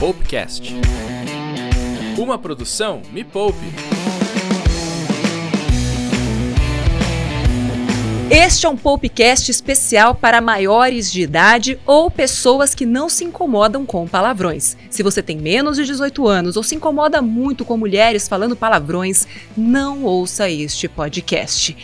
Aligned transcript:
Poupecast. 0.00 0.72
Uma 2.16 2.38
produção 2.38 3.02
Me 3.12 3.22
Poupe. 3.22 3.58
Este 8.30 8.64
é 8.64 8.68
um 8.70 8.78
Poupecast 8.78 9.50
especial 9.50 10.14
para 10.14 10.40
maiores 10.40 11.12
de 11.12 11.20
idade 11.20 11.78
ou 11.84 12.10
pessoas 12.10 12.74
que 12.74 12.86
não 12.86 13.10
se 13.10 13.24
incomodam 13.24 13.84
com 13.84 14.08
palavrões. 14.08 14.74
Se 14.88 15.02
você 15.02 15.22
tem 15.22 15.36
menos 15.36 15.76
de 15.76 15.84
18 15.84 16.26
anos 16.26 16.56
ou 16.56 16.62
se 16.62 16.74
incomoda 16.74 17.20
muito 17.20 17.62
com 17.62 17.76
mulheres 17.76 18.26
falando 18.26 18.56
palavrões, 18.56 19.28
não 19.54 20.04
ouça 20.04 20.48
este 20.48 20.88
podcast. 20.88 21.76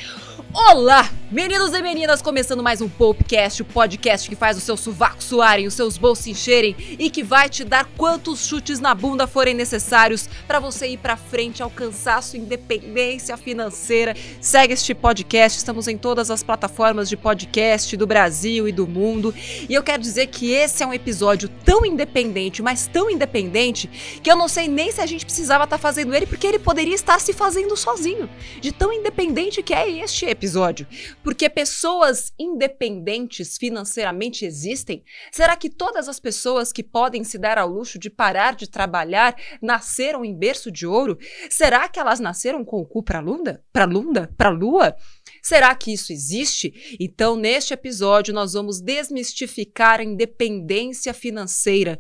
Olá, 0.55 1.11
meninos 1.29 1.73
e 1.75 1.83
meninas, 1.83 2.23
começando 2.23 2.63
mais 2.63 2.81
um 2.81 2.89
Popcast, 2.89 3.63
o 3.63 3.65
podcast 3.65 4.29
que 4.29 4.37
faz 4.37 4.57
o 4.57 4.61
seu 4.61 4.77
sovaco 4.77 5.23
suarem, 5.23 5.67
os 5.67 5.75
seus 5.75 5.99
bolsos 5.99 6.27
encherem 6.29 6.77
e 6.99 7.11
que 7.11 7.25
vai 7.25 7.49
te 7.49 7.65
dar 7.65 7.85
quantos 7.97 8.47
chutes 8.47 8.79
na 8.79 8.95
bunda 8.95 9.27
forem 9.27 9.53
necessários 9.53 10.29
para 10.47 10.61
você 10.61 10.87
ir 10.87 10.99
para 10.99 11.17
frente, 11.17 11.63
alcançar 11.63 12.23
sua 12.23 12.39
independência 12.39 13.37
financeira. 13.37 14.15
Segue 14.41 14.75
este 14.75 14.95
podcast, 14.95 15.59
estamos 15.59 15.89
em 15.89 15.99
todas 15.99 16.31
as 16.31 16.45
plataformas 16.45 17.09
de 17.09 17.17
podcast 17.17 17.97
do 17.97 18.07
Brasil 18.07 18.69
e 18.69 18.73
do 18.73 18.87
mundo. 18.87 19.35
E 19.69 19.75
eu 19.75 19.83
quero 19.83 20.01
dizer 20.01 20.29
que 20.29 20.53
esse 20.53 20.85
é 20.85 20.87
um 20.87 20.95
episódio 20.95 21.49
tão 21.65 21.85
independente, 21.85 22.63
mas 22.63 22.87
tão 22.87 23.11
independente, 23.11 23.89
que 24.23 24.31
eu 24.31 24.37
não 24.37 24.47
sei 24.47 24.69
nem 24.69 24.93
se 24.93 25.01
a 25.01 25.07
gente 25.07 25.25
precisava 25.25 25.65
estar 25.65 25.77
tá 25.77 25.83
fazendo 25.83 26.15
ele, 26.15 26.27
porque 26.27 26.47
ele 26.47 26.59
poderia 26.61 26.95
estar 26.95 27.21
se 27.21 27.33
fazendo 27.33 27.77
sozinho, 27.77 28.31
de 28.61 28.71
tão 28.71 28.93
independente 28.93 29.61
que 29.61 29.75
é 29.75 29.91
este 29.91 30.25
episódio. 30.25 30.87
Porque 31.27 31.51
pessoas 31.51 32.33
independentes 32.39 33.59
financeiramente 33.59 34.45
existem? 34.45 35.03
Será 35.33 35.57
que 35.57 35.69
todas 35.69 36.09
as 36.09 36.21
pessoas 36.21 36.73
que 36.73 36.85
podem 36.85 37.25
se 37.25 37.37
dar 37.37 37.59
ao 37.59 37.69
luxo 37.69 37.99
de 37.99 38.09
parar 38.09 38.55
de 38.55 38.71
trabalhar 38.71 39.35
nasceram 39.61 40.25
em 40.25 40.33
berço 40.33 40.71
de 40.71 40.87
ouro? 40.87 41.19
Será 41.51 41.89
que 41.89 41.99
elas 41.99 42.21
nasceram 42.21 42.65
com 42.65 42.81
o 42.81 42.87
cu 42.87 43.03
pra 43.03 43.19
lunda? 43.19 43.61
Pra 43.73 43.85
lunda? 43.85 44.33
Pra 44.39 44.51
lua? 44.51 44.95
Será 45.43 45.75
que 45.75 45.93
isso 45.93 46.13
existe? 46.13 46.97
Então, 47.01 47.35
neste 47.35 47.75
episódio, 47.75 48.33
nós 48.33 48.53
vamos 48.53 48.81
desmistificar 48.81 49.99
a 49.99 50.05
independência 50.05 51.13
financeira 51.13 51.99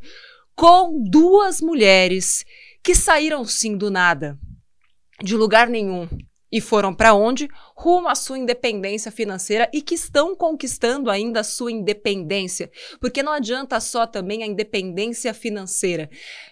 com 0.54 1.02
duas 1.02 1.60
mulheres 1.60 2.44
que 2.80 2.94
saíram 2.94 3.44
sim 3.44 3.77
do 3.77 3.91
nada, 3.91 4.38
de 5.20 5.34
lugar 5.34 5.69
nenhum, 5.69 6.08
e 6.56 6.60
foram 6.60 6.94
para 6.94 7.12
onde? 7.12 7.50
Rumo 7.74 8.08
à 8.08 8.14
sua 8.14 8.38
independência 8.38 9.12
financeira 9.12 9.68
e 9.74 9.82
que 9.82 9.94
estão 9.94 10.34
conquistando 10.34 11.10
ainda 11.10 11.40
a 11.40 11.44
sua 11.44 11.70
independência. 11.70 12.70
Porque 12.98 13.22
não 13.22 13.30
adianta 13.30 13.78
só 13.78 14.06
também 14.06 14.42
a 14.42 14.46
independência 14.46 15.34
financeira. 15.34 16.08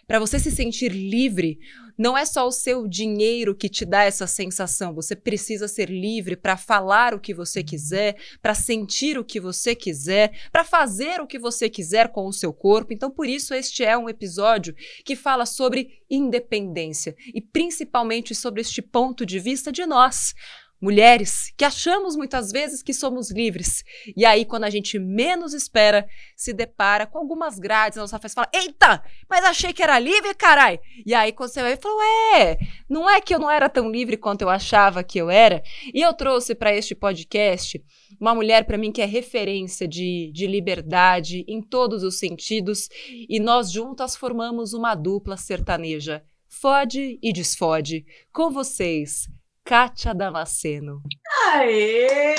Para 0.06 0.18
você 0.18 0.38
se 0.38 0.50
sentir 0.50 0.90
livre, 0.90 1.58
não 1.96 2.16
é 2.16 2.24
só 2.24 2.46
o 2.46 2.52
seu 2.52 2.86
dinheiro 2.86 3.54
que 3.54 3.68
te 3.68 3.84
dá 3.84 4.02
essa 4.02 4.26
sensação. 4.26 4.94
Você 4.94 5.14
precisa 5.14 5.68
ser 5.68 5.88
livre 5.88 6.36
para 6.36 6.56
falar 6.56 7.14
o 7.14 7.20
que 7.20 7.34
você 7.34 7.62
quiser, 7.62 8.16
para 8.42 8.54
sentir 8.54 9.18
o 9.18 9.24
que 9.24 9.40
você 9.40 9.74
quiser, 9.74 10.32
para 10.50 10.64
fazer 10.64 11.20
o 11.20 11.26
que 11.26 11.38
você 11.38 11.68
quiser 11.68 12.08
com 12.08 12.26
o 12.26 12.32
seu 12.32 12.52
corpo. 12.52 12.92
Então, 12.92 13.10
por 13.10 13.26
isso, 13.26 13.54
este 13.54 13.84
é 13.84 13.96
um 13.96 14.08
episódio 14.08 14.74
que 15.04 15.16
fala 15.16 15.46
sobre 15.46 16.02
independência 16.10 17.14
e 17.34 17.40
principalmente 17.40 18.34
sobre 18.34 18.60
este 18.60 18.82
ponto 18.82 19.24
de 19.24 19.38
vista 19.38 19.72
de 19.72 19.86
nós 19.86 20.34
mulheres 20.80 21.52
que 21.56 21.64
achamos 21.64 22.16
muitas 22.16 22.50
vezes 22.50 22.82
que 22.82 22.92
somos 22.92 23.30
livres. 23.30 23.82
E 24.16 24.24
aí, 24.24 24.44
quando 24.44 24.64
a 24.64 24.70
gente 24.70 24.98
menos 24.98 25.54
espera, 25.54 26.06
se 26.36 26.52
depara 26.52 27.06
com 27.06 27.18
algumas 27.18 27.58
grades 27.58 27.96
na 27.96 28.02
nossa 28.02 28.18
festa 28.18 28.42
fala: 28.42 28.50
Eita, 28.52 29.02
mas 29.28 29.44
achei 29.44 29.72
que 29.72 29.82
era 29.82 29.98
livre, 29.98 30.34
carai! 30.34 30.78
E 31.06 31.14
aí, 31.14 31.32
quando 31.32 31.50
você 31.50 31.62
vai, 31.62 31.76
fala: 31.76 31.94
Ué, 31.96 32.58
não 32.88 33.08
é 33.08 33.20
que 33.20 33.34
eu 33.34 33.38
não 33.38 33.50
era 33.50 33.68
tão 33.68 33.90
livre 33.90 34.16
quanto 34.16 34.42
eu 34.42 34.50
achava 34.50 35.02
que 35.02 35.18
eu 35.18 35.30
era? 35.30 35.62
E 35.92 36.00
eu 36.00 36.12
trouxe 36.12 36.54
para 36.54 36.74
este 36.74 36.94
podcast 36.94 37.82
uma 38.20 38.34
mulher 38.34 38.64
para 38.64 38.78
mim 38.78 38.92
que 38.92 39.02
é 39.02 39.06
referência 39.06 39.88
de, 39.88 40.30
de 40.32 40.46
liberdade 40.46 41.44
em 41.48 41.60
todos 41.60 42.02
os 42.02 42.18
sentidos, 42.18 42.88
e 43.28 43.40
nós 43.40 43.70
juntas 43.70 44.16
formamos 44.16 44.72
uma 44.72 44.94
dupla 44.94 45.36
sertaneja. 45.36 46.22
Fode 46.48 47.18
e 47.20 47.32
desfode. 47.32 48.06
Com 48.32 48.50
vocês, 48.50 49.28
Kátia 49.64 50.12
Damasceno. 50.12 51.00
Aê! 51.54 52.34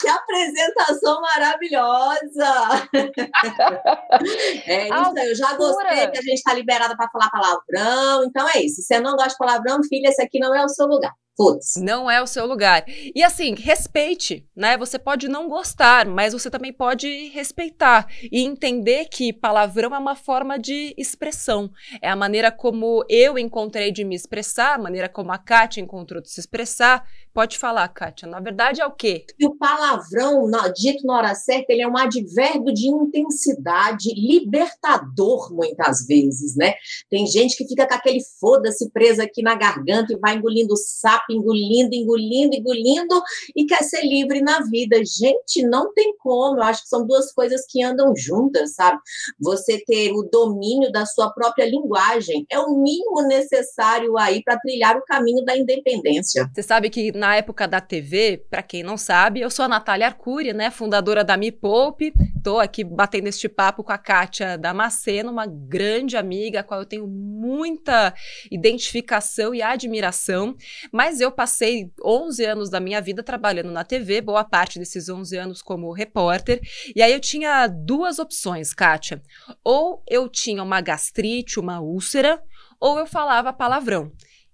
Que 0.00 0.08
apresentação 0.08 1.20
maravilhosa! 1.20 2.88
é 4.66 4.88
isso 4.88 5.12
aí, 5.16 5.28
eu 5.28 5.36
já 5.36 5.56
gostei 5.56 6.08
que 6.08 6.18
a 6.18 6.22
gente 6.22 6.34
está 6.34 6.52
liberada 6.52 6.96
para 6.96 7.08
falar 7.08 7.30
palavrão, 7.30 8.24
então 8.24 8.48
é 8.48 8.64
isso. 8.64 8.82
Se 8.82 8.82
você 8.82 9.00
não 9.00 9.12
gosta 9.12 9.30
de 9.30 9.38
palavrão, 9.38 9.78
filha, 9.84 10.08
esse 10.08 10.20
aqui 10.20 10.40
não 10.40 10.52
é 10.52 10.64
o 10.64 10.68
seu 10.68 10.86
lugar. 10.86 11.12
Putz. 11.40 11.76
Não 11.76 12.10
é 12.10 12.20
o 12.20 12.26
seu 12.26 12.44
lugar. 12.44 12.84
E 13.14 13.22
assim, 13.22 13.54
respeite, 13.54 14.46
né? 14.54 14.76
Você 14.76 14.98
pode 14.98 15.26
não 15.26 15.48
gostar, 15.48 16.04
mas 16.04 16.34
você 16.34 16.50
também 16.50 16.70
pode 16.70 17.28
respeitar 17.28 18.06
e 18.30 18.42
entender 18.44 19.06
que 19.06 19.32
palavrão 19.32 19.94
é 19.94 19.98
uma 19.98 20.14
forma 20.14 20.58
de 20.58 20.94
expressão. 20.98 21.70
É 22.02 22.10
a 22.10 22.16
maneira 22.16 22.52
como 22.52 23.02
eu 23.08 23.38
encontrei 23.38 23.90
de 23.90 24.04
me 24.04 24.14
expressar, 24.14 24.74
a 24.74 24.78
maneira 24.78 25.08
como 25.08 25.32
a 25.32 25.38
Kátia 25.38 25.80
encontrou 25.80 26.20
de 26.20 26.30
se 26.30 26.40
expressar. 26.40 27.06
Pode 27.32 27.58
falar, 27.58 27.86
Kátia. 27.88 28.26
Na 28.26 28.40
verdade, 28.40 28.80
é 28.80 28.86
o 28.86 28.90
quê? 28.90 29.24
E 29.38 29.46
o 29.46 29.56
palavrão, 29.56 30.50
dito 30.74 31.06
na 31.06 31.16
hora 31.16 31.34
certa, 31.34 31.72
ele 31.72 31.82
é 31.82 31.88
um 31.88 31.96
advérbio 31.96 32.74
de 32.74 32.88
intensidade, 32.88 34.12
libertador, 34.14 35.54
muitas 35.54 36.06
vezes, 36.06 36.56
né? 36.56 36.74
Tem 37.08 37.26
gente 37.26 37.56
que 37.56 37.66
fica 37.68 37.86
com 37.86 37.94
aquele 37.94 38.20
foda-se 38.40 38.90
preso 38.90 39.22
aqui 39.22 39.42
na 39.42 39.54
garganta 39.54 40.12
e 40.12 40.18
vai 40.18 40.34
engolindo 40.34 40.76
sapo 40.76 41.30
engolindo, 41.30 41.94
engolindo, 41.94 42.56
engolindo 42.56 43.22
e 43.54 43.64
quer 43.64 43.82
ser 43.84 44.02
livre 44.02 44.40
na 44.40 44.62
vida. 44.62 44.96
Gente, 45.04 45.62
não 45.62 45.92
tem 45.92 46.14
como. 46.18 46.58
Eu 46.58 46.64
acho 46.64 46.82
que 46.82 46.88
são 46.88 47.06
duas 47.06 47.32
coisas 47.32 47.64
que 47.68 47.82
andam 47.82 48.14
juntas, 48.16 48.74
sabe? 48.74 48.98
Você 49.38 49.82
ter 49.84 50.12
o 50.12 50.22
domínio 50.22 50.90
da 50.90 51.06
sua 51.06 51.30
própria 51.30 51.64
linguagem 51.64 52.44
é 52.50 52.58
o 52.58 52.76
mínimo 52.76 53.22
necessário 53.22 54.18
aí 54.18 54.42
para 54.42 54.58
trilhar 54.58 54.96
o 54.96 55.04
caminho 55.04 55.44
da 55.44 55.56
independência. 55.56 56.50
Você 56.52 56.62
sabe 56.62 56.90
que 56.90 57.12
na 57.20 57.36
época 57.36 57.68
da 57.68 57.80
TV, 57.80 58.42
para 58.48 58.62
quem 58.62 58.82
não 58.82 58.96
sabe, 58.96 59.40
eu 59.40 59.50
sou 59.50 59.66
a 59.66 59.68
Natália 59.68 60.06
Arcuri, 60.06 60.54
né, 60.54 60.70
fundadora 60.70 61.22
da 61.22 61.36
Me 61.36 61.52
Poupe. 61.52 62.12
Tô 62.42 62.58
aqui 62.58 62.82
batendo 62.82 63.28
este 63.28 63.46
papo 63.46 63.84
com 63.84 63.92
a 63.92 63.98
Kátia 63.98 64.56
Damasceno, 64.56 65.30
uma 65.30 65.46
grande 65.46 66.16
amiga, 66.16 66.60
a 66.60 66.62
qual 66.62 66.80
eu 66.80 66.86
tenho 66.86 67.06
muita 67.06 68.14
identificação 68.50 69.54
e 69.54 69.60
admiração, 69.60 70.56
mas 70.90 71.20
eu 71.20 71.30
passei 71.30 71.92
11 72.02 72.44
anos 72.46 72.70
da 72.70 72.80
minha 72.80 73.00
vida 73.02 73.22
trabalhando 73.22 73.70
na 73.70 73.84
TV, 73.84 74.22
boa 74.22 74.42
parte 74.42 74.78
desses 74.78 75.10
11 75.10 75.36
anos 75.36 75.62
como 75.62 75.92
repórter. 75.92 76.60
E 76.96 77.02
aí 77.02 77.12
eu 77.12 77.20
tinha 77.20 77.66
duas 77.66 78.18
opções, 78.18 78.72
Kátia. 78.72 79.22
Ou 79.62 80.02
eu 80.08 80.26
tinha 80.26 80.62
uma 80.62 80.80
gastrite, 80.80 81.60
uma 81.60 81.80
úlcera, 81.80 82.42
ou 82.80 82.98
eu 82.98 83.06
falava 83.06 83.52
palavrão. 83.52 84.10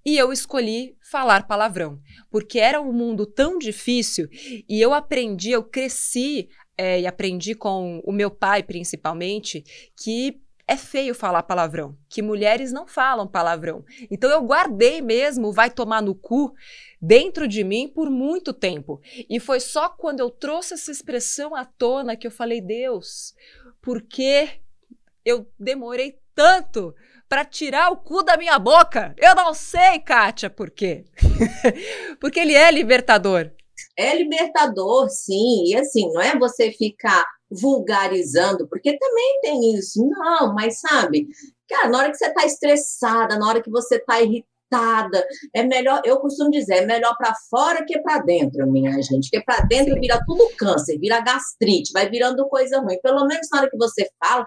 E 0.07 0.17
eu 0.17 0.33
escolhi 0.33 0.97
falar 1.03 1.49
palavrão, 1.49 2.01
porque 2.31 2.61
era 2.61 2.81
um 2.81 2.93
mundo 2.93 3.27
tão 3.27 3.59
difícil 3.59 4.29
e 4.69 4.81
eu 4.81 4.95
aprendi, 4.95 5.51
eu 5.51 5.65
cresci 5.65 6.49
é, 6.79 7.01
e 7.01 7.07
aprendi 7.09 7.57
com 7.57 8.01
o 8.05 8.13
meu 8.13 8.31
pai 8.31 8.63
principalmente, 8.63 9.65
que 10.01 10.41
é 10.69 10.77
feio 10.77 11.13
falar 11.13 11.43
palavrão, 11.43 11.99
que 12.09 12.23
mulheres 12.23 12.71
não 12.71 12.87
falam 12.87 13.27
palavrão. 13.27 13.85
Então 14.09 14.31
eu 14.31 14.43
guardei 14.43 15.03
mesmo, 15.03 15.53
vai 15.53 15.71
tomar 15.71 16.01
no 16.01 16.15
cu, 16.15 16.55
dentro 17.03 17.49
de 17.49 17.65
mim 17.65 17.89
por 17.89 18.09
muito 18.09 18.53
tempo. 18.53 19.01
E 19.29 19.41
foi 19.41 19.59
só 19.59 19.89
quando 19.89 20.21
eu 20.21 20.31
trouxe 20.31 20.75
essa 20.75 20.93
expressão 20.93 21.53
à 21.53 21.65
tona 21.65 22.17
que 22.17 22.29
eu 22.29 22.31
falei, 22.31 22.61
Deus, 22.61 23.35
por 23.83 24.01
que 24.03 24.49
eu 25.25 25.51
demorei 25.59 26.21
tanto 26.33 26.95
para 27.29 27.45
tirar 27.45 27.91
o 27.91 27.97
cu 27.97 28.23
da 28.23 28.37
minha 28.37 28.59
boca? 28.59 29.15
Eu 29.19 29.35
não 29.35 29.53
sei, 29.53 29.99
Kátia, 30.01 30.49
por 30.49 30.71
quê. 30.71 31.05
Porque 32.21 32.41
ele 32.41 32.55
é 32.55 32.71
libertador. 32.71 33.51
É 33.97 34.17
libertador, 34.17 35.09
sim. 35.11 35.65
E 35.67 35.77
assim, 35.77 36.13
não 36.13 36.21
é 36.21 36.39
você 36.39 36.71
ficar 36.71 37.25
vulgarizando, 37.51 38.67
porque 38.69 38.99
também 38.99 39.41
tem 39.41 39.75
isso. 39.75 40.05
Não, 40.09 40.53
mas 40.55 40.81
sabe, 40.81 41.29
cara, 41.69 41.89
na 41.89 41.99
hora 41.99 42.11
que 42.11 42.17
você 42.17 42.27
está 42.27 42.45
estressada, 42.45 43.39
na 43.39 43.49
hora 43.49 43.63
que 43.63 43.71
você 43.71 43.97
está 43.97 44.21
irritada, 44.21 44.56
é 45.55 45.63
melhor, 45.63 46.03
eu 46.05 46.19
costumo 46.19 46.51
dizer, 46.51 46.77
é 46.83 46.87
melhor 46.87 47.15
para 47.17 47.35
fora 47.49 47.85
que 47.85 47.99
para 48.01 48.19
dentro, 48.19 48.67
minha 48.67 48.91
gente, 49.03 49.31
porque 49.31 49.45
para 49.45 49.65
dentro 49.67 49.95
Sim. 49.95 50.01
vira 50.01 50.21
tudo 50.27 50.51
câncer, 50.57 50.99
vira 50.99 51.21
gastrite, 51.21 51.93
vai 51.93 52.09
virando 52.09 52.49
coisa 52.49 52.81
ruim. 52.81 52.99
Pelo 53.03 53.27
menos 53.27 53.49
na 53.53 53.61
hora 53.61 53.71
que 53.71 53.77
você 53.77 54.09
fala, 54.23 54.45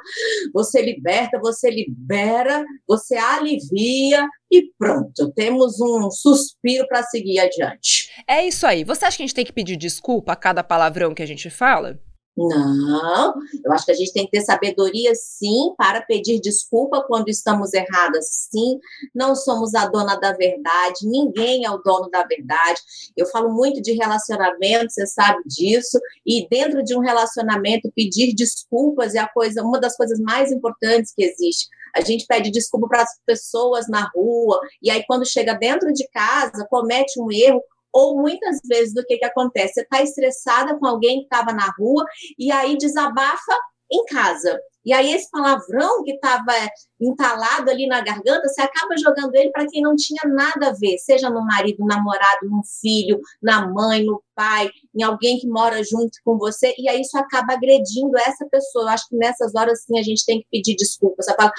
você 0.54 0.82
liberta, 0.82 1.40
você 1.40 1.70
libera, 1.70 2.64
você 2.88 3.16
alivia 3.16 4.28
e 4.52 4.72
pronto, 4.78 5.32
temos 5.36 5.80
um 5.80 6.10
suspiro 6.10 6.88
para 6.88 7.04
seguir 7.04 7.40
adiante. 7.40 8.12
É 8.28 8.46
isso 8.46 8.66
aí. 8.66 8.84
Você 8.84 9.06
acha 9.06 9.18
que 9.18 9.24
a 9.24 9.26
gente 9.26 9.36
tem 9.36 9.46
que 9.46 9.54
pedir 9.54 9.78
desculpa 9.78 10.34
a 10.34 10.36
cada 10.36 10.64
palavrão 10.64 11.14
que 11.14 11.24
a 11.24 11.28
gente 11.28 11.50
fala? 11.50 12.00
Não, 12.48 13.34
eu 13.64 13.74
acho 13.74 13.86
que 13.86 13.92
a 13.92 13.96
gente 13.96 14.14
tem 14.14 14.26
que 14.26 14.32
ter 14.32 14.42
sabedoria, 14.42 15.14
sim, 15.16 15.74
para 15.78 16.02
pedir 16.02 16.40
desculpa 16.40 17.04
quando 17.08 17.28
estamos 17.28 17.74
erradas, 17.74 18.48
sim. 18.52 18.80
Não 19.14 19.36
somos 19.36 19.76
a 19.76 19.88
dona 19.88 20.16
da 20.16 20.32
verdade, 20.32 21.06
ninguém 21.06 21.66
é 21.66 21.72
o 21.72 21.80
dono 21.80 22.10
da 22.10 22.24
verdade. 22.24 22.80
Eu 23.18 23.26
falo 23.28 23.52
muito 23.52 23.82
de 23.82 23.94
relacionamento, 23.94 24.92
você 24.92 25.06
sabe 25.06 25.42
disso, 25.46 26.00
e 26.26 26.48
dentro 26.50 26.84
de 26.84 26.96
um 26.96 27.00
relacionamento, 27.00 27.92
pedir 27.94 28.34
desculpas 28.34 29.16
é 29.16 29.20
a 29.20 29.28
coisa, 29.28 29.64
uma 29.64 29.80
das 29.80 29.98
coisas 29.98 30.20
mais 30.20 30.52
importantes 30.52 31.14
que 31.14 31.24
existe. 31.24 31.68
A 31.96 32.02
gente 32.02 32.26
pede 32.26 32.52
desculpa 32.52 32.88
para 32.88 33.02
as 33.02 33.20
pessoas 33.26 33.88
na 33.90 34.10
rua, 34.16 34.60
e 34.82 34.90
aí, 34.90 35.04
quando 35.08 35.26
chega 35.26 35.54
dentro 35.56 35.92
de 35.92 36.08
casa, 36.10 36.68
comete 36.70 37.20
um 37.20 37.32
erro, 37.32 37.62
ou 37.94 38.22
muitas 38.22 38.60
vezes 38.66 38.94
do 38.94 39.04
que, 39.06 39.18
que 39.18 39.26
acontece? 39.26 39.76
Você 39.76 39.82
está 39.82 40.02
estressada 40.02 40.78
com 40.78 40.86
alguém 40.86 41.20
que 41.20 41.24
estava 41.24 41.54
na 41.54 41.72
rua 41.78 42.06
e 42.38 42.52
aí 42.52 42.78
desabafa 42.78 43.56
em 43.92 44.06
casa. 44.06 44.60
E 44.86 44.94
aí 44.94 45.14
esse 45.14 45.30
palavrão 45.30 46.04
que 46.04 46.14
estava 46.14 46.54
entalado 47.00 47.70
ali 47.70 47.86
na 47.86 48.02
garganta, 48.02 48.48
você 48.48 48.62
acaba 48.62 48.98
jogando 48.98 49.36
ele 49.36 49.52
para 49.52 49.68
quem 49.68 49.82
não 49.82 49.96
tinha 49.96 50.22
nada 50.26 50.70
a 50.70 50.74
ver, 50.74 50.98
seja 50.98 51.30
no 51.30 51.46
marido, 51.46 51.80
no 51.80 51.86
namorado, 51.86 52.50
no 52.50 52.62
filho, 52.82 53.20
na 53.42 53.68
mãe, 53.68 54.04
no 54.04 54.24
pai, 54.34 54.70
em 54.96 55.04
alguém 55.04 55.38
que 55.38 55.48
mora 55.48 55.84
junto 55.84 56.18
com 56.24 56.38
você, 56.38 56.74
e 56.78 56.90
aí 56.90 57.02
isso 57.02 57.18
acaba 57.18 57.54
agredindo 57.54 58.18
essa 58.18 58.46
pessoa. 58.50 58.86
Eu 58.86 58.90
acho 58.90 59.08
que 59.10 59.18
nessas 59.18 59.54
horas 59.54 59.84
sim 59.84 60.00
a 60.00 60.02
gente 60.04 60.26
tem 60.26 60.40
que 60.40 60.48
pedir 60.50 60.76
desculpa. 60.76 61.22
Você 61.22 61.36
fala, 61.36 61.52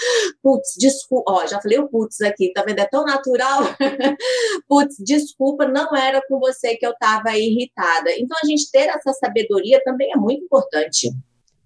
putz, 0.42 0.74
desculpa, 0.78 1.30
ó, 1.30 1.46
já 1.46 1.60
falei 1.60 1.78
o 1.78 1.88
putz 1.88 2.20
aqui, 2.22 2.52
tá 2.52 2.64
vendo? 2.66 2.80
É 2.80 2.86
tão 2.86 3.04
natural. 3.04 3.60
putz, 4.66 4.96
desculpa, 4.98 5.66
não 5.68 5.94
era 5.94 6.22
com 6.26 6.38
você 6.38 6.76
que 6.76 6.86
eu 6.86 6.92
estava 6.92 7.36
irritada. 7.36 8.10
Então 8.18 8.36
a 8.42 8.46
gente 8.46 8.70
ter 8.70 8.88
essa 8.88 9.12
sabedoria 9.12 9.80
também 9.84 10.10
é 10.10 10.16
muito 10.16 10.42
importante. 10.42 11.10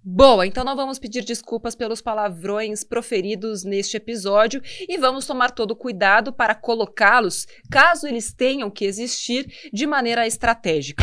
Boa, 0.06 0.46
então 0.46 0.62
não 0.62 0.76
vamos 0.76 0.98
pedir 0.98 1.24
desculpas 1.24 1.74
pelos 1.74 2.02
palavrões 2.02 2.84
proferidos 2.84 3.64
neste 3.64 3.96
episódio 3.96 4.60
e 4.86 4.98
vamos 4.98 5.26
tomar 5.26 5.50
todo 5.50 5.74
cuidado 5.74 6.30
para 6.30 6.54
colocá-los, 6.54 7.46
caso 7.70 8.06
eles 8.06 8.30
tenham 8.30 8.70
que 8.70 8.84
existir, 8.84 9.70
de 9.72 9.86
maneira 9.86 10.26
estratégica. 10.26 11.02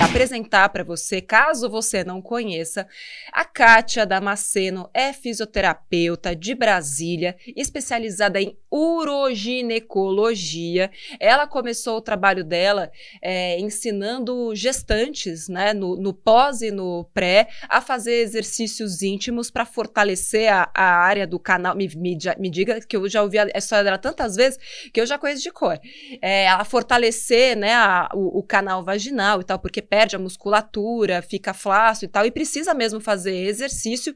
Apresentar 0.00 0.68
para 0.68 0.84
você, 0.84 1.20
caso 1.20 1.68
você 1.68 2.04
não 2.04 2.22
conheça, 2.22 2.86
a 3.32 3.44
Kátia 3.44 4.06
Damasceno 4.06 4.88
é 4.94 5.12
fisioterapeuta 5.12 6.36
de 6.36 6.54
Brasília, 6.54 7.36
especializada 7.56 8.40
em 8.40 8.56
uroginecologia. 8.70 10.92
Ela 11.18 11.48
começou 11.48 11.96
o 11.96 12.00
trabalho 12.00 12.44
dela 12.44 12.92
é, 13.20 13.58
ensinando 13.58 14.54
gestantes, 14.54 15.48
né, 15.48 15.72
no, 15.72 15.96
no, 15.96 16.14
pós 16.14 16.62
e 16.62 16.70
no 16.70 17.10
pré, 17.12 17.48
a 17.68 17.80
fazer 17.80 18.20
exercícios 18.20 19.02
íntimos 19.02 19.50
para 19.50 19.64
fortalecer 19.64 20.52
a, 20.52 20.70
a, 20.74 20.98
área 20.98 21.26
do 21.26 21.40
canal. 21.40 21.74
Me, 21.74 21.88
me, 21.96 22.16
me, 22.38 22.50
diga 22.50 22.80
que 22.80 22.96
eu 22.96 23.08
já 23.08 23.22
ouvi 23.22 23.38
a 23.38 23.48
história 23.56 23.84
dela 23.84 23.98
tantas 23.98 24.36
vezes 24.36 24.60
que 24.92 25.00
eu 25.00 25.06
já 25.06 25.18
conheço 25.18 25.42
de 25.42 25.50
cor. 25.50 25.80
É, 26.22 26.46
a 26.48 26.64
fortalecer 26.64 27.56
né, 27.56 27.74
a, 27.74 28.08
o, 28.14 28.38
o 28.38 28.42
canal 28.42 28.84
vaginal 28.84 29.40
e 29.40 29.44
tal, 29.44 29.58
porque 29.58 29.87
perde 29.88 30.16
a 30.16 30.18
musculatura, 30.18 31.22
fica 31.22 31.54
flácido 31.54 32.08
e 32.08 32.12
tal, 32.12 32.26
e 32.26 32.30
precisa 32.30 32.74
mesmo 32.74 33.00
fazer 33.00 33.34
exercício. 33.34 34.14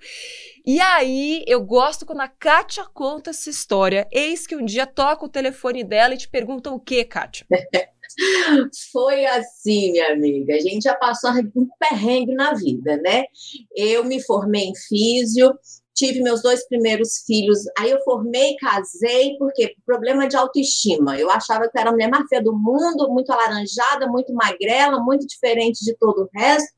E 0.64 0.80
aí, 0.80 1.44
eu 1.46 1.60
gosto 1.64 2.06
quando 2.06 2.20
a 2.20 2.28
Kátia 2.28 2.84
conta 2.92 3.30
essa 3.30 3.50
história. 3.50 4.06
Eis 4.12 4.46
que 4.46 4.56
um 4.56 4.64
dia 4.64 4.86
toca 4.86 5.24
o 5.24 5.28
telefone 5.28 5.82
dela 5.82 6.14
e 6.14 6.19
te 6.19 6.28
perguntam 6.28 6.74
o 6.74 6.80
quê, 6.80 7.04
Kátia? 7.04 7.46
Foi 8.92 9.24
assim, 9.24 9.92
minha 9.92 10.12
amiga. 10.12 10.54
A 10.54 10.60
gente 10.60 10.82
já 10.82 10.94
passou 10.94 11.30
um 11.56 11.66
perrengue 11.78 12.34
na 12.34 12.52
vida, 12.54 12.96
né? 12.98 13.25
Eu 13.75 14.04
me 14.04 14.22
formei 14.22 14.64
em 14.64 14.76
físio, 14.76 15.52
tive 15.94 16.22
meus 16.22 16.42
dois 16.42 16.66
primeiros 16.66 17.22
filhos, 17.26 17.60
aí 17.78 17.90
eu 17.90 18.00
formei, 18.02 18.56
casei, 18.56 19.36
porque 19.38 19.74
problema 19.84 20.26
de 20.26 20.36
autoestima. 20.36 21.18
Eu 21.18 21.30
achava 21.30 21.68
que 21.68 21.76
eu 21.76 21.80
era 21.80 21.90
a 21.90 21.92
mulher 21.92 22.08
mais 22.08 22.26
feia 22.28 22.42
do 22.42 22.52
mundo, 22.52 23.10
muito 23.10 23.30
alaranjada, 23.30 24.06
muito 24.06 24.32
magrela, 24.34 25.00
muito 25.00 25.26
diferente 25.26 25.84
de 25.84 25.94
todo 25.96 26.22
o 26.22 26.28
resto. 26.34 26.68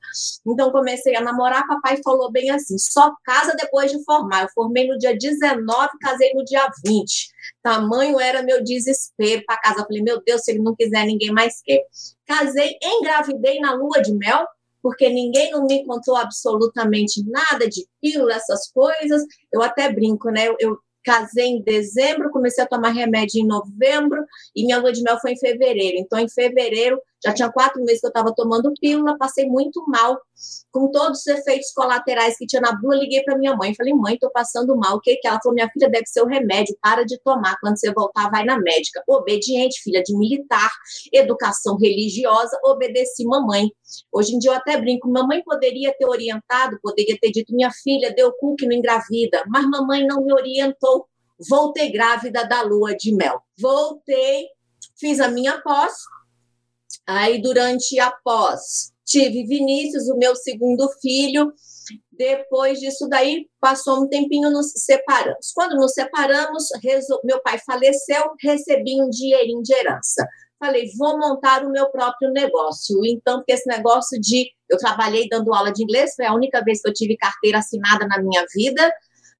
Então 0.46 0.70
comecei 0.70 1.16
a 1.16 1.20
namorar, 1.20 1.66
papai 1.66 2.00
falou 2.02 2.30
bem 2.30 2.50
assim: 2.50 2.78
só 2.78 3.12
casa 3.24 3.54
depois 3.56 3.90
de 3.90 4.02
formar. 4.04 4.42
Eu 4.42 4.48
formei 4.54 4.86
no 4.88 4.98
dia 4.98 5.16
19, 5.16 5.90
casei 6.00 6.32
no 6.34 6.44
dia 6.44 6.68
20. 6.84 7.28
Tamanho 7.62 8.20
era 8.20 8.42
meu 8.42 8.62
desespero 8.62 9.42
para 9.46 9.60
casa. 9.60 9.80
Eu 9.80 9.86
falei: 9.86 10.02
meu 10.02 10.22
Deus, 10.24 10.42
se 10.42 10.52
ele 10.52 10.60
não 10.60 10.74
quiser, 10.74 11.04
ninguém 11.06 11.30
mais 11.30 11.60
quer. 11.62 11.82
Casei, 12.26 12.76
engravidei 12.82 13.60
na 13.60 13.74
lua 13.74 14.00
de 14.00 14.14
mel 14.14 14.46
porque 14.84 15.08
ninguém 15.08 15.50
não 15.50 15.64
me 15.64 15.82
contou 15.86 16.14
absolutamente 16.14 17.24
nada 17.26 17.66
de 17.66 17.86
pílula, 18.02 18.34
essas 18.34 18.70
coisas. 18.70 19.24
Eu 19.50 19.62
até 19.62 19.90
brinco, 19.90 20.30
né? 20.30 20.46
Eu, 20.46 20.56
eu 20.60 20.78
casei 21.02 21.46
em 21.46 21.62
dezembro, 21.62 22.30
comecei 22.30 22.62
a 22.62 22.66
tomar 22.66 22.90
remédio 22.90 23.40
em 23.40 23.46
novembro 23.46 24.22
e 24.54 24.62
minha 24.62 24.76
lua 24.76 24.92
de 24.92 25.02
mel 25.02 25.18
foi 25.20 25.32
em 25.32 25.38
fevereiro. 25.38 25.96
Então, 25.96 26.18
em 26.18 26.28
fevereiro, 26.28 27.00
já 27.24 27.32
tinha 27.32 27.50
quatro 27.50 27.82
meses 27.82 28.00
que 28.00 28.06
eu 28.06 28.10
estava 28.10 28.34
tomando 28.34 28.72
pílula, 28.78 29.16
passei 29.16 29.46
muito 29.46 29.82
mal, 29.88 30.20
com 30.70 30.90
todos 30.90 31.20
os 31.20 31.26
efeitos 31.26 31.72
colaterais 31.72 32.36
que 32.36 32.46
tinha 32.46 32.60
na 32.60 32.72
bula. 32.72 32.96
Liguei 32.96 33.22
para 33.22 33.38
minha 33.38 33.56
mãe, 33.56 33.74
falei, 33.74 33.94
mãe, 33.94 34.14
estou 34.14 34.30
passando 34.30 34.76
mal. 34.76 34.96
O 34.96 35.00
que 35.00 35.16
que 35.16 35.26
ela 35.26 35.40
falou? 35.42 35.54
Minha 35.54 35.70
filha 35.70 35.88
deve 35.88 36.06
ser 36.06 36.22
o 36.22 36.26
remédio, 36.26 36.76
para 36.82 37.04
de 37.04 37.18
tomar. 37.20 37.56
Quando 37.60 37.78
você 37.78 37.92
voltar, 37.92 38.30
vai 38.30 38.44
na 38.44 38.58
médica. 38.58 39.02
Obediente, 39.08 39.82
filha 39.82 40.02
de 40.02 40.14
militar, 40.16 40.70
educação 41.12 41.76
religiosa, 41.78 42.58
obedeci 42.64 43.24
mamãe. 43.24 43.70
Hoje 44.12 44.34
em 44.34 44.38
dia 44.38 44.50
eu 44.50 44.56
até 44.56 44.78
brinco, 44.78 45.10
mamãe 45.10 45.42
poderia 45.42 45.94
ter 45.96 46.06
orientado, 46.06 46.78
poderia 46.82 47.16
ter 47.20 47.30
dito, 47.30 47.54
minha 47.54 47.70
filha 47.70 48.12
deu 48.14 48.32
cu 48.32 48.54
que 48.56 48.66
não 48.66 48.74
engravida, 48.74 49.44
mas 49.48 49.66
mamãe 49.66 50.06
não 50.06 50.22
me 50.24 50.32
orientou. 50.32 51.06
Voltei 51.48 51.90
grávida 51.90 52.46
da 52.46 52.62
lua 52.62 52.94
de 52.94 53.14
mel. 53.14 53.40
Voltei, 53.58 54.46
fiz 54.96 55.20
a 55.20 55.28
minha 55.28 55.60
pós, 55.62 55.92
Aí, 57.06 57.40
durante 57.40 57.98
a 58.00 58.10
pós, 58.24 58.92
tive 59.04 59.44
Vinícius, 59.44 60.08
o 60.08 60.16
meu 60.16 60.34
segundo 60.34 60.88
filho. 61.00 61.52
Depois 62.10 62.78
disso 62.78 63.06
daí, 63.08 63.46
passou 63.60 64.02
um 64.02 64.08
tempinho, 64.08 64.50
nos 64.50 64.72
separamos. 64.72 65.52
Quando 65.54 65.76
nos 65.76 65.92
separamos, 65.92 66.68
meu 67.24 67.42
pai 67.42 67.58
faleceu, 67.66 68.24
recebi 68.40 69.02
um 69.02 69.10
dinheirinho 69.10 69.62
de 69.62 69.74
herança. 69.74 70.26
Falei, 70.58 70.90
vou 70.96 71.18
montar 71.18 71.64
o 71.64 71.70
meu 71.70 71.90
próprio 71.90 72.30
negócio. 72.30 73.04
Então, 73.04 73.38
porque 73.38 73.52
esse 73.52 73.68
negócio 73.68 74.18
de. 74.20 74.50
Eu 74.70 74.78
trabalhei 74.78 75.28
dando 75.28 75.52
aula 75.52 75.70
de 75.70 75.82
inglês, 75.82 76.14
foi 76.16 76.24
a 76.24 76.32
única 76.32 76.62
vez 76.64 76.80
que 76.80 76.88
eu 76.88 76.94
tive 76.94 77.18
carteira 77.18 77.58
assinada 77.58 78.06
na 78.06 78.22
minha 78.22 78.44
vida. 78.54 78.90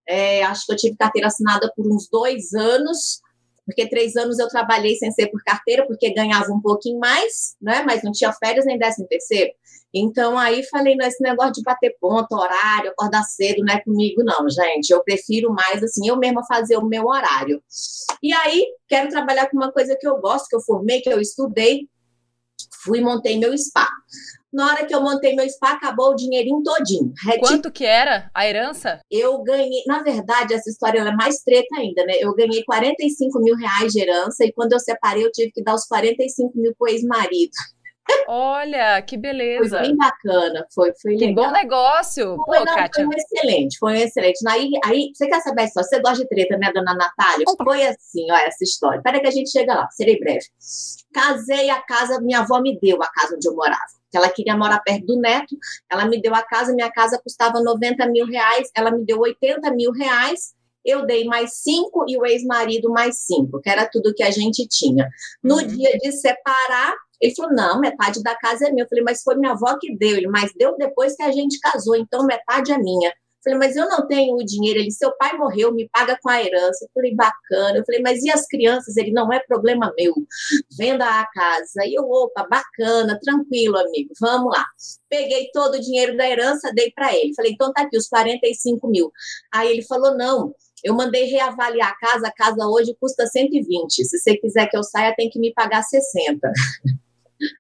É, 0.07 0.45
acho 0.45 0.67
que 0.67 0.73
eu 0.73 0.77
tive 0.77 0.97
carteira 0.97 1.29
assinada 1.29 1.73
por 1.75 1.87
uns 1.87 2.09
dois 2.11 2.53
anos 2.53 3.23
porque 3.65 3.89
três 3.89 4.17
anos 4.17 4.39
eu 4.39 4.49
trabalhei 4.49 4.95
sem 4.97 5.11
ser 5.11 5.29
por 5.29 5.43
carteira, 5.43 5.87
porque 5.87 6.13
ganhava 6.13 6.53
um 6.53 6.61
pouquinho 6.61 6.99
mais, 6.99 7.57
né? 7.61 7.83
Mas 7.87 8.03
não 8.03 8.13
tinha 8.13 8.33
férias 8.33 8.67
nem 8.67 8.79
décimo 8.79 9.07
terceiro. 9.09 9.51
Então 9.97 10.37
aí 10.37 10.65
falei, 10.65 10.97
não, 10.97 11.07
esse 11.07 11.23
negócio 11.23 11.53
de 11.53 11.63
bater 11.63 11.97
ponto, 12.01 12.35
horário, 12.35 12.91
acordar 12.91 13.23
cedo, 13.23 13.65
não 13.65 13.73
é 13.73 13.81
comigo, 13.81 14.25
não, 14.25 14.51
gente. 14.51 14.91
Eu 14.91 15.03
prefiro 15.05 15.53
mais 15.53 15.83
assim, 15.83 16.09
eu 16.09 16.17
mesma 16.19 16.45
fazer 16.47 16.77
o 16.77 16.85
meu 16.85 17.07
horário. 17.07 17.63
E 18.21 18.33
aí, 18.33 18.67
quero 18.89 19.09
trabalhar 19.09 19.49
com 19.49 19.57
uma 19.57 19.71
coisa 19.71 19.97
que 19.99 20.07
eu 20.07 20.19
gosto, 20.21 20.49
que 20.49 20.57
eu 20.57 20.61
formei, 20.61 21.01
que 21.01 21.09
eu 21.09 21.21
estudei, 21.21 21.89
fui 22.83 22.99
e 22.99 23.03
montei 23.03 23.39
meu 23.39 23.57
spa. 23.57 23.89
Na 24.55 24.69
hora 24.69 24.87
que 24.87 24.95
eu 24.95 25.03
montei 25.03 25.35
meu 25.35 25.49
spa, 25.51 25.73
acabou 25.73 26.13
o 26.13 26.15
dinheirinho 26.15 26.63
todinho. 26.63 27.13
Quanto 27.41 27.73
que 27.73 27.85
era 27.85 28.31
a 28.33 28.47
herança? 28.47 29.01
Eu 29.11 29.43
ganhei, 29.43 29.83
na 29.85 30.01
verdade, 30.01 30.55
essa 30.55 30.71
história 30.71 31.01
é 31.01 31.11
mais 31.11 31.41
treta 31.43 31.75
ainda, 31.77 32.07
né? 32.07 32.15
Eu 32.21 32.33
ganhei 32.37 32.63
45 32.63 33.41
mil 33.41 33.57
reais 33.57 33.93
de 33.93 34.01
herança 34.01 34.45
e 34.45 34.53
quando 34.53 34.73
eu 34.73 34.79
separei, 34.79 35.25
eu 35.25 35.33
tive 35.33 35.51
que 35.51 35.61
dar 35.61 35.75
os 35.75 35.85
45 35.87 36.53
mil 36.57 36.73
pro 36.79 36.89
ex-marido. 36.89 37.51
Olha, 38.29 39.03
que 39.03 39.17
beleza. 39.17 39.79
Foi 39.79 39.89
bem 39.89 39.97
bacana, 39.97 40.65
foi, 40.73 40.93
foi 41.03 41.17
que 41.17 41.27
legal. 41.27 41.47
bom 41.47 41.51
negócio. 41.51 42.37
Foi, 42.37 42.59
Pô, 42.59 42.65
não, 42.65 42.75
Kátia. 42.77 43.05
foi 43.05 43.07
um 43.07 43.19
excelente, 43.19 43.79
foi 43.79 43.93
um 43.93 43.97
excelente. 43.97 44.39
Aí, 44.49 44.71
aí, 44.85 45.11
você 45.13 45.27
quer 45.27 45.41
saber 45.41 45.63
a 45.63 45.65
história? 45.65 45.89
Você 45.89 46.01
gosta 46.01 46.23
de 46.23 46.29
treta, 46.29 46.57
né, 46.59 46.71
dona 46.73 46.95
Natália? 46.95 47.45
Foi 47.65 47.85
assim, 47.87 48.31
ó, 48.31 48.37
essa 48.37 48.63
história. 48.63 48.99
Espera 48.99 49.21
que 49.21 49.27
a 49.27 49.33
gente 49.33 49.51
chega 49.51 49.75
lá, 49.75 49.89
serei 49.91 50.17
breve. 50.21 50.45
Casei 51.13 51.71
a 51.71 51.83
casa, 51.83 52.21
minha 52.21 52.41
avó 52.41 52.61
me 52.61 52.79
deu 52.79 53.03
a 53.03 53.09
casa 53.11 53.35
onde 53.35 53.49
eu 53.49 53.57
morava 53.57 54.04
que 54.15 54.19
ela 54.19 54.29
queria 54.29 54.57
morar 54.57 54.79
perto 54.79 55.07
do 55.07 55.19
neto, 55.19 55.57
ela 55.91 56.07
me 56.07 56.23
deu 56.23 56.33
a 56.33 56.43
casa, 56.43 56.73
minha 56.73 56.91
casa 56.91 57.21
custava 57.21 57.61
90 57.61 58.07
mil 58.11 58.27
reais, 58.27 58.71
ela 58.77 58.93
me 58.93 59.05
deu 59.05 59.19
80 59.19 59.73
mil 59.73 59.91
reais, 59.91 60.55
eu 60.85 61.05
dei 61.05 61.25
mais 61.25 61.57
cinco 61.57 62.05
e 62.07 62.17
o 62.17 62.25
ex-marido 62.25 62.91
mais 62.91 63.25
cinco, 63.25 63.61
que 63.61 63.69
era 63.69 63.89
tudo 63.91 64.15
que 64.15 64.23
a 64.23 64.31
gente 64.31 64.69
tinha. 64.69 65.09
No 65.43 65.57
uhum. 65.57 65.67
dia 65.67 65.99
de 65.99 66.13
separar, 66.13 66.95
ele 67.21 67.35
falou: 67.35 67.53
não, 67.53 67.81
metade 67.81 68.23
da 68.23 68.37
casa 68.37 68.69
é 68.69 68.71
minha. 68.71 68.85
Eu 68.85 68.89
falei, 68.89 69.03
mas 69.03 69.23
foi 69.23 69.35
minha 69.35 69.53
avó 69.53 69.77
que 69.81 69.97
deu. 69.97 70.17
Ele, 70.17 70.29
mas 70.29 70.53
deu 70.57 70.77
depois 70.77 71.17
que 71.17 71.23
a 71.23 71.33
gente 71.33 71.59
casou, 71.59 71.97
então 71.97 72.25
metade 72.25 72.71
é 72.71 72.79
minha. 72.79 73.13
Falei, 73.45 73.59
mas 73.59 73.77
eu 73.77 73.87
não 73.89 74.07
tenho 74.07 74.35
o 74.37 74.45
dinheiro. 74.45 74.81
Ele, 74.81 74.91
seu 74.91 75.13
pai 75.17 75.37
morreu, 75.37 75.73
me 75.73 75.87
paga 75.91 76.19
com 76.21 76.31
a 76.31 76.43
herança. 76.43 76.85
Eu 76.85 76.89
falei, 76.95 77.15
bacana. 77.15 77.79
Eu 77.79 77.85
falei, 77.85 78.01
mas 78.01 78.23
e 78.23 78.31
as 78.31 78.47
crianças? 78.47 78.97
Ele, 78.97 79.13
não 79.13 79.31
é 79.31 79.39
problema 79.41 79.93
meu. 79.97 80.15
Venda 80.79 81.05
a 81.05 81.27
casa. 81.27 81.85
E 81.85 81.95
eu, 81.95 82.09
opa, 82.11 82.47
bacana, 82.49 83.19
tranquilo, 83.23 83.77
amigo, 83.77 84.13
vamos 84.19 84.57
lá. 84.57 84.65
Peguei 85.11 85.51
todo 85.53 85.75
o 85.75 85.81
dinheiro 85.81 86.17
da 86.17 86.29
herança, 86.29 86.73
dei 86.75 86.91
para 86.91 87.15
ele. 87.15 87.35
Falei, 87.35 87.53
então 87.53 87.73
tá 87.73 87.83
aqui 87.83 87.99
os 87.99 88.09
45 88.09 88.89
mil. 88.89 89.13
Aí 89.53 89.71
ele 89.71 89.83
falou, 89.83 90.17
não, 90.17 90.55
eu 90.83 90.95
mandei 90.95 91.25
reavaliar 91.25 91.91
a 91.91 91.97
casa, 91.97 92.29
a 92.29 92.33
casa 92.33 92.67
hoje 92.67 92.97
custa 92.99 93.27
120. 93.27 94.05
Se 94.05 94.19
você 94.19 94.37
quiser 94.37 94.69
que 94.69 94.77
eu 94.77 94.83
saia, 94.83 95.15
tem 95.15 95.29
que 95.29 95.39
me 95.39 95.53
pagar 95.53 95.83
60. 95.83 96.51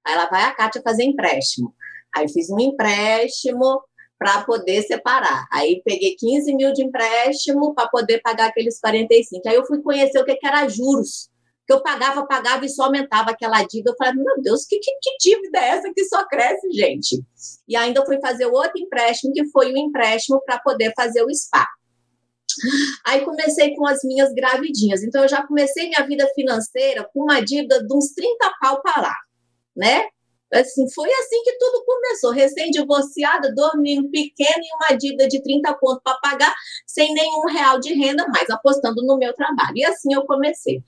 Aí 0.07 0.17
lá 0.17 0.29
vai 0.31 0.45
a 0.45 0.55
Kátia 0.55 0.83
fazer 0.83 1.05
empréstimo. 1.05 1.75
Aí 2.14 2.29
fiz 2.29 2.49
um 2.49 2.61
empréstimo 2.61 3.83
para 4.25 4.43
poder 4.43 4.83
separar. 4.85 5.47
Aí 5.52 5.83
peguei 5.85 6.16
15 6.16 6.54
mil 6.54 6.73
de 6.73 6.83
empréstimo 6.83 7.75
para 7.75 7.87
poder 7.88 8.23
pagar 8.23 8.47
aqueles 8.47 8.81
45. 8.81 9.47
Aí 9.47 9.54
eu 9.54 9.66
fui 9.66 9.83
conhecer 9.83 10.19
o 10.19 10.25
que, 10.25 10.35
que 10.37 10.47
era 10.47 10.66
juros. 10.66 11.28
Que 11.66 11.75
eu 11.75 11.83
pagava, 11.83 12.26
pagava 12.26 12.64
e 12.64 12.69
só 12.71 12.85
aumentava 12.85 13.33
aquela 13.33 13.62
dívida. 13.64 13.90
Eu 13.90 13.97
falei, 13.99 14.14
meu 14.14 14.40
Deus, 14.40 14.64
que, 14.64 14.78
que, 14.78 14.90
que 15.02 15.16
dívida 15.21 15.59
é 15.59 15.69
essa 15.69 15.93
que 15.95 16.02
só 16.07 16.26
cresce, 16.26 16.71
gente? 16.73 17.23
E 17.69 17.76
ainda 17.76 18.02
fui 18.07 18.19
fazer 18.19 18.47
outro 18.47 18.78
empréstimo, 18.78 19.35
que 19.35 19.45
foi 19.50 19.71
o 19.75 19.76
empréstimo 19.76 20.40
para 20.47 20.59
poder 20.59 20.95
fazer 20.97 21.23
o 21.23 21.28
spa. 21.35 21.66
Aí 23.07 23.26
comecei 23.26 23.75
com 23.75 23.87
as 23.87 24.02
minhas 24.04 24.33
gravidinhas. 24.33 25.02
Então, 25.02 25.23
eu 25.23 25.28
já 25.28 25.47
comecei 25.47 25.87
minha 25.90 26.07
vida 26.07 26.26
financeira 26.35 27.07
com 27.12 27.25
uma 27.25 27.40
dívida 27.40 27.85
de 27.85 27.95
uns 27.95 28.14
30 28.14 28.52
pau 28.59 28.81
para 28.81 29.02
lá, 29.02 29.14
né? 29.76 30.07
Assim, 30.54 30.88
foi 30.92 31.08
assim 31.11 31.42
que 31.42 31.58
tudo 31.58 31.84
começou. 31.84 32.30
Recém-divorciada, 32.30 33.52
dormindo 33.54 34.08
pequena 34.11 34.61
e 34.61 34.92
uma 34.92 34.99
dívida 34.99 35.28
de 35.28 35.42
30 35.42 35.75
pontos 35.75 36.00
para 36.02 36.18
pagar, 36.18 36.54
sem 36.87 37.12
nenhum 37.12 37.46
real 37.46 37.80
de 37.80 37.92
renda, 37.94 38.25
mas 38.32 38.49
apostando 38.50 39.04
no 39.04 39.18
meu 39.18 39.34
trabalho. 39.34 39.76
E 39.76 39.84
assim 39.84 40.14
eu 40.14 40.25
comecei. 40.26 40.82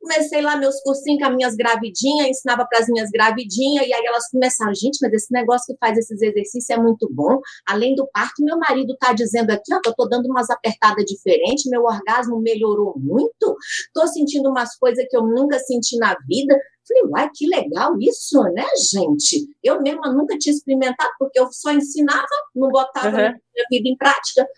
Comecei 0.00 0.40
lá 0.40 0.56
meus 0.56 0.80
cursinhos 0.80 1.18
com 1.18 1.28
as 1.28 1.34
minhas 1.34 1.56
gravidinhas, 1.56 2.28
ensinava 2.28 2.64
para 2.66 2.78
as 2.78 2.86
minhas 2.88 3.10
gravidinhas, 3.10 3.86
e 3.86 3.92
aí 3.92 4.06
elas 4.06 4.30
começaram, 4.30 4.72
gente, 4.72 4.98
mas 5.02 5.12
esse 5.12 5.32
negócio 5.32 5.66
que 5.66 5.78
faz 5.78 5.98
esses 5.98 6.22
exercícios 6.22 6.70
é 6.70 6.80
muito 6.80 7.08
bom. 7.12 7.40
Além 7.66 7.94
do 7.96 8.08
parto, 8.12 8.44
meu 8.44 8.56
marido 8.58 8.92
está 8.92 9.12
dizendo 9.12 9.50
aqui, 9.50 9.74
ó, 9.74 9.80
que 9.80 9.88
eu 9.88 9.92
estou 9.92 10.08
dando 10.08 10.26
umas 10.26 10.48
apertadas 10.50 11.04
diferentes, 11.04 11.68
meu 11.68 11.82
orgasmo 11.82 12.40
melhorou 12.40 12.94
muito, 12.96 13.56
estou 13.86 14.06
sentindo 14.06 14.48
umas 14.48 14.76
coisas 14.76 15.04
que 15.10 15.16
eu 15.16 15.22
nunca 15.22 15.58
senti 15.58 15.96
na 15.98 16.16
vida. 16.26 16.56
Falei, 16.88 17.02
uai, 17.04 17.30
que 17.34 17.46
legal 17.46 17.96
isso, 18.00 18.42
né, 18.54 18.66
gente? 18.90 19.46
Eu 19.62 19.82
mesma 19.82 20.10
nunca 20.12 20.38
tinha 20.38 20.54
experimentado, 20.54 21.10
porque 21.18 21.38
eu 21.38 21.52
só 21.52 21.70
ensinava, 21.70 22.26
não 22.54 22.70
botava 22.70 23.08
uhum. 23.08 23.14
minha 23.14 23.66
vida 23.70 23.88
em 23.88 23.96
prática. 23.96 24.48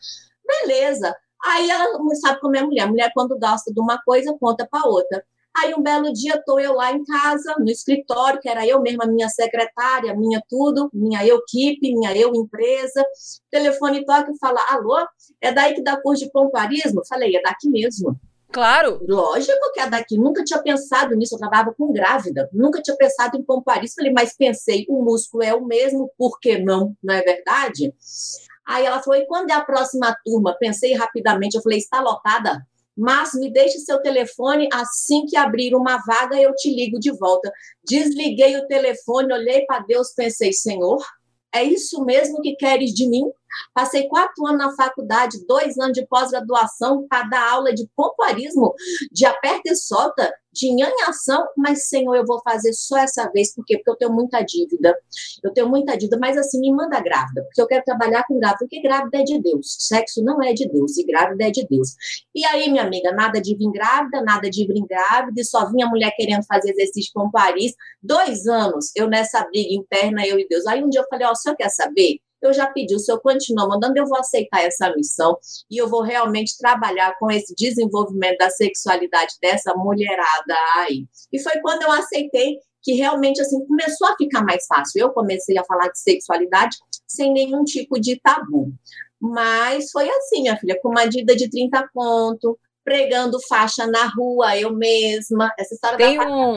Beleza. 0.47 1.15
Aí 1.45 1.69
ela 1.69 1.99
sabe 2.15 2.41
como 2.41 2.57
é 2.57 2.63
mulher. 2.63 2.87
Mulher, 2.89 3.11
quando 3.15 3.39
gosta 3.39 3.73
de 3.73 3.81
uma 3.81 4.01
coisa, 4.03 4.37
conta 4.39 4.67
para 4.71 4.87
outra. 4.87 5.25
Aí 5.57 5.75
um 5.75 5.83
belo 5.83 6.13
dia 6.13 6.37
estou 6.37 6.61
eu 6.61 6.75
lá 6.75 6.93
em 6.93 7.05
casa, 7.05 7.57
no 7.59 7.69
escritório, 7.69 8.41
que 8.41 8.49
era 8.49 8.65
eu 8.65 8.81
mesma, 8.81 9.05
minha 9.05 9.29
secretária, 9.29 10.15
minha 10.15 10.41
tudo, 10.49 10.89
minha 10.95 11.27
eu 11.27 11.39
equipe, 11.39 11.93
minha 11.93 12.17
eu 12.17 12.33
empresa. 12.35 13.05
Telefone 13.51 14.05
toca 14.05 14.31
e 14.31 14.39
fala: 14.39 14.61
alô, 14.69 14.97
é 15.41 15.53
daí 15.53 15.75
que 15.75 15.83
dá 15.83 16.01
curso 16.01 16.25
de 16.25 16.31
pompoarismo? 16.31 17.03
Falei, 17.09 17.35
é 17.35 17.43
daqui 17.43 17.69
mesmo. 17.69 18.17
Claro. 18.53 19.01
Lógico 19.09 19.73
que 19.73 19.81
é 19.81 19.89
daqui. 19.89 20.19
Nunca 20.19 20.43
tinha 20.43 20.61
pensado 20.61 21.15
nisso. 21.15 21.35
Eu 21.35 21.39
trabalhava 21.39 21.73
com 21.73 21.93
grávida. 21.93 22.49
Nunca 22.53 22.83
tinha 22.83 22.97
pensado 22.97 23.37
em 23.37 23.43
pompoarismo. 23.43 23.97
Falei, 23.97 24.13
mas 24.13 24.37
pensei, 24.37 24.85
o 24.89 25.03
músculo 25.03 25.45
é 25.45 25.55
o 25.55 25.65
mesmo, 25.65 26.11
por 26.19 26.39
que 26.41 26.59
não? 26.59 26.97
Não 27.03 27.15
é 27.15 27.23
verdade? 27.23 27.95
Aí 28.67 28.85
ela 28.85 29.03
falou, 29.03 29.21
e 29.21 29.27
quando 29.27 29.51
é 29.51 29.55
a 29.55 29.65
próxima 29.65 30.17
turma? 30.25 30.57
Pensei 30.59 30.95
rapidamente, 30.95 31.57
eu 31.57 31.63
falei, 31.63 31.79
está 31.79 32.01
lotada? 32.01 32.65
Mas 32.97 33.33
me 33.35 33.53
deixe 33.53 33.79
seu 33.79 34.01
telefone, 34.03 34.69
assim 34.73 35.25
que 35.27 35.37
abrir 35.37 35.75
uma 35.75 35.97
vaga, 36.05 36.37
eu 36.41 36.55
te 36.55 36.75
ligo 36.75 36.99
de 37.01 37.11
volta. 37.11 37.51
Desliguei 37.85 38.57
o 38.57 38.67
telefone, 38.67 39.33
olhei 39.33 39.65
para 39.65 39.85
Deus, 39.85 40.13
pensei, 40.15 40.53
Senhor, 40.53 41.03
é 41.53 41.65
isso 41.65 42.05
mesmo 42.05 42.41
que 42.41 42.57
queres 42.57 42.91
de 42.91 43.09
mim? 43.09 43.25
Passei 43.75 44.09
quatro 44.09 44.47
anos 44.47 44.59
na 44.59 44.73
faculdade, 44.75 45.45
dois 45.47 45.79
anos 45.79 45.93
de 45.93 46.07
pós-graduação 46.07 47.07
dar 47.31 47.53
aula 47.53 47.73
de 47.73 47.89
pompoarismo, 47.95 48.75
de 49.13 49.25
aperta 49.27 49.71
e 49.71 49.77
solta, 49.77 50.33
de 50.53 50.75
nhanhação, 50.75 51.47
mas, 51.57 51.89
Senhor, 51.89 52.15
eu 52.17 52.25
vou 52.27 52.41
fazer 52.43 52.73
só 52.73 52.99
essa 52.99 53.31
vez, 53.31 53.55
por 53.55 53.65
quê? 53.65 53.77
Porque 53.77 53.91
eu 53.91 53.97
tenho 53.97 54.13
muita 54.13 54.43
dívida. 54.43 54.97
Eu 55.43 55.53
tenho 55.53 55.69
muita 55.69 55.97
dívida, 55.97 56.19
mas 56.19 56.37
assim, 56.37 56.61
me 56.61 56.73
manda 56.73 57.01
grávida, 57.01 57.43
porque 57.45 57.63
eu 57.63 57.67
quero 57.67 57.85
trabalhar 57.85 58.25
com 58.27 58.39
grávida, 58.39 58.59
porque 58.59 58.83
grávida 58.83 59.19
é 59.19 59.23
de 59.23 59.41
Deus, 59.41 59.77
sexo 59.79 60.23
não 60.23 60.43
é 60.43 60.53
de 60.53 60.69
Deus, 60.69 60.99
e 60.99 61.05
grávida 61.05 61.47
é 61.47 61.51
de 61.51 61.67
Deus. 61.67 61.95
E 62.35 62.45
aí, 62.47 62.71
minha 62.71 62.83
amiga, 62.83 63.13
nada 63.13 63.41
de 63.41 63.57
vir 63.57 63.71
grávida, 63.71 64.23
nada 64.23 64.51
de 64.51 64.67
vir 64.67 64.85
grávida, 64.87 65.41
e 65.41 65.45
só 65.45 65.71
vinha 65.71 65.87
mulher 65.87 66.13
querendo 66.17 66.45
fazer 66.45 66.71
exercício 66.71 67.13
com 67.15 67.31
Paris. 67.31 67.75
Dois 68.03 68.47
anos 68.47 68.91
eu 68.97 69.09
nessa 69.09 69.45
briga 69.47 69.75
interna, 69.75 70.27
eu 70.27 70.39
e 70.39 70.49
Deus. 70.49 70.67
Aí 70.67 70.83
um 70.83 70.89
dia 70.89 71.01
eu 71.01 71.07
falei, 71.09 71.27
ó, 71.27 71.31
oh, 71.31 71.33
o 71.33 71.37
senhor 71.37 71.57
quer 71.57 71.71
saber? 71.71 72.21
Eu 72.43 72.53
já 72.53 72.67
pedi, 72.67 72.95
o 72.95 72.99
senhor 72.99 73.21
continua 73.21 73.69
mandando, 73.69 73.99
eu 73.99 74.07
vou 74.07 74.19
aceitar 74.19 74.63
essa 74.63 74.95
missão 74.95 75.39
e 75.71 75.77
eu 75.77 75.89
vou 75.89 76.03
realmente 76.03 76.57
trabalhar 76.59 77.17
com 77.19 77.31
esse 77.31 77.55
desenvolvimento 77.55 78.39
da 78.39 78.51
sexualidade 78.51 79.35
dessa 79.41 79.75
mulherada 79.75 80.55
aí. 80.77 81.07
E 81.33 81.39
foi 81.39 81.61
quando 81.61 81.83
eu 81.83 81.93
aceitei 81.93 82.59
que 82.83 82.95
realmente 82.95 83.41
assim 83.41 83.65
começou 83.67 84.09
a 84.09 84.17
ficar 84.17 84.43
mais 84.43 84.67
fácil. 84.67 85.01
Eu 85.01 85.11
comecei 85.11 85.59
a 85.59 85.65
falar 85.65 85.89
de 85.89 85.99
sexualidade 85.99 86.79
sem 87.07 87.33
nenhum 87.33 87.65
tipo 87.65 88.01
de 88.01 88.19
tabu. 88.21 88.73
Mas 89.21 89.91
foi 89.91 90.09
assim, 90.09 90.43
minha 90.43 90.57
filha, 90.57 90.79
com 90.81 90.89
uma 90.89 91.07
dívida 91.07 91.37
de 91.37 91.51
30 91.51 91.91
pontos, 91.93 92.55
pregando 92.83 93.39
faixa 93.47 93.87
na 93.87 94.07
rua, 94.07 94.57
eu 94.57 94.73
mesma. 94.73 95.53
Essa 95.59 95.75
história 95.75 95.99
tem 95.99 96.17
da 96.17 96.27
um, 96.27 96.57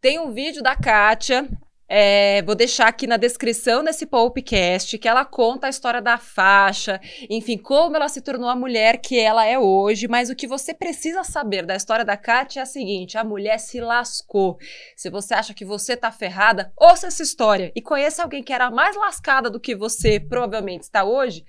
Tem 0.00 0.18
um 0.18 0.32
vídeo 0.32 0.62
da 0.62 0.74
Kátia, 0.74 1.48
é, 1.88 2.42
vou 2.42 2.54
deixar 2.54 2.88
aqui 2.88 3.06
na 3.06 3.16
descrição 3.16 3.84
desse 3.84 4.06
podcast 4.06 4.98
que 4.98 5.08
ela 5.08 5.24
conta 5.24 5.66
a 5.66 5.70
história 5.70 6.02
da 6.02 6.18
faixa, 6.18 7.00
enfim, 7.30 7.56
como 7.56 7.94
ela 7.94 8.08
se 8.08 8.20
tornou 8.20 8.48
a 8.48 8.56
mulher 8.56 8.98
que 8.98 9.18
ela 9.18 9.46
é 9.46 9.58
hoje. 9.58 10.08
Mas 10.08 10.28
o 10.28 10.34
que 10.34 10.46
você 10.46 10.74
precisa 10.74 11.22
saber 11.22 11.64
da 11.64 11.76
história 11.76 12.04
da 12.04 12.16
Kátia 12.16 12.60
é 12.60 12.62
a 12.62 12.66
seguinte: 12.66 13.16
a 13.16 13.22
mulher 13.22 13.58
se 13.58 13.80
lascou. 13.80 14.58
Se 14.96 15.08
você 15.08 15.34
acha 15.34 15.54
que 15.54 15.64
você 15.64 15.96
tá 15.96 16.10
ferrada, 16.10 16.72
ouça 16.76 17.06
essa 17.06 17.22
história 17.22 17.70
e 17.74 17.80
conheça 17.80 18.22
alguém 18.22 18.42
que 18.42 18.52
era 18.52 18.70
mais 18.70 18.96
lascada 18.96 19.48
do 19.48 19.60
que 19.60 19.74
você 19.74 20.18
provavelmente 20.18 20.82
está 20.82 21.04
hoje. 21.04 21.44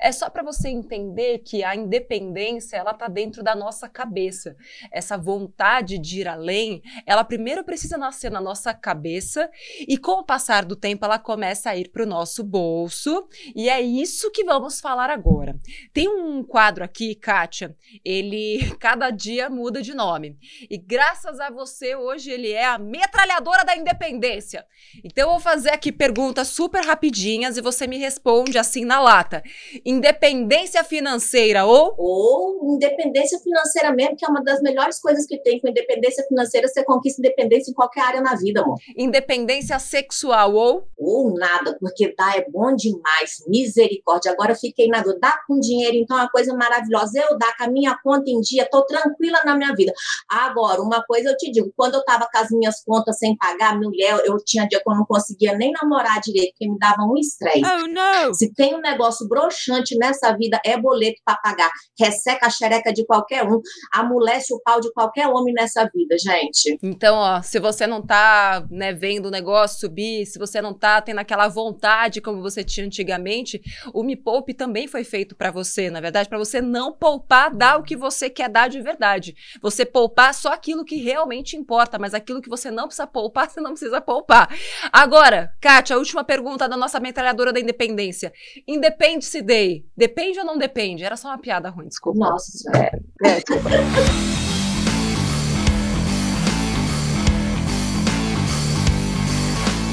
É 0.00 0.12
só 0.12 0.30
para 0.30 0.42
você 0.42 0.68
entender 0.68 1.38
que 1.38 1.64
a 1.64 1.74
independência 1.74 2.76
ela 2.76 2.94
tá 2.94 3.08
dentro 3.08 3.42
da 3.42 3.54
nossa 3.54 3.88
cabeça. 3.88 4.56
Essa 4.92 5.16
vontade 5.16 5.98
de 5.98 6.20
ir 6.20 6.28
além, 6.28 6.82
ela 7.04 7.24
primeiro 7.24 7.64
precisa 7.64 7.98
nascer 7.98 8.30
na 8.30 8.40
nossa 8.40 8.72
cabeça 8.72 9.50
e 9.80 9.98
com 9.98 10.20
o 10.20 10.24
passar 10.24 10.64
do 10.64 10.76
tempo 10.76 11.04
ela 11.04 11.18
começa 11.18 11.70
a 11.70 11.76
ir 11.76 11.90
para 11.90 12.04
o 12.04 12.06
nosso 12.06 12.44
bolso. 12.44 13.26
E 13.56 13.68
é 13.68 13.80
isso 13.80 14.30
que 14.30 14.44
vamos 14.44 14.80
falar 14.80 15.10
agora. 15.10 15.58
Tem 15.92 16.08
um 16.08 16.44
quadro 16.44 16.84
aqui, 16.84 17.14
Kátia, 17.14 17.76
ele 18.04 18.74
cada 18.78 19.10
dia 19.10 19.50
muda 19.50 19.82
de 19.82 19.94
nome. 19.94 20.38
E 20.70 20.78
graças 20.78 21.40
a 21.40 21.50
você, 21.50 21.96
hoje 21.96 22.30
ele 22.30 22.52
é 22.52 22.64
a 22.64 22.78
metralhadora 22.78 23.64
da 23.64 23.76
independência. 23.76 24.64
Então 25.02 25.24
eu 25.24 25.30
vou 25.30 25.40
fazer 25.40 25.70
aqui 25.70 25.90
perguntas 25.90 26.48
super 26.48 26.84
rapidinhas 26.84 27.56
e 27.56 27.60
você 27.60 27.86
me 27.86 27.98
responde 27.98 28.58
assim 28.58 28.84
na 28.84 29.00
lata 29.00 29.42
independência 29.88 30.84
financeira 30.84 31.64
ou? 31.64 31.94
Ou 31.96 32.74
independência 32.74 33.38
financeira 33.38 33.90
mesmo, 33.90 34.16
que 34.16 34.24
é 34.24 34.28
uma 34.28 34.44
das 34.44 34.60
melhores 34.60 35.00
coisas 35.00 35.26
que 35.26 35.38
tem. 35.42 35.58
Com 35.58 35.68
independência 35.68 36.22
financeira, 36.28 36.68
você 36.68 36.84
conquista 36.84 37.22
independência 37.22 37.70
em 37.70 37.74
qualquer 37.74 38.02
área 38.02 38.20
na 38.20 38.34
vida, 38.34 38.60
amor. 38.60 38.76
Independência 38.94 39.78
sexual 39.78 40.54
ou? 40.54 40.86
Ou 40.98 41.32
nada, 41.34 41.76
porque 41.80 42.14
dar 42.14 42.36
é 42.36 42.44
bom 42.50 42.76
demais. 42.76 43.42
Misericórdia. 43.46 44.32
Agora 44.32 44.52
eu 44.52 44.56
fiquei 44.56 44.88
na 44.88 45.02
dor. 45.02 45.18
Dar 45.18 45.42
com 45.46 45.58
dinheiro, 45.58 45.96
então, 45.96 46.18
é 46.18 46.22
uma 46.22 46.30
coisa 46.30 46.54
maravilhosa. 46.54 47.18
Eu 47.18 47.38
dar 47.38 47.56
com 47.56 47.64
a 47.64 47.68
minha 47.68 47.96
conta 48.04 48.30
em 48.30 48.40
dia, 48.40 48.68
tô 48.70 48.84
tranquila 48.84 49.40
na 49.44 49.56
minha 49.56 49.74
vida. 49.74 49.92
Agora, 50.30 50.82
uma 50.82 51.02
coisa 51.04 51.30
eu 51.30 51.36
te 51.36 51.50
digo, 51.50 51.72
quando 51.74 51.94
eu 51.94 52.04
tava 52.04 52.28
com 52.30 52.38
as 52.38 52.50
minhas 52.50 52.84
contas 52.84 53.18
sem 53.18 53.34
pagar, 53.36 53.78
mulher, 53.78 54.20
eu 54.26 54.36
tinha 54.44 54.66
dia 54.66 54.80
que 54.80 54.90
eu 54.90 54.94
não 54.94 55.06
conseguia 55.06 55.56
nem 55.56 55.72
namorar 55.72 56.20
direito, 56.20 56.50
porque 56.50 56.68
me 56.68 56.78
dava 56.78 57.02
um 57.04 57.16
estresse. 57.16 57.62
Oh, 57.64 57.86
não! 57.88 58.34
Se 58.34 58.52
tem 58.52 58.74
um 58.74 58.80
negócio 58.80 59.26
broxante, 59.26 59.77
nessa 59.98 60.36
vida 60.36 60.60
é 60.64 60.76
boleto 60.76 61.20
para 61.24 61.36
pagar. 61.36 61.70
Resseca 61.98 62.46
a 62.46 62.50
xereca 62.50 62.92
de 62.92 63.04
qualquer 63.04 63.44
um, 63.44 63.60
amolece 63.92 64.52
o 64.54 64.60
pau 64.62 64.80
de 64.80 64.92
qualquer 64.92 65.26
homem 65.28 65.54
nessa 65.54 65.88
vida, 65.92 66.16
gente. 66.18 66.78
Então, 66.82 67.16
ó, 67.16 67.42
se 67.42 67.58
você 67.58 67.86
não 67.86 68.04
tá, 68.04 68.66
né, 68.70 68.92
vendo 68.92 69.26
o 69.26 69.30
negócio 69.30 69.80
subir, 69.80 70.26
se 70.26 70.38
você 70.38 70.60
não 70.60 70.74
tá 70.74 71.00
tendo 71.00 71.18
aquela 71.18 71.48
vontade 71.48 72.20
como 72.20 72.42
você 72.42 72.62
tinha 72.62 72.86
antigamente, 72.86 73.60
o 73.92 74.02
Me 74.02 74.16
Poupe 74.16 74.54
também 74.54 74.86
foi 74.86 75.04
feito 75.04 75.36
para 75.36 75.50
você, 75.50 75.90
na 75.90 76.00
verdade, 76.00 76.28
para 76.28 76.38
você 76.38 76.60
não 76.60 76.92
poupar, 76.92 77.54
dar 77.54 77.78
o 77.78 77.82
que 77.82 77.96
você 77.96 78.28
quer 78.28 78.48
dar 78.48 78.68
de 78.68 78.80
verdade. 78.80 79.34
Você 79.62 79.84
poupar 79.84 80.34
só 80.34 80.52
aquilo 80.52 80.84
que 80.84 80.96
realmente 80.96 81.56
importa, 81.56 81.98
mas 81.98 82.14
aquilo 82.14 82.40
que 82.40 82.48
você 82.48 82.70
não 82.70 82.86
precisa 82.86 83.06
poupar, 83.06 83.48
você 83.50 83.60
não 83.60 83.70
precisa 83.70 84.00
poupar. 84.00 84.48
Agora, 84.92 85.52
Kátia, 85.60 85.96
a 85.96 85.98
última 85.98 86.24
pergunta 86.24 86.68
da 86.68 86.76
nossa 86.76 87.00
metralhadora 87.00 87.52
da 87.52 87.60
independência. 87.60 88.32
Independe-se, 88.66 89.42
sei. 89.68 89.84
Depende 89.96 90.38
ou 90.38 90.44
não 90.44 90.58
depende? 90.58 91.04
Era 91.04 91.16
só 91.16 91.28
uma 91.28 91.38
piada 91.38 91.68
ruim, 91.68 91.88
desculpa. 91.88 92.18
Nossa, 92.18 92.70
é, 92.76 93.00
é, 93.24 93.34
desculpa. 93.36 93.68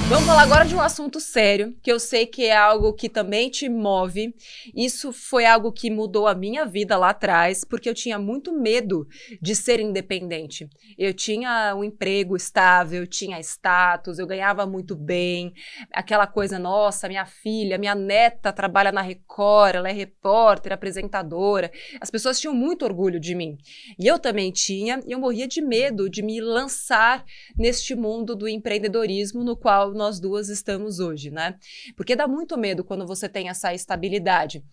Vamos 0.07 0.27
falar 0.27 0.43
agora 0.43 0.65
de 0.65 0.75
um 0.75 0.79
assunto 0.79 1.19
sério, 1.19 1.75
que 1.81 1.91
eu 1.91 1.99
sei 1.99 2.27
que 2.27 2.45
é 2.45 2.55
algo 2.55 2.93
que 2.93 3.09
também 3.09 3.49
te 3.49 3.67
move. 3.67 4.35
Isso 4.75 5.11
foi 5.11 5.47
algo 5.47 5.71
que 5.71 5.89
mudou 5.89 6.27
a 6.27 6.35
minha 6.35 6.63
vida 6.63 6.95
lá 6.95 7.09
atrás, 7.09 7.63
porque 7.63 7.89
eu 7.89 7.93
tinha 7.93 8.19
muito 8.19 8.53
medo 8.53 9.07
de 9.41 9.55
ser 9.55 9.79
independente. 9.79 10.69
Eu 10.95 11.11
tinha 11.11 11.73
um 11.75 11.83
emprego 11.83 12.37
estável, 12.37 13.07
tinha 13.07 13.39
status, 13.39 14.19
eu 14.19 14.27
ganhava 14.27 14.63
muito 14.67 14.95
bem. 14.95 15.51
Aquela 15.91 16.27
coisa, 16.27 16.59
nossa, 16.59 17.07
minha 17.07 17.25
filha, 17.25 17.79
minha 17.79 17.95
neta 17.95 18.53
trabalha 18.53 18.91
na 18.91 19.01
Record, 19.01 19.73
ela 19.73 19.89
é 19.89 19.93
repórter, 19.93 20.71
apresentadora. 20.71 21.71
As 21.99 22.11
pessoas 22.11 22.39
tinham 22.39 22.53
muito 22.53 22.85
orgulho 22.85 23.19
de 23.19 23.33
mim. 23.33 23.57
E 23.97 24.05
eu 24.05 24.19
também 24.19 24.51
tinha, 24.51 24.99
e 25.07 25.13
eu 25.13 25.19
morria 25.19 25.47
de 25.47 25.63
medo 25.63 26.07
de 26.07 26.21
me 26.21 26.39
lançar 26.39 27.25
neste 27.57 27.95
mundo 27.95 28.35
do 28.35 28.47
empreendedorismo 28.47 29.43
no 29.43 29.57
qual 29.57 29.94
nós 29.95 30.19
duas 30.19 30.49
estamos 30.49 30.99
hoje, 30.99 31.31
né? 31.31 31.55
Porque 31.95 32.15
dá 32.15 32.27
muito 32.27 32.57
medo 32.57 32.83
quando 32.83 33.07
você 33.07 33.27
tem 33.27 33.49
essa 33.49 33.73
estabilidade. 33.73 34.63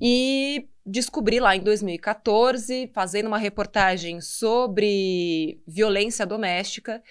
E 0.00 0.68
descobri 0.84 1.38
lá 1.38 1.54
em 1.54 1.60
2014, 1.60 2.90
fazendo 2.92 3.26
uma 3.26 3.38
reportagem 3.38 4.20
sobre 4.20 5.60
violência 5.66 6.26
doméstica, 6.26 7.02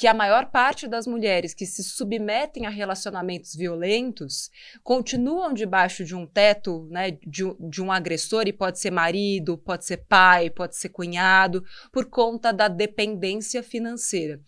que 0.00 0.06
a 0.06 0.14
maior 0.14 0.46
parte 0.46 0.88
das 0.88 1.06
mulheres 1.06 1.52
que 1.52 1.66
se 1.66 1.84
submetem 1.84 2.64
a 2.64 2.70
relacionamentos 2.70 3.54
violentos 3.54 4.50
continuam 4.82 5.52
debaixo 5.52 6.06
de 6.06 6.16
um 6.16 6.26
teto, 6.26 6.88
né, 6.90 7.10
de, 7.10 7.44
de, 7.60 7.82
um 7.82 7.92
agressor, 7.92 8.44
e 8.46 8.52
pode 8.54 8.78
ser 8.78 8.90
marido, 8.90 9.58
pode 9.58 9.84
ser 9.84 9.98
pai, 10.08 10.48
pode 10.48 10.74
ser 10.74 10.88
cunhado, 10.88 11.62
por 11.92 12.06
conta 12.06 12.50
da 12.50 12.66
dependência 12.66 13.62
financeira. 13.62 14.40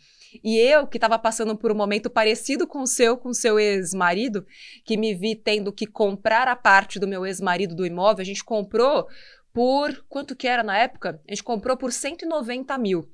E 0.42 0.56
eu, 0.58 0.86
que 0.86 0.96
estava 0.96 1.18
passando 1.18 1.56
por 1.56 1.72
um 1.72 1.74
momento 1.74 2.08
parecido 2.08 2.66
com 2.66 2.82
o 2.82 2.86
seu, 2.86 3.16
com 3.16 3.30
o 3.30 3.34
seu 3.34 3.58
ex-marido, 3.58 4.46
que 4.84 4.96
me 4.96 5.14
vi 5.14 5.34
tendo 5.34 5.72
que 5.72 5.86
comprar 5.86 6.48
a 6.48 6.56
parte 6.56 6.98
do 6.98 7.08
meu 7.08 7.26
ex-marido 7.26 7.74
do 7.74 7.86
imóvel, 7.86 8.22
a 8.22 8.26
gente 8.26 8.44
comprou 8.44 9.06
por. 9.52 10.04
Quanto 10.08 10.36
que 10.36 10.46
era 10.46 10.62
na 10.62 10.78
época? 10.78 11.20
A 11.28 11.32
gente 11.32 11.42
comprou 11.42 11.76
por 11.76 11.92
190 11.92 12.76
mil. 12.78 13.08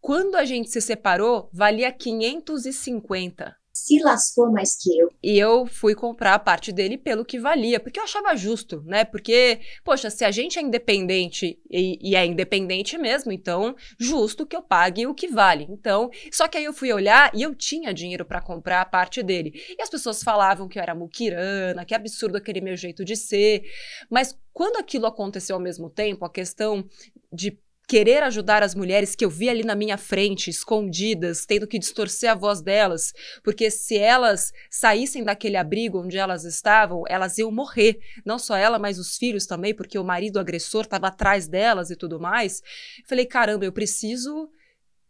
Quando 0.00 0.36
a 0.36 0.44
gente 0.44 0.68
se 0.68 0.80
separou, 0.80 1.48
valia 1.52 1.90
550 1.90 3.63
se 3.74 4.00
lascou 4.00 4.52
mais 4.52 4.76
que 4.76 4.96
eu. 4.96 5.10
E 5.20 5.36
eu 5.36 5.66
fui 5.66 5.96
comprar 5.96 6.34
a 6.34 6.38
parte 6.38 6.70
dele 6.70 6.96
pelo 6.96 7.24
que 7.24 7.40
valia, 7.40 7.80
porque 7.80 7.98
eu 7.98 8.04
achava 8.04 8.36
justo, 8.36 8.82
né? 8.86 9.04
Porque, 9.04 9.60
poxa, 9.82 10.08
se 10.10 10.24
a 10.24 10.30
gente 10.30 10.60
é 10.60 10.62
independente 10.62 11.58
e, 11.68 11.98
e 12.00 12.14
é 12.14 12.24
independente 12.24 12.96
mesmo, 12.96 13.32
então 13.32 13.74
justo 13.98 14.46
que 14.46 14.54
eu 14.54 14.62
pague 14.62 15.08
o 15.08 15.14
que 15.14 15.26
vale. 15.26 15.66
Então, 15.68 16.08
só 16.30 16.46
que 16.46 16.56
aí 16.56 16.64
eu 16.64 16.72
fui 16.72 16.92
olhar 16.92 17.32
e 17.34 17.42
eu 17.42 17.52
tinha 17.52 17.92
dinheiro 17.92 18.24
para 18.24 18.40
comprar 18.40 18.80
a 18.80 18.86
parte 18.86 19.22
dele. 19.24 19.52
E 19.76 19.82
as 19.82 19.90
pessoas 19.90 20.22
falavam 20.22 20.68
que 20.68 20.78
eu 20.78 20.82
era 20.82 20.94
muquirana, 20.94 21.84
que 21.84 21.94
absurdo 21.94 22.36
aquele 22.36 22.60
meu 22.60 22.76
jeito 22.76 23.04
de 23.04 23.16
ser. 23.16 23.64
Mas 24.08 24.38
quando 24.52 24.76
aquilo 24.76 25.06
aconteceu 25.06 25.56
ao 25.56 25.62
mesmo 25.62 25.90
tempo, 25.90 26.24
a 26.24 26.30
questão 26.30 26.88
de 27.32 27.58
querer 27.86 28.22
ajudar 28.22 28.62
as 28.62 28.74
mulheres 28.74 29.14
que 29.14 29.24
eu 29.24 29.30
vi 29.30 29.48
ali 29.48 29.62
na 29.62 29.74
minha 29.74 29.98
frente, 29.98 30.48
escondidas, 30.48 31.44
tendo 31.44 31.66
que 31.66 31.78
distorcer 31.78 32.30
a 32.30 32.34
voz 32.34 32.62
delas, 32.62 33.12
porque 33.42 33.70
se 33.70 33.98
elas 33.98 34.52
saíssem 34.70 35.22
daquele 35.22 35.56
abrigo 35.56 36.00
onde 36.00 36.16
elas 36.16 36.44
estavam, 36.44 37.04
elas 37.08 37.38
iam 37.38 37.50
morrer. 37.50 37.98
Não 38.24 38.38
só 38.38 38.56
ela, 38.56 38.78
mas 38.78 38.98
os 38.98 39.16
filhos 39.16 39.46
também, 39.46 39.74
porque 39.74 39.98
o 39.98 40.04
marido 40.04 40.38
agressor 40.38 40.82
estava 40.82 41.08
atrás 41.08 41.46
delas 41.46 41.90
e 41.90 41.96
tudo 41.96 42.18
mais. 42.18 42.62
Falei, 43.06 43.26
caramba, 43.26 43.64
eu 43.64 43.72
preciso 43.72 44.48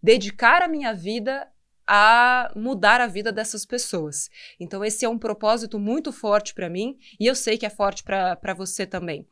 dedicar 0.02 0.62
a 0.62 0.68
minha 0.68 0.92
vida 0.92 1.48
a 1.86 2.50
mudar 2.56 3.00
a 3.00 3.06
vida 3.06 3.30
dessas 3.30 3.64
pessoas. 3.66 4.30
Então, 4.58 4.84
esse 4.84 5.04
é 5.04 5.08
um 5.08 5.18
propósito 5.18 5.78
muito 5.78 6.12
forte 6.12 6.54
para 6.54 6.68
mim 6.70 6.96
e 7.20 7.26
eu 7.26 7.34
sei 7.34 7.58
que 7.58 7.66
é 7.66 7.70
forte 7.70 8.02
para 8.02 8.54
você 8.54 8.86
também. 8.86 9.26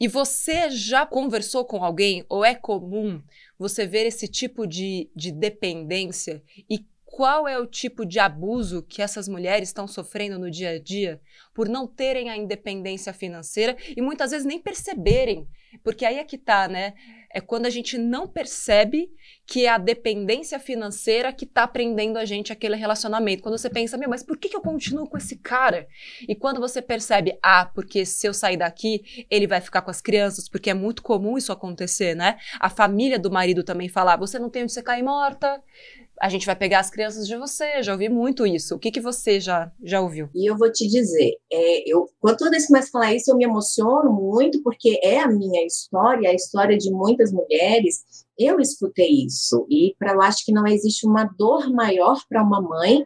E 0.00 0.06
você 0.06 0.70
já 0.70 1.04
conversou 1.04 1.64
com 1.64 1.82
alguém, 1.82 2.24
ou 2.28 2.44
é 2.44 2.54
comum 2.54 3.22
você 3.58 3.86
ver 3.86 4.06
esse 4.06 4.28
tipo 4.28 4.66
de, 4.66 5.10
de 5.14 5.32
dependência? 5.32 6.42
E 6.70 6.86
qual 7.04 7.48
é 7.48 7.58
o 7.58 7.66
tipo 7.66 8.06
de 8.06 8.18
abuso 8.18 8.82
que 8.82 9.02
essas 9.02 9.26
mulheres 9.28 9.70
estão 9.70 9.88
sofrendo 9.88 10.38
no 10.38 10.50
dia 10.50 10.70
a 10.70 10.78
dia 10.78 11.20
por 11.52 11.68
não 11.68 11.86
terem 11.86 12.30
a 12.30 12.36
independência 12.36 13.12
financeira 13.12 13.76
e 13.96 14.00
muitas 14.00 14.30
vezes 14.30 14.46
nem 14.46 14.60
perceberem 14.60 15.48
porque 15.82 16.04
aí 16.04 16.18
é 16.18 16.24
que 16.24 16.38
tá, 16.38 16.68
né? 16.68 16.94
É 17.32 17.40
quando 17.40 17.66
a 17.66 17.70
gente 17.70 17.98
não 17.98 18.26
percebe 18.26 19.10
que 19.46 19.64
é 19.64 19.68
a 19.70 19.78
dependência 19.78 20.58
financeira 20.58 21.32
que 21.32 21.46
tá 21.46 21.66
prendendo 21.66 22.18
a 22.18 22.24
gente 22.24 22.52
aquele 22.52 22.76
relacionamento. 22.76 23.42
Quando 23.42 23.56
você 23.56 23.70
pensa, 23.70 23.96
meu, 23.96 24.08
mas 24.08 24.22
por 24.22 24.36
que, 24.36 24.48
que 24.48 24.56
eu 24.56 24.60
continuo 24.60 25.08
com 25.08 25.16
esse 25.16 25.36
cara? 25.36 25.86
E 26.28 26.34
quando 26.34 26.60
você 26.60 26.82
percebe, 26.82 27.38
ah, 27.42 27.64
porque 27.64 28.04
se 28.04 28.26
eu 28.26 28.34
sair 28.34 28.58
daqui, 28.58 29.26
ele 29.30 29.46
vai 29.46 29.60
ficar 29.60 29.80
com 29.80 29.90
as 29.90 30.02
crianças, 30.02 30.48
porque 30.48 30.68
é 30.68 30.74
muito 30.74 31.02
comum 31.02 31.38
isso 31.38 31.50
acontecer, 31.50 32.14
né? 32.14 32.38
A 32.60 32.68
família 32.68 33.18
do 33.18 33.30
marido 33.30 33.64
também 33.64 33.88
falar, 33.88 34.16
você 34.16 34.38
não 34.38 34.50
tem 34.50 34.64
onde 34.64 34.72
você 34.72 34.82
cair 34.82 35.02
morta, 35.02 35.62
a 36.20 36.28
gente 36.28 36.46
vai 36.46 36.56
pegar 36.56 36.80
as 36.80 36.90
crianças 36.90 37.26
de 37.26 37.36
você. 37.36 37.82
Já 37.82 37.92
ouvi 37.92 38.08
muito 38.08 38.46
isso. 38.46 38.74
O 38.74 38.78
que, 38.78 38.90
que 38.90 39.00
você 39.00 39.40
já, 39.40 39.70
já 39.82 40.00
ouviu? 40.00 40.28
E 40.34 40.50
eu 40.50 40.56
vou 40.56 40.70
te 40.70 40.86
dizer, 40.86 41.36
é, 41.50 41.90
eu, 41.90 42.06
quando 42.20 42.36
toda 42.36 42.50
vez 42.50 42.64
que 42.64 42.68
começo 42.68 42.88
a 42.88 42.92
falar 42.92 43.14
isso, 43.14 43.30
eu 43.30 43.36
me 43.36 43.44
emociono 43.44 44.12
muito, 44.12 44.62
porque 44.62 44.98
é 45.02 45.20
a 45.20 45.28
minha 45.28 45.64
história, 45.64 46.30
a 46.30 46.34
história 46.34 46.76
de 46.76 46.90
muitas 47.18 47.32
mulheres. 47.32 48.04
Eu 48.38 48.60
escutei 48.60 49.24
isso, 49.26 49.66
e 49.68 49.96
para 49.98 50.12
eu 50.12 50.22
acho 50.22 50.44
que 50.44 50.52
não 50.52 50.64
existe 50.64 51.04
uma 51.04 51.24
dor 51.24 51.72
maior 51.72 52.22
para 52.28 52.42
uma 52.42 52.62
mãe 52.62 53.04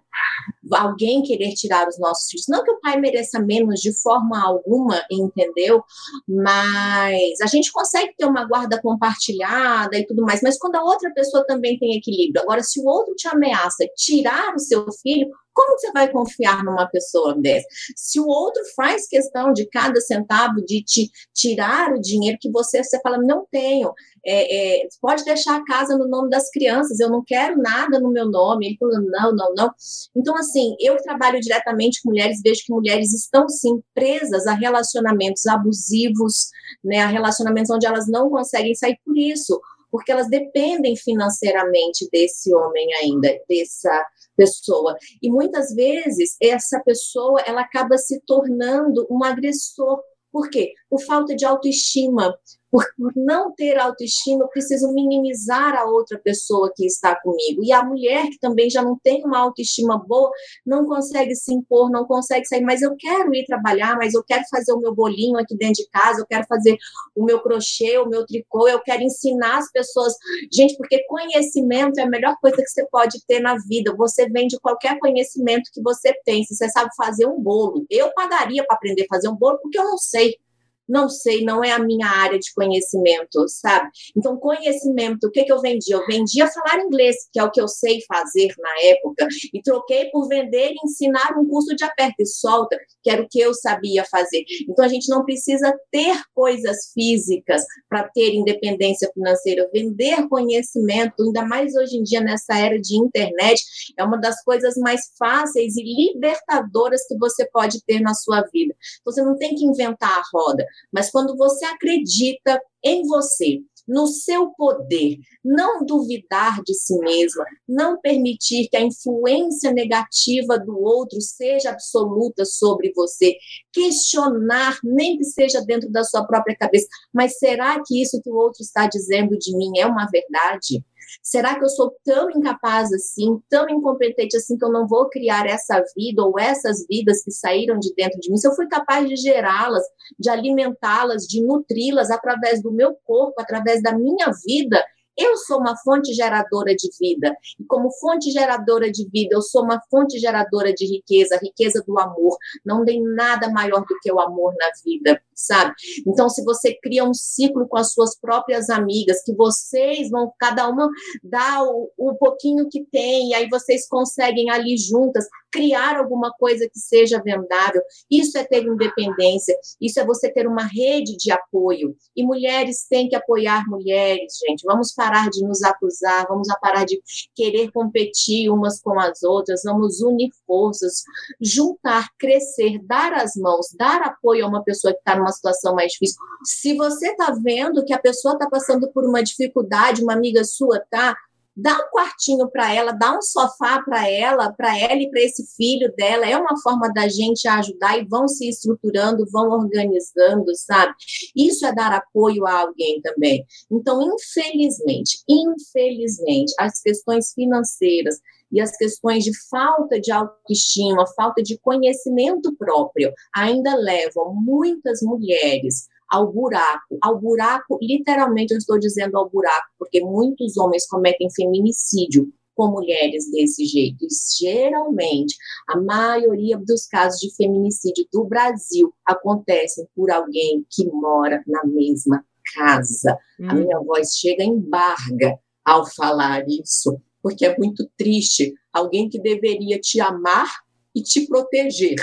alguém 0.75 1.23
querer 1.23 1.55
tirar 1.55 1.89
os 1.89 1.99
nossos 1.99 2.31
filhos. 2.31 2.47
Não 2.49 2.63
que 2.63 2.71
o 2.71 2.81
pai 2.81 3.01
mereça 3.01 3.41
menos 3.41 3.81
de 3.81 3.93
forma 4.03 4.43
alguma, 4.43 5.03
entendeu? 5.11 5.83
Mas 6.29 7.41
a 7.43 7.47
gente 7.47 7.73
consegue 7.73 8.15
ter 8.17 8.27
uma 8.27 8.45
guarda 8.47 8.81
compartilhada 8.81 9.99
e 9.99 10.07
tudo 10.07 10.23
mais, 10.23 10.41
mas 10.43 10.59
quando 10.59 10.77
a 10.77 10.85
outra 10.85 11.11
pessoa 11.15 11.47
também 11.47 11.79
tem 11.79 11.97
equilíbrio. 11.97 12.43
Agora, 12.43 12.63
se 12.63 12.81
o 12.81 12.87
outro 12.87 13.15
te 13.15 13.27
ameaça 13.29 13.87
tirar 13.97 14.55
o 14.55 14.59
seu 14.59 14.87
filho, 15.03 15.29
como 15.53 15.79
você 15.79 15.93
vai 15.93 16.11
confiar 16.11 16.65
numa 16.65 16.87
pessoa 16.87 17.35
dessa? 17.35 17.67
Se 17.97 18.19
o 18.21 18.27
outro 18.27 18.63
faz 18.75 19.07
questão 19.07 19.53
de 19.53 19.67
cada 19.67 20.01
centavo 20.01 20.65
de 20.65 20.83
te 20.83 21.11
tirar 21.35 21.93
o 21.93 22.01
dinheiro 22.01 22.39
que 22.41 22.51
você, 22.51 22.83
você 22.83 23.01
fala, 23.01 23.19
não 23.19 23.47
tenho, 23.51 23.93
é, 24.25 24.83
é, 24.83 24.89
pode 25.01 25.25
deixar 25.25 25.57
a 25.57 25.65
casa 25.65 25.97
no 25.97 26.09
nome 26.09 26.31
das 26.31 26.51
crianças, 26.51 27.01
eu 27.01 27.11
não 27.11 27.23
quero 27.25 27.61
nada 27.61 27.99
no 27.99 28.11
meu 28.11 28.29
nome. 28.29 28.67
Ele 28.67 28.77
falou, 28.79 29.01
não, 29.01 29.35
não, 29.35 29.55
não. 29.55 29.71
Então, 30.17 30.37
assim, 30.37 30.75
eu 30.81 30.97
trabalho 31.03 31.41
diretamente 31.41 32.01
com 32.03 32.11
mulheres, 32.11 32.41
vejo 32.43 32.63
que 32.65 32.73
mulheres 32.73 33.13
estão, 33.13 33.49
sim, 33.49 33.83
presas 33.95 34.47
a 34.47 34.55
relacionamentos 34.55 35.47
abusivos, 35.47 36.51
né, 36.85 37.01
a 37.01 37.07
relacionamentos 37.07 37.71
onde 37.71 37.87
elas 37.87 38.09
não 38.09 38.31
conseguem 38.31 38.75
sair 38.75 38.99
por 39.05 39.17
isso, 39.17 39.61
porque 39.91 40.11
elas 40.11 40.29
dependem 40.29 40.97
financeiramente 40.97 42.09
desse 42.11 42.55
homem 42.55 42.87
ainda, 42.95 43.29
dessa 43.49 44.07
pessoa. 44.37 44.97
E 45.23 45.31
muitas 45.31 45.75
vezes 45.75 46.37
essa 46.41 46.81
pessoa 46.81 47.41
ela 47.47 47.63
acaba 47.63 47.97
se 47.99 48.21
tornando 48.27 49.07
um 49.11 49.25
agressor. 49.25 50.01
Por 50.31 50.49
quê? 50.49 50.73
Por 50.89 51.01
falta 51.03 51.35
de 51.37 51.45
autoestima, 51.45 52.35
por, 52.73 52.87
não 53.15 53.55
ter 53.55 53.79
autoestima, 53.79 54.45
eu 54.45 54.49
preciso 54.49 54.91
minimizar 54.95 55.75
a 55.75 55.85
outra 55.85 56.19
pessoa 56.19 56.73
que 56.75 56.87
está 56.87 57.15
comigo. 57.15 57.63
E 57.63 57.71
a 57.71 57.85
mulher 57.85 58.31
que 58.31 58.39
também 58.39 58.71
já 58.71 58.83
não 58.83 58.99
tem 58.99 59.23
uma 59.27 59.39
autoestima 59.39 59.99
boa, 59.99 60.31
não 60.65 60.87
consegue 60.87 61.37
se 61.37 61.53
impor, 61.53 61.91
não 61.91 62.07
consegue 62.07 62.47
sair, 62.47 62.63
mas 62.63 62.81
eu 62.81 62.97
quero 62.97 63.35
ir 63.35 63.45
trabalhar, 63.45 63.95
mas 63.99 64.15
eu 64.15 64.25
quero 64.25 64.43
fazer 64.51 64.73
o 64.73 64.81
meu 64.81 64.95
bolinho 64.95 65.37
aqui 65.39 65.55
dentro 65.55 65.85
de 65.85 65.89
casa, 65.91 66.23
eu 66.23 66.27
quero 66.27 66.47
fazer 66.47 66.79
o 67.15 67.23
meu 67.27 67.43
crochê, 67.43 67.99
o 67.99 68.09
meu 68.09 68.25
tricô, 68.25 68.67
eu 68.67 68.81
quero 68.81 69.03
ensinar 69.03 69.59
as 69.59 69.71
pessoas. 69.71 70.15
Gente, 70.51 70.75
porque 70.79 71.05
conhecimento 71.05 71.99
é 71.99 72.05
a 72.05 72.09
melhor 72.09 72.37
coisa 72.41 72.57
que 72.57 72.69
você 72.69 72.87
pode 72.87 73.23
ter 73.27 73.41
na 73.41 73.57
vida. 73.69 73.95
Você 73.95 74.27
vende 74.31 74.59
qualquer 74.59 74.99
conhecimento 74.99 75.71
que 75.75 75.83
você 75.83 76.15
tem. 76.25 76.43
Se 76.45 76.57
você 76.57 76.71
sabe 76.71 76.89
fazer 76.97 77.27
um 77.27 77.39
bolo, 77.39 77.85
eu 77.91 78.11
pagaria 78.15 78.65
para 78.65 78.77
aprender 78.77 79.03
a 79.03 79.15
fazer 79.15 79.29
um 79.29 79.37
bolo 79.37 79.59
porque 79.61 79.79
eu 79.79 79.85
não 79.85 79.99
sei 79.99 80.39
Não 80.89 81.09
sei, 81.09 81.45
não 81.45 81.63
é 81.63 81.73
a 81.73 81.79
minha 81.79 82.07
área 82.07 82.39
de 82.39 82.53
conhecimento, 82.55 83.47
sabe? 83.49 83.91
Então, 84.17 84.37
conhecimento, 84.37 85.27
o 85.27 85.31
que, 85.31 85.45
que 85.45 85.53
eu 85.53 85.61
vendi? 85.61 85.93
Eu 85.93 86.05
vendia 86.07 86.49
falar 86.49 86.83
inglês, 86.85 87.17
que 87.33 87.39
é 87.39 87.45
o 87.45 87.51
que 87.51 87.61
eu 87.61 87.69
sei 87.69 88.01
fazer 88.07 88.53
na 88.59 88.91
época, 88.91 89.27
e 89.53 89.63
troquei 89.63 90.07
por 90.11 90.29
vender 90.29 90.73
e 90.73 90.77
ensinar 90.85 91.39
um 91.39 91.47
curso 91.49 91.75
de 91.75 91.85
aperta 91.85 92.17
e 92.21 92.27
solta, 92.27 92.77
que 93.03 93.11
era 93.11 93.23
o 93.23 93.29
que 93.29 93.41
eu 93.41 93.55
sabia 93.55 94.05
fazer. 94.11 94.45
Então, 94.69 94.85
a 94.85 94.89
gente 94.89 95.09
não 95.09 95.25
precisa 95.25 95.73
ter 95.91 96.21
coisas 96.35 96.93
físicas 96.93 97.63
para 97.89 98.09
ter 98.09 98.35
independência 98.35 99.11
financeira. 99.13 99.69
Vender 99.73 100.29
conhecimento, 100.29 101.23
ainda 101.23 101.45
mais 101.45 101.75
hoje 101.75 101.97
em 101.97 102.03
dia 102.03 102.21
nessa 102.21 102.59
era 102.59 102.79
de 102.81 102.97
internet, 102.97 103.63
é 103.99 104.05
uma 104.05 104.19
das 104.19 104.43
coisas 104.43 104.77
mais 104.77 105.01
fáceis 105.19 105.77
e 105.77 105.83
libertadoras 105.83 107.07
que 107.07 107.17
você 107.19 107.49
pode 107.51 107.83
ter 107.85 108.01
na 108.01 108.15
sua 108.15 108.43
vida. 108.53 108.75
Você 109.05 109.23
não 109.23 109.37
tem 109.37 109.55
que 109.55 109.65
inventar 109.65 110.11
a 110.11 110.23
roda, 110.33 110.67
mas 110.93 111.11
quando 111.11 111.37
você 111.37 111.65
acredita 111.65 112.61
em 112.85 113.07
você, 113.07 113.63
no 113.87 114.07
seu 114.07 114.51
poder, 114.51 115.19
não 115.45 115.85
duvidar 115.85 116.63
de 116.63 116.75
si 116.75 116.97
mesma, 116.99 117.45
não 117.69 118.01
permitir 118.01 118.69
que 118.69 118.77
a 118.77 118.83
influência 118.83 119.73
negativa 119.73 120.59
do 120.59 120.79
outro 120.79 121.21
seja 121.21 121.71
absoluta 121.71 122.45
sobre 122.45 122.93
você, 122.95 123.37
questionar, 123.73 124.79
nem 124.85 125.19
que 125.19 125.25
seja 125.25 125.61
dentro 125.61 125.91
da 125.91 126.05
sua 126.05 126.25
própria 126.25 126.57
cabeça, 126.57 126.87
mas 127.13 127.39
será 127.39 127.83
que 127.85 128.01
isso 128.01 128.21
que 128.23 128.31
o 128.31 128.37
outro 128.37 128.63
está 128.63 128.87
dizendo 128.87 129.37
de 129.37 129.57
mim 129.57 129.79
é 129.79 129.87
uma 129.87 130.07
verdade? 130.07 130.85
Será 131.23 131.59
que 131.59 131.65
eu 131.65 131.69
sou 131.69 131.95
tão 132.05 132.31
incapaz 132.31 132.93
assim, 132.93 133.41
tão 133.49 133.69
incompetente 133.69 134.37
assim, 134.37 134.57
que 134.57 134.65
eu 134.65 134.73
não 134.73 134.87
vou 134.87 135.09
criar 135.09 135.47
essa 135.47 135.83
vida 135.97 136.23
ou 136.23 136.39
essas 136.39 136.87
vidas 136.89 137.23
que 137.23 137.31
saíram 137.31 137.79
de 137.79 137.93
dentro 137.95 138.21
de 138.21 138.31
mim? 138.31 138.37
Se 138.37 138.47
eu 138.47 138.55
fui 138.55 138.67
capaz 138.69 139.09
de 139.09 139.17
gerá-las, 139.17 139.85
de 140.19 140.31
alimentá-las, 140.31 141.25
de 141.27 141.43
nutri-las 141.43 142.11
através 142.11 142.63
do 142.63 142.73
meu 142.73 142.97
corpo, 143.05 143.41
através 143.41 143.83
da 143.83 143.97
minha 143.97 144.31
vida, 144.47 144.83
eu 145.17 145.37
sou 145.37 145.59
uma 145.59 145.77
fonte 145.77 146.13
geradora 146.13 146.75
de 146.75 146.89
vida. 146.99 147.37
E 147.59 147.65
como 147.65 147.91
fonte 147.93 148.31
geradora 148.31 148.91
de 148.91 149.09
vida, 149.09 149.31
eu 149.33 149.43
sou 149.43 149.63
uma 149.63 149.81
fonte 149.91 150.19
geradora 150.19 150.73
de 150.73 150.87
riqueza, 150.87 151.39
riqueza 151.43 151.83
do 151.87 151.99
amor. 151.99 152.37
Não 152.65 152.85
tem 152.85 153.03
nada 153.03 153.51
maior 153.51 153.81
do 153.81 153.99
que 154.01 154.13
o 154.13 154.21
amor 154.21 154.55
na 154.59 154.71
vida, 154.85 155.21
sabe? 155.35 155.73
Então, 156.07 156.29
se 156.29 156.43
você 156.45 156.75
cria 156.83 157.05
um 157.05 157.15
ciclo 157.15 157.67
com 157.69 157.77
as 157.77 157.93
suas 157.93 158.19
próprias 158.19 158.71
amigas, 158.71 159.23
que 159.23 159.35
vocês 159.35 160.11
vão, 160.11 160.33
cada 160.39 160.69
uma 160.69 160.89
dar 161.23 161.63
o, 161.65 161.91
o 161.97 162.15
pouquinho 162.15 162.69
que 162.69 162.85
tem, 162.91 163.31
e 163.31 163.35
aí 163.35 163.49
vocês 163.49 163.89
conseguem 163.89 164.51
ali 164.51 164.77
juntas 164.77 165.27
criar 165.53 165.99
alguma 165.99 166.33
coisa 166.33 166.69
que 166.69 166.79
seja 166.79 167.23
vendável. 167.23 167.83
Isso 168.11 168.39
é 168.39 168.45
ter 168.45 168.65
independência, 168.65 169.55
isso 169.81 170.01
é 170.01 170.05
você 170.05 170.33
ter 170.33 170.47
uma 170.47 170.65
rede 170.65 171.17
de 171.17 171.31
apoio. 171.31 171.95
E 172.17 172.25
mulheres 172.25 172.87
têm 172.89 173.09
que 173.09 173.15
apoiar 173.15 173.65
mulheres, 173.69 174.39
gente. 174.47 174.63
Vamos 174.65 174.93
parar 175.03 175.29
de 175.31 175.45
nos 175.45 175.63
acusar, 175.65 176.27
vamos 176.29 176.47
parar 176.61 176.85
de 176.85 177.03
querer 177.35 177.73
competir 177.73 178.49
umas 178.49 178.81
com 178.81 179.01
as 179.01 179.25
outras, 179.25 179.63
vamos 179.65 180.01
unir 180.01 180.31
forças, 180.47 181.03
juntar, 181.41 182.09
crescer, 182.17 182.79
dar 182.85 183.13
as 183.15 183.35
mãos, 183.35 183.67
dar 183.77 184.01
apoio 184.03 184.45
a 184.45 184.49
uma 184.49 184.63
pessoa 184.63 184.93
que 184.93 185.01
está 185.01 185.17
numa 185.17 185.33
situação 185.33 185.75
mais 185.75 185.91
difícil. 185.93 186.21
Se 186.45 186.77
você 186.77 187.09
está 187.09 187.33
vendo 187.33 187.85
que 187.85 187.93
a 187.93 187.99
pessoa 187.99 188.35
está 188.35 188.49
passando 188.49 188.93
por 188.93 189.05
uma 189.05 189.25
dificuldade, 189.25 190.05
uma 190.05 190.13
amiga 190.13 190.45
sua 190.45 190.81
tá, 190.89 191.17
dá 191.57 191.75
um 191.75 191.91
quartinho 191.91 192.49
para 192.51 192.73
ela, 192.75 192.93
dá 192.93 193.17
um 193.17 193.23
sofá 193.23 193.83
para 193.83 194.09
ela, 194.09 194.53
para 194.53 194.79
ela 194.79 195.01
e 195.01 195.11
para 195.11 195.21
esse 195.21 195.45
filho 195.55 195.93
dela. 195.97 196.27
É 196.27 196.37
uma 196.37 196.61
forma 196.61 196.93
da 196.93 197.09
gente 197.09 197.47
ajudar 197.47 197.99
e 197.99 198.05
vão 198.05 198.27
se 198.27 198.49
estruturando, 198.49 199.27
vão 199.31 199.51
organizando, 199.51 200.55
sabe? 200.57 200.95
Isso 201.37 201.67
é 201.67 201.75
dar 201.75 201.93
apoio 201.93 202.47
a 202.47 202.61
alguém 202.61 203.01
também. 203.03 203.45
Então, 203.71 204.01
infelizmente, 204.03 205.23
infelizmente, 205.29 206.53
as 206.59 206.81
questões 206.81 207.33
financeiras 207.33 208.19
e 208.51 208.61
as 208.61 208.77
questões 208.77 209.25
de 209.25 209.33
falta 209.49 209.99
de 209.99 210.13
autoestima, 210.13 211.07
falta 211.17 211.43
de 211.43 211.59
conhecimento 211.59 212.55
próprio, 212.57 213.13
ainda 213.35 213.75
levam 213.75 214.35
muitas 214.35 215.01
mulheres 215.01 215.89
ao 216.13 216.31
buraco. 216.31 216.99
Ao 217.01 217.19
buraco, 217.19 217.79
literalmente 217.81 218.53
eu 218.53 218.59
estou 218.59 218.79
dizendo 218.79 219.17
ao 219.17 219.31
buraco, 219.31 219.69
porque 219.79 220.05
muitos 220.05 220.59
homens 220.59 220.87
cometem 220.87 221.31
feminicídio 221.35 222.31
com 222.55 222.71
mulheres 222.71 223.31
desse 223.31 223.65
jeito. 223.65 224.05
E, 224.05 224.09
geralmente, 224.39 225.35
a 225.67 225.81
maioria 225.81 226.59
dos 226.59 226.87
casos 226.87 227.19
de 227.19 227.35
feminicídio 227.35 228.07
do 228.13 228.25
Brasil 228.25 228.93
acontecem 229.07 229.89
por 229.97 230.11
alguém 230.11 230.67
que 230.71 230.85
mora 230.85 231.43
na 231.47 231.65
mesma 231.65 232.23
casa. 232.55 233.17
Hum. 233.41 233.49
A 233.49 233.55
minha 233.55 233.81
voz 233.81 234.11
chega 234.15 234.45
embarga 234.45 235.39
ao 235.65 235.87
falar 235.87 236.45
isso, 236.47 237.01
porque 237.23 237.47
é 237.47 237.57
muito 237.57 237.89
triste 237.97 238.53
alguém 238.71 239.09
que 239.09 239.19
deveria 239.19 239.81
te 239.81 239.99
amar 239.99 240.51
e 240.95 241.03
te 241.03 241.27
proteger 241.27 241.97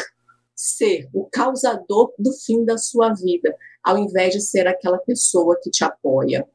ser 0.60 1.08
o 1.14 1.26
causador 1.32 2.14
do 2.20 2.34
fim 2.34 2.66
da 2.66 2.78
sua 2.78 3.14
vida, 3.14 3.56
ao 3.82 3.98
invés 3.98 4.34
de 4.34 4.42
ser 4.42 4.68
aquela 4.68 4.98
pessoa 4.98 5.58
que 5.64 5.70
te 5.70 5.86
apoia. 5.86 6.46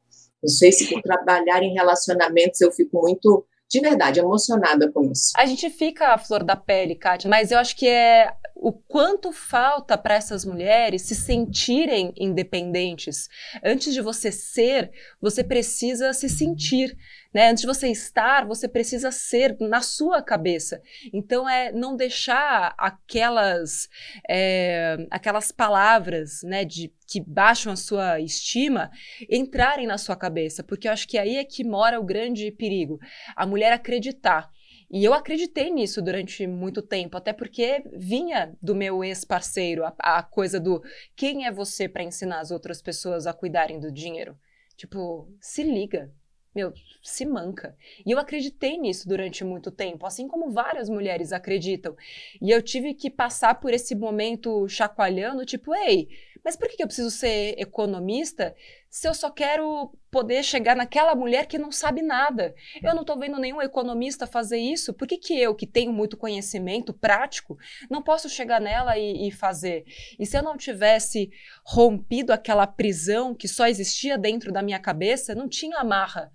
Não 0.43 0.47
sei 0.47 0.71
se 0.71 0.87
por 0.87 1.01
trabalhar 1.01 1.63
em 1.63 1.73
relacionamentos 1.73 2.61
eu 2.61 2.71
fico 2.71 3.01
muito, 3.01 3.43
de 3.67 3.79
verdade, 3.79 4.19
emocionada 4.19 4.91
com 4.91 5.11
isso. 5.11 5.31
A 5.35 5.47
gente 5.47 5.71
fica 5.71 6.09
a 6.09 6.19
flor 6.19 6.43
da 6.43 6.55
pele, 6.55 6.93
Kátia, 6.93 7.27
mas 7.27 7.49
eu 7.49 7.57
acho 7.57 7.75
que 7.75 7.87
é 7.87 8.31
o 8.55 8.71
quanto 8.71 9.33
falta 9.33 9.97
para 9.97 10.15
essas 10.15 10.45
mulheres 10.45 11.01
se 11.01 11.13
sentirem 11.13 12.13
independentes. 12.15 13.29
Antes 13.61 13.93
de 13.93 13.99
você 13.99 14.31
ser, 14.31 14.91
você 15.21 15.43
precisa 15.43 16.13
se 16.13 16.29
sentir. 16.29 16.97
Né? 17.33 17.49
Antes 17.49 17.61
de 17.61 17.67
você 17.67 17.89
estar, 17.89 18.45
você 18.45 18.65
precisa 18.65 19.11
ser 19.11 19.57
na 19.59 19.81
sua 19.81 20.21
cabeça. 20.21 20.81
Então 21.13 21.49
é 21.49 21.69
não 21.73 21.97
deixar 21.97 22.73
aquelas 22.77 23.89
é, 24.27 25.05
aquelas 25.11 25.51
palavras, 25.51 26.41
né, 26.43 26.63
de 26.63 26.93
que 27.05 27.19
baixam 27.19 27.73
a 27.73 27.75
sua 27.75 28.21
estima 28.21 28.89
entrarem 29.29 29.85
na 29.85 29.97
sua 29.97 30.15
cabeça, 30.15 30.63
porque 30.63 30.87
eu 30.87 30.91
acho 30.93 31.07
que 31.07 31.17
aí 31.17 31.37
é 31.37 31.43
que 31.43 31.63
mora 31.63 31.99
o 31.99 32.05
grande 32.05 32.49
perigo. 32.51 32.99
A 33.35 33.45
mulher 33.45 33.73
acreditar 33.73 34.49
e 34.89 35.03
eu 35.03 35.13
acreditei 35.13 35.69
nisso 35.71 36.01
durante 36.01 36.45
muito 36.45 36.81
tempo, 36.81 37.17
até 37.17 37.33
porque 37.33 37.83
vinha 37.93 38.55
do 38.61 38.75
meu 38.75 39.03
ex-parceiro 39.03 39.83
a, 39.83 39.93
a, 39.99 40.23
coisa 40.23 40.59
do 40.59 40.83
quem 41.15 41.45
é 41.45 41.51
você 41.51 41.87
para 41.87 42.03
ensinar 42.03 42.39
as 42.39 42.51
outras 42.51 42.81
pessoas 42.81 43.25
a 43.25 43.33
cuidarem 43.33 43.79
do 43.79 43.91
dinheiro? 43.91 44.37
Tipo, 44.77 45.27
se 45.39 45.63
liga, 45.63 46.11
meu, 46.53 46.73
se 47.01 47.25
manca. 47.25 47.75
E 48.05 48.11
eu 48.11 48.19
acreditei 48.19 48.77
nisso 48.77 49.07
durante 49.07 49.43
muito 49.43 49.71
tempo, 49.71 50.05
assim 50.05 50.27
como 50.27 50.51
várias 50.51 50.89
mulheres 50.89 51.33
acreditam. 51.33 51.95
E 52.41 52.51
eu 52.51 52.61
tive 52.61 52.93
que 52.93 53.09
passar 53.09 53.59
por 53.59 53.73
esse 53.73 53.95
momento 53.95 54.67
chacoalhando, 54.67 55.45
tipo, 55.45 55.73
ei, 55.75 56.09
mas 56.45 56.55
por 56.55 56.69
que 56.69 56.83
eu 56.83 56.85
preciso 56.85 57.09
ser 57.09 57.55
economista 57.57 58.55
se 58.87 59.07
eu 59.07 59.15
só 59.15 59.31
quero 59.31 59.91
poder 60.11 60.43
chegar 60.43 60.75
naquela 60.75 61.15
mulher 61.15 61.47
que 61.47 61.57
não 61.57 61.71
sabe 61.71 62.03
nada? 62.03 62.53
Eu 62.83 62.93
não 62.93 63.01
estou 63.01 63.17
vendo 63.17 63.39
nenhum 63.39 63.59
economista 63.63 64.27
fazer 64.27 64.59
isso. 64.59 64.93
Por 64.93 65.07
que, 65.07 65.17
que 65.17 65.37
eu, 65.37 65.55
que 65.55 65.65
tenho 65.65 65.91
muito 65.91 66.15
conhecimento 66.15 66.93
prático, 66.93 67.57
não 67.89 68.03
posso 68.03 68.29
chegar 68.29 68.61
nela 68.61 68.95
e, 68.95 69.27
e 69.27 69.31
fazer? 69.31 69.85
E 70.19 70.25
se 70.25 70.37
eu 70.37 70.43
não 70.43 70.55
tivesse 70.55 71.31
rompido 71.65 72.31
aquela 72.31 72.67
prisão 72.67 73.33
que 73.33 73.47
só 73.47 73.65
existia 73.65 74.15
dentro 74.15 74.51
da 74.51 74.61
minha 74.61 74.79
cabeça, 74.79 75.33
não 75.33 75.49
tinha 75.49 75.79
amarra 75.79 76.31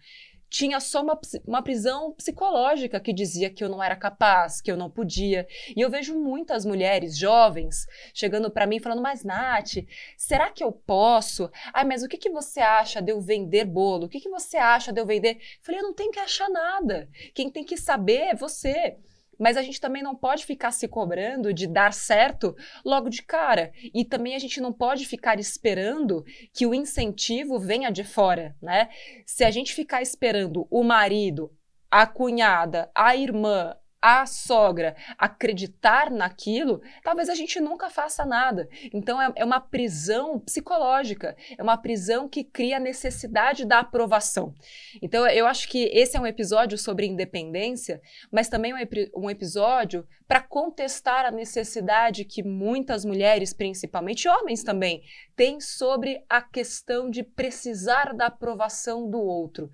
tinha 0.51 0.81
só 0.81 1.03
uma, 1.03 1.19
uma 1.47 1.63
prisão 1.63 2.13
psicológica 2.13 2.99
que 2.99 3.13
dizia 3.13 3.49
que 3.49 3.63
eu 3.63 3.69
não 3.69 3.83
era 3.83 3.95
capaz, 3.95 4.61
que 4.61 4.71
eu 4.71 4.77
não 4.77 4.91
podia. 4.91 5.47
E 5.77 5.81
eu 5.81 5.89
vejo 5.89 6.19
muitas 6.19 6.67
mulheres 6.67 7.17
jovens 7.17 7.87
chegando 8.13 8.51
para 8.51 8.67
mim 8.67 8.81
falando: 8.81 9.01
Mas, 9.01 9.23
Nath, 9.23 9.77
será 10.17 10.51
que 10.51 10.63
eu 10.63 10.73
posso? 10.73 11.49
Ah, 11.73 11.85
mas 11.85 12.03
o 12.03 12.09
que, 12.09 12.19
que 12.19 12.31
você 12.31 12.61
acha 12.61 13.01
de 13.01 13.13
eu 13.13 13.21
vender 13.21 13.65
bolo? 13.65 14.07
O 14.07 14.09
que, 14.09 14.21
que 14.21 14.29
você 14.29 14.57
acha 14.57 14.93
de 14.93 15.01
eu 15.01 15.07
vender? 15.07 15.37
Eu 15.37 15.41
falei: 15.63 15.81
Eu 15.81 15.85
não 15.85 15.95
tenho 15.95 16.11
que 16.11 16.19
achar 16.19 16.51
nada. 16.51 17.09
Quem 17.33 17.49
tem 17.49 17.65
que 17.65 17.77
saber 17.77 18.31
é 18.31 18.35
você 18.35 18.99
mas 19.41 19.57
a 19.57 19.63
gente 19.63 19.81
também 19.81 20.03
não 20.03 20.15
pode 20.15 20.45
ficar 20.45 20.71
se 20.71 20.87
cobrando 20.87 21.55
de 21.55 21.67
dar 21.67 21.95
certo 21.95 22.55
logo 22.85 23.09
de 23.09 23.23
cara. 23.23 23.73
E 23.95 24.05
também 24.05 24.35
a 24.35 24.39
gente 24.39 24.61
não 24.61 24.71
pode 24.71 25.07
ficar 25.07 25.41
esperando 25.41 26.23
que 26.53 26.67
o 26.67 26.75
incentivo 26.75 27.59
venha 27.59 27.91
de 27.91 28.05
fora, 28.05 28.55
né? 28.61 28.91
Se 29.25 29.43
a 29.43 29.51
gente 29.51 29.73
ficar 29.73 30.03
esperando 30.03 30.69
o 30.71 30.85
marido, 30.85 31.51
a 31.91 32.07
cunhada, 32.07 32.91
a 32.95 33.17
irmã, 33.17 33.75
a 34.01 34.25
sogra 34.25 34.97
acreditar 35.19 36.11
naquilo, 36.11 36.81
talvez 37.03 37.29
a 37.29 37.35
gente 37.35 37.61
nunca 37.61 37.91
faça 37.91 38.25
nada. 38.25 38.69
Então 38.93 39.21
é, 39.21 39.33
é, 39.37 39.45
uma 39.45 39.61
prisão 39.61 40.39
psicológica, 40.39 41.37
é 41.57 41.63
uma 41.63 41.77
prisão 41.77 42.29
que 42.29 42.43
cria 42.43 42.79
a 42.79 42.81
necessidade 42.81 43.65
da 43.65 43.81
aprovação. 43.81 44.55
Então 45.03 45.27
eu 45.27 45.47
acho 45.47 45.69
que 45.69 45.91
esse 45.93 46.17
é 46.17 46.21
um 46.21 46.27
episódio 46.27 46.79
sobre 46.79 47.07
independência, 47.07 48.01
mas 48.33 48.49
também 48.49 48.73
um, 48.73 48.79
um 49.17 49.31
episódio 49.31 50.07
para 50.31 50.41
contestar 50.41 51.27
a 51.27 51.33
necessidade 51.33 52.25
que 52.25 52.41
muitas 52.41 53.05
mulheres, 53.05 53.53
principalmente 53.53 54.29
homens 54.29 54.63
também, 54.63 55.03
têm 55.35 55.61
sobre 55.61 56.25
a 56.29 56.41
questão 56.41 57.11
de 57.11 57.25
precisar 57.25 58.15
da 58.15 58.27
aprovação 58.27 59.11
do 59.11 59.21
outro. 59.21 59.73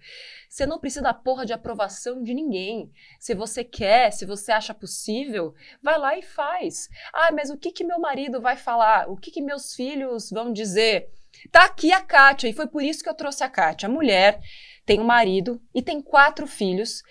Você 0.48 0.64
não 0.64 0.78
precisa 0.80 1.02
da 1.02 1.12
porra 1.12 1.44
de 1.44 1.52
aprovação 1.52 2.22
de 2.22 2.32
ninguém. 2.32 2.90
Se 3.20 3.34
você 3.34 3.62
quer, 3.62 4.10
se 4.12 4.24
você 4.24 4.50
acha 4.50 4.72
possível, 4.72 5.54
vai 5.82 5.98
lá 5.98 6.16
e 6.16 6.22
faz. 6.22 6.88
Ah, 7.12 7.30
mas 7.32 7.50
o 7.50 7.58
que, 7.58 7.70
que 7.70 7.84
meu 7.84 8.00
marido 8.00 8.40
vai 8.40 8.56
falar? 8.56 9.10
O 9.10 9.16
que, 9.18 9.30
que 9.30 9.42
meus 9.42 9.74
filhos 9.74 10.30
vão 10.30 10.50
dizer? 10.50 11.10
Tá 11.52 11.66
aqui 11.66 11.92
a 11.92 12.00
Kátia, 12.00 12.48
e 12.48 12.54
foi 12.54 12.66
por 12.66 12.82
isso 12.82 13.02
que 13.02 13.10
eu 13.10 13.14
trouxe 13.14 13.44
a 13.44 13.50
Kátia. 13.50 13.90
A 13.90 13.92
mulher 13.92 14.40
tem 14.86 15.00
um 15.00 15.04
marido 15.04 15.60
e 15.74 15.82
tem 15.82 16.00
quatro 16.00 16.46
filhos. 16.46 17.02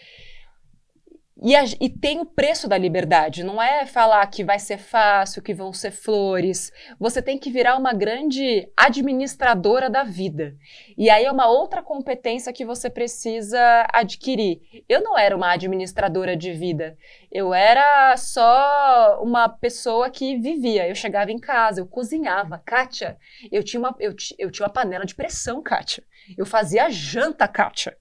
E, 1.46 1.56
a, 1.56 1.64
e, 1.80 1.88
tem 1.88 2.20
o 2.20 2.26
preço 2.26 2.68
da 2.68 2.76
liberdade. 2.76 3.44
Não 3.44 3.62
é 3.62 3.86
falar 3.86 4.26
que 4.26 4.44
vai 4.44 4.58
ser 4.58 4.80
fácil, 4.80 5.44
que 5.44 5.54
vão 5.54 5.72
ser 5.72 5.92
flores. 5.92 6.72
Você 7.00 7.22
tem 7.22 7.38
que 7.38 7.52
virar 7.52 7.78
uma 7.78 7.94
grande 7.94 8.68
administradora 8.76 9.88
da 9.88 10.04
vida. 10.04 10.56
E 10.98 11.08
aí 11.08 11.24
é 11.24 11.32
uma 11.32 11.48
outra 11.48 11.84
competência 11.84 12.52
que 12.52 12.66
você 12.66 12.90
precisa 12.90 13.86
adquirir. 13.94 14.60
Eu 14.90 15.04
não 15.04 15.16
era 15.16 15.38
uma 15.38 15.52
administradora 15.52 16.36
de 16.36 16.52
vida. 16.52 16.98
Eu 17.32 17.54
era 17.54 18.18
só 18.18 19.22
uma 19.22 19.48
pessoa 19.48 20.10
que 20.10 20.38
vivia. 20.38 20.90
Eu 20.90 20.96
chegava 20.96 21.32
em 21.32 21.38
casa, 21.38 21.80
eu 21.80 21.86
cozinhava. 21.86 22.58
Kátia, 22.66 23.20
eu 23.52 23.64
tinha 23.64 23.80
uma, 23.80 23.96
eu, 24.00 24.16
eu 24.40 24.50
tinha 24.50 24.66
uma 24.66 24.74
panela 24.74 25.06
de 25.06 25.14
pressão, 25.14 25.62
Kátia. 25.62 26.04
Eu 26.38 26.46
fazia 26.46 26.90
janta, 26.90 27.48
Kátia. 27.48 27.96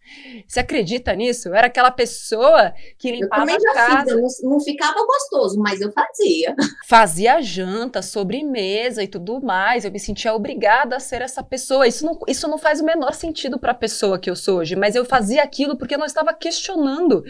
Você 0.46 0.60
acredita 0.60 1.14
nisso? 1.14 1.48
Eu 1.48 1.54
era 1.54 1.66
aquela 1.66 1.90
pessoa 1.90 2.72
que 2.98 3.10
limpava 3.10 3.50
eu 3.50 3.60
já 3.60 3.72
casa. 3.74 4.16
Fiz, 4.16 4.42
não, 4.42 4.50
não, 4.50 4.60
ficava 4.60 5.04
gostoso, 5.04 5.58
mas 5.58 5.80
eu 5.80 5.92
fazia. 5.92 6.54
Fazia 6.86 7.40
janta, 7.40 8.02
sobremesa 8.02 9.02
e 9.02 9.08
tudo 9.08 9.42
mais. 9.42 9.84
Eu 9.84 9.90
me 9.90 9.98
sentia 9.98 10.34
obrigada 10.34 10.96
a 10.96 11.00
ser 11.00 11.22
essa 11.22 11.42
pessoa. 11.42 11.86
Isso 11.86 12.04
não, 12.04 12.18
isso 12.28 12.48
não 12.48 12.58
faz 12.58 12.80
o 12.80 12.84
menor 12.84 13.14
sentido 13.14 13.58
para 13.58 13.72
a 13.72 13.74
pessoa 13.74 14.18
que 14.18 14.30
eu 14.30 14.36
sou 14.36 14.58
hoje, 14.58 14.76
mas 14.76 14.94
eu 14.94 15.04
fazia 15.04 15.42
aquilo 15.42 15.76
porque 15.76 15.94
eu 15.94 15.98
não 15.98 16.06
estava 16.06 16.32
questionando 16.32 17.24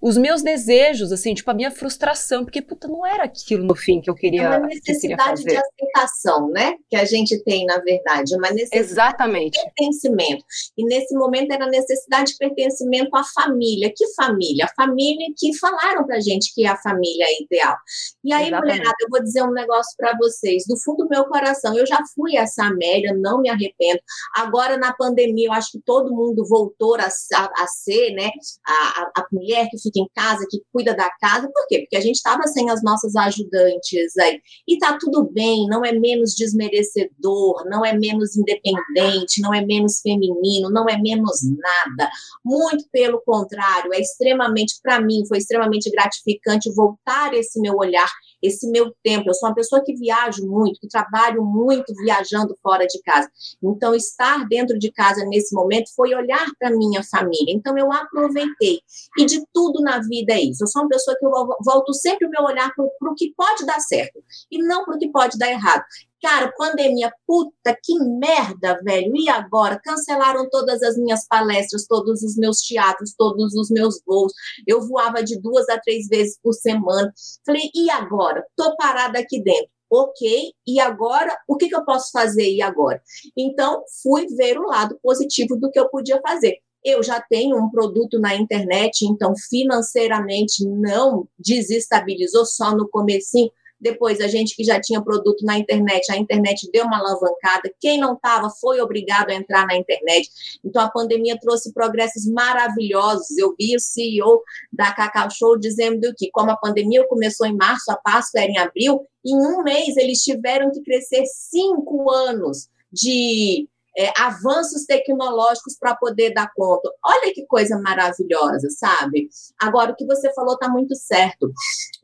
os 0.00 0.16
meus 0.16 0.42
desejos, 0.42 1.12
assim, 1.12 1.34
tipo 1.34 1.50
a 1.50 1.54
minha 1.54 1.70
frustração, 1.70 2.44
porque 2.44 2.60
puta, 2.60 2.88
não 2.88 3.06
era 3.06 3.24
aquilo 3.24 3.64
no 3.64 3.74
fim 3.74 4.00
que 4.00 4.10
eu 4.10 4.14
queria. 4.14 4.42
É 4.42 4.58
uma 4.58 4.66
necessidade 4.66 5.44
de 5.44 5.56
aceitação, 5.56 6.48
né? 6.50 6.74
Que 6.88 6.96
a 6.96 7.04
gente 7.04 7.42
tem, 7.44 7.64
na 7.64 7.78
verdade, 7.78 8.34
uma 8.36 8.50
necessidade 8.50 8.84
Exatamente. 8.84 9.58
de 9.58 9.64
pertencimento. 9.64 10.35
E 10.76 10.84
nesse 10.84 11.14
momento 11.14 11.52
era 11.52 11.64
a 11.64 11.68
necessidade 11.70 12.32
de 12.32 12.38
pertencimento 12.38 13.14
à 13.16 13.24
família. 13.24 13.92
Que 13.94 14.06
família? 14.14 14.66
A 14.66 14.74
família 14.74 15.26
que 15.36 15.56
falaram 15.58 16.04
pra 16.04 16.20
gente 16.20 16.52
que 16.54 16.64
é 16.64 16.68
a 16.68 16.76
família 16.76 17.26
ideal. 17.40 17.76
E 18.24 18.32
aí, 18.32 18.48
Exatamente. 18.48 18.72
mulherada, 18.72 18.96
eu 19.00 19.08
vou 19.10 19.22
dizer 19.22 19.42
um 19.42 19.52
negócio 19.52 19.94
para 19.96 20.16
vocês. 20.18 20.64
Do 20.66 20.76
fundo 20.78 21.04
do 21.04 21.08
meu 21.08 21.24
coração, 21.26 21.76
eu 21.76 21.86
já 21.86 21.98
fui 22.14 22.36
essa 22.36 22.64
Amélia, 22.64 23.14
não 23.14 23.40
me 23.40 23.48
arrependo. 23.48 24.00
Agora, 24.34 24.76
na 24.76 24.92
pandemia, 24.92 25.48
eu 25.48 25.52
acho 25.52 25.72
que 25.72 25.80
todo 25.84 26.14
mundo 26.14 26.44
voltou 26.48 26.96
a, 26.96 27.06
a, 27.06 27.62
a 27.62 27.66
ser, 27.66 28.12
né? 28.12 28.30
A, 28.66 28.72
a, 28.72 29.10
a 29.18 29.26
mulher 29.32 29.68
que 29.70 29.78
fica 29.78 30.00
em 30.00 30.08
casa, 30.14 30.46
que 30.50 30.60
cuida 30.72 30.94
da 30.94 31.10
casa. 31.20 31.48
Por 31.52 31.66
quê? 31.68 31.80
Porque 31.80 31.96
a 31.96 32.00
gente 32.00 32.16
estava 32.16 32.42
sem 32.48 32.70
as 32.70 32.82
nossas 32.82 33.14
ajudantes 33.14 34.16
aí. 34.18 34.40
E 34.66 34.78
tá 34.78 34.96
tudo 35.00 35.30
bem, 35.32 35.66
não 35.68 35.84
é 35.84 35.92
menos 35.92 36.34
desmerecedor, 36.34 37.64
não 37.68 37.84
é 37.84 37.92
menos 37.92 38.36
independente, 38.36 39.40
não 39.40 39.54
é 39.54 39.64
menos 39.64 40.00
feminino 40.00 40.25
feminino, 40.26 40.70
não 40.70 40.88
é 40.88 40.98
menos 40.98 41.40
nada. 41.42 42.10
Muito 42.44 42.84
pelo 42.90 43.20
contrário, 43.20 43.92
é 43.92 44.00
extremamente, 44.00 44.74
para 44.82 45.00
mim, 45.00 45.24
foi 45.26 45.38
extremamente 45.38 45.90
gratificante 45.90 46.72
voltar 46.74 47.34
esse 47.34 47.60
meu 47.60 47.74
olhar, 47.76 48.10
esse 48.46 48.70
meu 48.70 48.94
tempo. 49.02 49.28
Eu 49.28 49.34
sou 49.34 49.48
uma 49.48 49.54
pessoa 49.54 49.82
que 49.84 49.94
viajo 49.94 50.46
muito, 50.46 50.80
que 50.80 50.88
trabalho 50.88 51.44
muito 51.44 51.94
viajando 52.02 52.56
fora 52.62 52.86
de 52.86 53.00
casa. 53.02 53.28
Então, 53.62 53.94
estar 53.94 54.46
dentro 54.48 54.78
de 54.78 54.90
casa 54.92 55.24
nesse 55.26 55.54
momento 55.54 55.94
foi 55.94 56.14
olhar 56.14 56.46
para 56.58 56.70
minha 56.70 57.02
família. 57.02 57.52
Então, 57.54 57.76
eu 57.76 57.92
aproveitei. 57.92 58.80
E 59.18 59.24
de 59.24 59.44
tudo 59.52 59.80
na 59.80 60.00
vida 60.00 60.32
é 60.32 60.40
isso. 60.40 60.64
Eu 60.64 60.68
sou 60.68 60.82
uma 60.82 60.88
pessoa 60.88 61.16
que 61.18 61.26
eu 61.26 61.30
volto 61.64 61.92
sempre 61.92 62.26
o 62.26 62.30
meu 62.30 62.42
olhar 62.42 62.72
para 62.74 62.84
o 62.84 63.14
que 63.14 63.32
pode 63.36 63.64
dar 63.66 63.80
certo 63.80 64.22
e 64.50 64.58
não 64.58 64.84
para 64.84 64.96
o 64.96 64.98
que 64.98 65.08
pode 65.08 65.38
dar 65.38 65.50
errado. 65.50 65.84
Cara, 66.22 66.52
pandemia, 66.56 67.12
puta 67.26 67.76
que 67.82 67.98
merda, 67.98 68.80
velho. 68.82 69.14
E 69.16 69.28
agora? 69.28 69.78
Cancelaram 69.78 70.48
todas 70.50 70.82
as 70.82 70.96
minhas 70.96 71.26
palestras, 71.28 71.86
todos 71.86 72.22
os 72.22 72.36
meus 72.36 72.60
teatros, 72.60 73.14
todos 73.16 73.54
os 73.54 73.70
meus 73.70 74.00
voos. 74.04 74.32
Eu 74.66 74.80
voava 74.86 75.22
de 75.22 75.38
duas 75.40 75.68
a 75.68 75.78
três 75.78 76.08
vezes 76.08 76.38
por 76.42 76.54
semana. 76.54 77.12
Falei, 77.44 77.70
e 77.74 77.90
agora? 77.90 78.35
Tô 78.56 78.76
parada 78.76 79.18
aqui 79.18 79.40
dentro. 79.40 79.70
Ok, 79.88 80.52
e 80.66 80.80
agora? 80.80 81.38
O 81.46 81.56
que, 81.56 81.68
que 81.68 81.76
eu 81.76 81.84
posso 81.84 82.10
fazer 82.10 82.50
e 82.50 82.60
agora? 82.60 83.00
Então, 83.36 83.84
fui 84.02 84.26
ver 84.26 84.58
o 84.58 84.66
lado 84.66 84.98
positivo 85.00 85.56
do 85.56 85.70
que 85.70 85.78
eu 85.78 85.88
podia 85.88 86.20
fazer 86.20 86.60
eu 86.86 87.02
já 87.02 87.20
tenho 87.20 87.58
um 87.58 87.68
produto 87.68 88.16
na 88.20 88.36
internet, 88.36 89.04
então 89.04 89.34
financeiramente 89.36 90.64
não 90.64 91.26
desestabilizou 91.36 92.46
só 92.46 92.76
no 92.76 92.88
comecinho, 92.88 93.50
depois, 93.80 94.20
a 94.20 94.26
gente 94.26 94.56
que 94.56 94.64
já 94.64 94.80
tinha 94.80 95.02
produto 95.02 95.44
na 95.44 95.58
internet, 95.58 96.10
a 96.10 96.16
internet 96.16 96.68
deu 96.72 96.84
uma 96.84 96.98
alavancada. 96.98 97.70
Quem 97.78 97.98
não 97.98 98.14
estava 98.14 98.48
foi 98.50 98.80
obrigado 98.80 99.30
a 99.30 99.34
entrar 99.34 99.66
na 99.66 99.76
internet. 99.76 100.28
Então, 100.64 100.82
a 100.82 100.90
pandemia 100.90 101.38
trouxe 101.38 101.72
progressos 101.72 102.26
maravilhosos. 102.26 103.36
Eu 103.36 103.54
vi 103.58 103.76
o 103.76 103.80
CEO 103.80 104.42
da 104.72 104.92
Cacau 104.92 105.30
Show 105.30 105.58
dizendo 105.58 106.12
que, 106.16 106.30
como 106.30 106.50
a 106.50 106.56
pandemia 106.56 107.06
começou 107.06 107.46
em 107.46 107.56
março, 107.56 107.90
a 107.90 107.96
Páscoa 107.96 108.40
era 108.40 108.50
em 108.50 108.58
abril, 108.58 109.06
em 109.24 109.36
um 109.36 109.62
mês 109.62 109.96
eles 109.96 110.22
tiveram 110.22 110.70
que 110.70 110.82
crescer 110.82 111.24
cinco 111.26 112.10
anos 112.10 112.68
de 112.92 113.68
é, 113.96 114.12
avanços 114.18 114.84
tecnológicos 114.84 115.76
para 115.78 115.96
poder 115.96 116.34
dar 116.34 116.50
conta. 116.54 116.90
Olha 117.04 117.32
que 117.32 117.46
coisa 117.46 117.80
maravilhosa, 117.80 118.68
sabe? 118.70 119.28
Agora, 119.60 119.92
o 119.92 119.96
que 119.96 120.04
você 120.04 120.32
falou 120.34 120.54
está 120.54 120.68
muito 120.68 120.94
certo. 120.94 121.50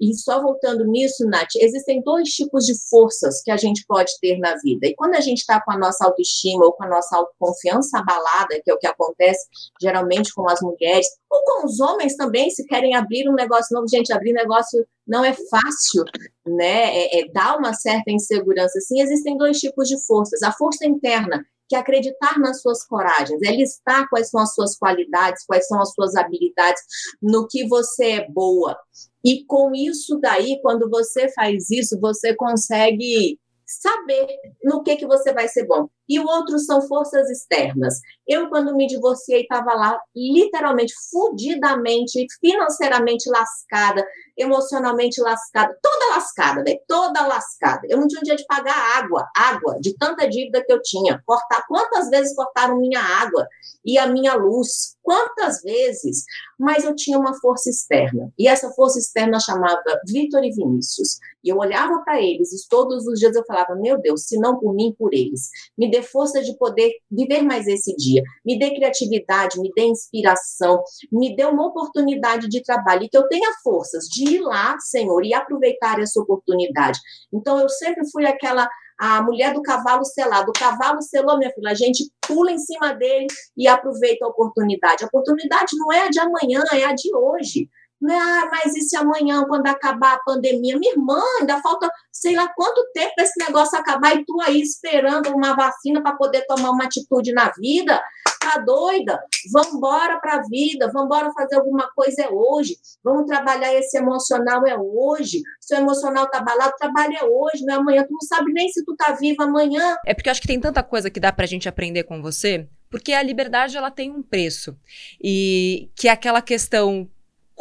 E 0.01 0.15
só 0.15 0.41
voltando 0.41 0.85
nisso, 0.85 1.27
Nath, 1.27 1.55
existem 1.57 2.03
dois 2.03 2.29
tipos 2.31 2.65
de 2.65 2.75
forças 2.89 3.43
que 3.43 3.51
a 3.51 3.57
gente 3.57 3.85
pode 3.87 4.13
ter 4.21 4.39
na 4.39 4.57
vida. 4.57 4.87
E 4.87 4.95
quando 4.95 5.15
a 5.15 5.21
gente 5.21 5.39
está 5.39 5.61
com 5.61 5.73
a 5.73 5.79
nossa 5.79 6.07
autoestima 6.07 6.65
ou 6.65 6.73
com 6.73 6.85
a 6.85 6.89
nossa 6.89 7.17
autoconfiança 7.17 7.99
abalada, 7.99 8.61
que 8.65 8.71
é 8.71 8.75
o 8.75 8.79
que 8.79 8.87
acontece 8.87 9.47
geralmente 9.81 10.33
com 10.35 10.49
as 10.49 10.61
mulheres, 10.61 11.07
ou 11.31 11.43
com 11.45 11.67
os 11.67 11.81
homens 11.81 12.17
também, 12.17 12.51
se 12.51 12.67
querem 12.67 12.95
abrir 12.95 13.29
um 13.29 13.35
negócio 13.35 13.75
novo, 13.75 13.89
gente, 13.89 14.13
abrir 14.13 14.33
negócio 14.33 14.87
não 15.07 15.25
é 15.25 15.33
fácil, 15.33 16.05
né? 16.47 16.97
É, 16.97 17.21
é, 17.21 17.29
dá 17.33 17.57
uma 17.57 17.75
certa 17.75 18.11
insegurança. 18.11 18.81
Sim, 18.81 19.01
existem 19.01 19.37
dois 19.37 19.59
tipos 19.59 19.89
de 19.89 19.99
forças. 20.07 20.43
A 20.43 20.53
força 20.53 20.87
interna, 20.87 21.45
que 21.69 21.77
acreditar 21.77 22.39
nas 22.39 22.61
suas 22.61 22.85
coragens, 22.87 23.41
é 23.43 23.51
listar 23.51 24.09
quais 24.09 24.29
são 24.29 24.41
as 24.41 24.55
suas 24.55 24.77
qualidades, 24.77 25.45
quais 25.47 25.67
são 25.67 25.81
as 25.81 25.93
suas 25.93 26.15
habilidades, 26.17 26.83
no 27.21 27.47
que 27.47 27.67
você 27.67 28.13
é 28.13 28.29
boa. 28.29 28.77
E 29.25 29.45
com 29.47 29.73
isso 29.75 30.19
daí, 30.21 30.61
quando 30.63 30.91
você 30.91 31.33
faz 31.33 31.71
isso, 31.71 31.99
você 32.01 32.35
consegue 32.35 33.39
saber 33.67 34.27
no 34.63 34.83
que 34.83 34.97
que 34.97 35.07
você 35.07 35.33
vai 35.33 35.49
ser 35.49 35.67
bom. 35.67 35.89
E 36.09 36.19
o 36.19 36.27
outro 36.27 36.59
são 36.59 36.83
forças 36.83 37.31
externas. 37.31 38.01
Eu, 38.27 38.49
quando 38.49 38.75
me 38.75 38.87
divorciei, 38.87 39.43
estava 39.43 39.75
lá 39.75 40.01
literalmente, 40.15 40.95
fudidamente, 41.11 42.27
financeiramente 42.41 43.29
lascada, 43.31 44.07
emocionalmente 44.37 45.21
lascada, 45.21 45.77
toda 45.83 46.15
lascada, 46.15 46.63
véio, 46.63 46.81
toda 46.87 47.27
lascada. 47.27 47.87
Eu 47.89 47.99
não 47.99 48.09
tinha 48.09 48.21
um 48.21 48.25
dia 48.25 48.37
de 48.37 48.47
pagar 48.47 48.99
água, 48.99 49.29
água, 49.37 49.79
de 49.81 49.97
tanta 49.97 50.29
dívida 50.29 50.65
que 50.65 50.73
eu 50.73 50.81
tinha. 50.83 51.23
Cortar, 51.27 51.65
quantas 51.67 52.09
vezes 52.09 52.35
cortaram 52.35 52.79
minha 52.79 53.01
água 53.01 53.47
e 53.85 53.99
a 53.99 54.07
minha 54.07 54.35
luz? 54.35 54.97
Quantas 55.03 55.63
vezes? 55.63 56.25
Mas 56.59 56.85
eu 56.85 56.95
tinha 56.95 57.19
uma 57.19 57.39
força 57.41 57.69
externa. 57.69 58.33
E 58.39 58.47
essa 58.49 58.71
força 58.71 58.99
externa 58.99 59.41
chamava 59.41 59.83
Vitor 60.07 60.45
e 60.45 60.53
Vinícius. 60.53 61.19
E 61.45 61.49
eu 61.49 61.59
olhava 61.59 62.01
para 62.05 62.23
eles 62.23 62.53
e 62.53 62.69
todos 62.69 63.07
os 63.07 63.19
dias 63.19 63.35
eu 63.35 63.45
falava: 63.45 63.75
Meu 63.75 64.01
Deus, 64.01 64.27
se 64.27 64.39
não 64.39 64.59
por 64.59 64.73
mim, 64.73 64.95
por 64.97 65.13
eles. 65.13 65.51
Me 65.77 65.91
dê 65.93 66.03
força 66.03 66.43
de 66.43 66.57
poder 66.57 66.91
viver 67.11 67.43
mais 67.43 67.67
esse 67.67 67.95
dia. 67.97 68.23
Me 68.45 68.59
dê 68.59 68.75
criatividade, 68.75 69.61
me 69.61 69.71
dê 69.77 69.85
inspiração, 69.85 70.83
me 71.13 71.37
dê 71.37 71.45
uma 71.45 71.67
oportunidade 71.67 72.49
de 72.49 72.63
trabalho. 72.63 73.05
E 73.05 73.09
que 73.09 73.17
eu 73.17 73.29
tenha 73.29 73.53
forças 73.63 74.05
de 74.07 74.37
ir 74.37 74.41
lá, 74.41 74.77
Senhor, 74.81 75.23
e 75.25 75.35
aproveitar 75.35 76.01
essa 76.01 76.21
oportunidade. 76.21 76.99
Então 77.33 77.61
eu 77.61 77.69
sempre 77.69 78.11
fui 78.11 78.25
aquela 78.27 78.67
a 78.99 79.21
mulher 79.21 79.53
do 79.53 79.63
cavalo 79.63 80.05
selado. 80.05 80.51
O 80.51 80.59
cavalo 80.59 81.03
selou, 81.03 81.37
minha 81.37 81.51
filha. 81.51 81.71
A 81.71 81.75
gente 81.75 82.09
pula 82.21 82.53
em 82.53 82.59
cima 82.59 82.95
dele 82.95 83.27
e 83.57 83.67
aproveita 83.67 84.25
a 84.25 84.29
oportunidade. 84.29 85.03
A 85.03 85.09
oportunidade 85.09 85.77
não 85.77 85.93
é 85.93 86.07
a 86.07 86.09
de 86.09 86.21
amanhã, 86.21 86.63
é 86.73 86.85
a 86.85 86.95
de 86.95 87.15
hoje. 87.15 87.69
Não 88.03 88.13
é, 88.13 88.19
ah, 88.19 88.49
mas 88.51 88.75
e 88.75 88.81
se 88.81 88.97
amanhã, 88.97 89.45
quando 89.45 89.69
acabar 89.69 90.15
a 90.15 90.19
pandemia? 90.25 90.77
Minha 90.77 90.93
irmã, 90.93 91.23
ainda 91.39 91.61
falta 91.61 91.89
sei 92.11 92.35
lá 92.35 92.49
quanto 92.49 92.85
tempo 92.93 93.15
para 93.15 93.25
esse 93.25 93.39
negócio 93.39 93.79
acabar 93.79 94.17
e 94.17 94.25
tu 94.25 94.41
aí 94.41 94.61
esperando 94.61 95.29
uma 95.29 95.55
vacina 95.55 96.03
para 96.03 96.17
poder 96.17 96.45
tomar 96.47 96.71
uma 96.71 96.85
atitude 96.85 97.33
na 97.33 97.53
vida? 97.53 98.03
Tá 98.41 98.59
doida? 98.59 99.23
Vamos 99.53 99.75
embora 99.75 100.19
para 100.19 100.35
a 100.35 100.43
vida, 100.43 100.91
vamos 100.93 101.07
embora 101.07 101.33
fazer 101.33 101.55
alguma 101.55 101.89
coisa 101.95 102.23
é 102.23 102.29
hoje. 102.29 102.77
Vamos 103.05 103.27
trabalhar 103.27 103.73
esse 103.73 103.97
emocional 103.97 104.67
é 104.67 104.77
hoje. 104.77 105.41
Se 105.61 105.73
o 105.73 105.79
emocional 105.79 106.29
tá 106.29 106.39
abalado, 106.39 106.75
trabalha 106.77 107.25
hoje, 107.25 107.65
não 107.65 107.75
é 107.75 107.77
amanhã. 107.77 108.03
Tu 108.03 108.13
não 108.13 108.21
sabe 108.23 108.53
nem 108.53 108.69
se 108.69 108.85
tu 108.85 108.97
tá 108.97 109.13
viva 109.13 109.45
amanhã. 109.45 109.97
É 110.05 110.13
porque 110.13 110.29
eu 110.29 110.33
acho 110.33 110.41
que 110.41 110.49
tem 110.49 110.59
tanta 110.59 110.83
coisa 110.83 111.09
que 111.09 111.21
dá 111.21 111.33
pra 111.33 111.47
gente 111.47 111.69
aprender 111.69 112.03
com 112.03 112.21
você, 112.21 112.69
porque 112.91 113.13
a 113.13 113.23
liberdade 113.23 113.77
ela 113.77 113.93
tem 113.93 114.11
um 114.11 114.23
preço. 114.23 114.77
E 115.23 115.89
que 115.95 116.09
é 116.09 116.11
aquela 116.11 116.43
questão 116.43 117.09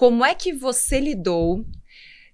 como 0.02 0.26
é 0.26 0.34
que 0.34 0.52
você 0.52 1.00
lidou 1.00 1.64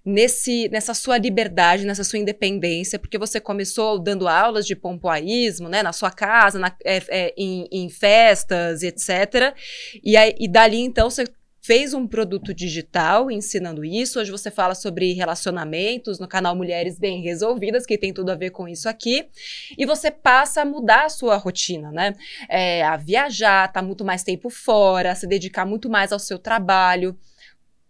nesse, 0.02 0.70
nessa 0.70 0.94
sua 0.94 1.18
liberdade, 1.18 1.84
nessa 1.84 2.02
sua 2.02 2.18
independência, 2.18 2.98
porque 2.98 3.18
você 3.18 3.38
começou 3.38 3.98
dando 3.98 4.26
aulas 4.26 4.66
de 4.66 4.74
pompoarismo, 4.74 5.68
né, 5.68 5.82
na 5.82 5.92
sua 5.92 6.10
casa, 6.10 6.58
na, 6.58 6.74
é, 6.82 7.02
é, 7.08 7.34
em, 7.36 7.68
em, 7.70 7.90
festas, 7.90 8.82
etc. 8.82 9.54
E, 10.02 10.16
aí, 10.16 10.34
e 10.40 10.48
dali, 10.48 10.78
então, 10.78 11.10
você 11.10 11.24
fez 11.60 11.92
um 11.92 12.06
produto 12.06 12.54
digital 12.54 13.30
ensinando 13.30 13.84
isso. 13.84 14.18
Hoje 14.18 14.30
você 14.30 14.50
fala 14.50 14.74
sobre 14.74 15.12
relacionamentos 15.12 16.18
no 16.18 16.26
canal 16.26 16.56
Mulheres 16.56 16.98
Bem 16.98 17.20
Resolvidas, 17.20 17.84
que 17.84 17.98
tem 17.98 18.14
tudo 18.14 18.30
a 18.30 18.34
ver 18.34 18.48
com 18.48 18.66
isso 18.66 18.88
aqui. 18.88 19.28
E 19.76 19.84
você 19.84 20.10
passa 20.10 20.62
a 20.62 20.64
mudar 20.64 21.04
a 21.04 21.10
sua 21.10 21.36
rotina, 21.36 21.92
né? 21.92 22.14
É, 22.48 22.82
a 22.82 22.96
viajar, 22.96 23.70
tá 23.70 23.82
muito 23.82 24.06
mais 24.06 24.22
tempo 24.22 24.48
fora, 24.48 25.14
se 25.14 25.26
dedicar 25.26 25.66
muito 25.66 25.90
mais 25.90 26.10
ao 26.10 26.18
seu 26.18 26.38
trabalho. 26.38 27.14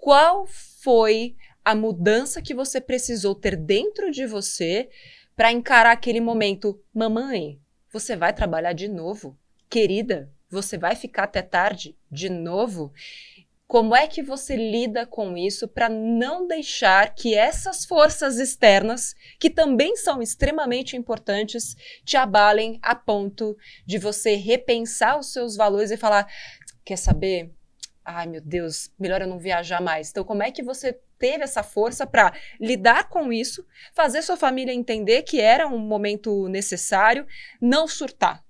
Qual 0.09 0.47
foi 0.47 1.37
a 1.63 1.75
mudança 1.75 2.41
que 2.41 2.55
você 2.55 2.81
precisou 2.81 3.35
ter 3.35 3.55
dentro 3.55 4.11
de 4.11 4.25
você 4.25 4.89
para 5.37 5.53
encarar 5.53 5.93
aquele 5.93 6.19
momento. 6.19 6.83
Mamãe, 6.95 7.61
você 7.93 8.17
vai 8.17 8.33
trabalhar 8.33 8.73
de 8.73 8.89
novo? 8.89 9.39
Querida, 9.69 10.33
você 10.49 10.79
vai 10.79 10.97
ficar 10.97 11.25
até 11.25 11.43
tarde 11.43 11.95
de 12.11 12.31
novo? 12.31 12.91
Como 13.67 13.95
é 13.95 14.07
que 14.07 14.23
você 14.23 14.57
lida 14.57 15.05
com 15.05 15.37
isso 15.37 15.69
para 15.69 15.91
não 15.91 16.47
deixar 16.47 17.15
que 17.15 17.35
essas 17.35 17.85
forças 17.85 18.39
externas, 18.39 19.15
que 19.39 19.51
também 19.51 19.95
são 19.95 20.23
extremamente 20.23 20.97
importantes, 20.97 21.77
te 22.03 22.17
abalem 22.17 22.79
a 22.81 22.95
ponto 22.95 23.55
de 23.85 23.99
você 23.99 24.37
repensar 24.37 25.19
os 25.19 25.35
seus 25.35 25.55
valores 25.55 25.91
e 25.91 25.99
falar: 25.99 26.27
quer 26.83 26.97
saber? 26.97 27.58
Ai 28.11 28.27
meu 28.27 28.41
Deus, 28.41 28.91
melhor 28.99 29.21
eu 29.21 29.29
não 29.29 29.39
viajar 29.39 29.83
mais. 29.83 30.09
Então, 30.09 30.25
como 30.25 30.43
é 30.43 30.51
que 30.51 30.63
você 30.63 30.99
teve 31.19 31.45
essa 31.45 31.63
força 31.63 32.07
para 32.07 32.33
lidar 32.59 33.11
com 33.11 33.31
isso, 33.31 33.67
fazer 33.93 34.23
sua 34.23 34.35
família 34.35 34.73
entender 34.73 35.25
que 35.25 35.39
era 35.39 35.67
um 35.67 35.79
momento 35.79 36.49
necessário, 36.49 37.27
não 37.61 37.87
surtar. 37.87 38.43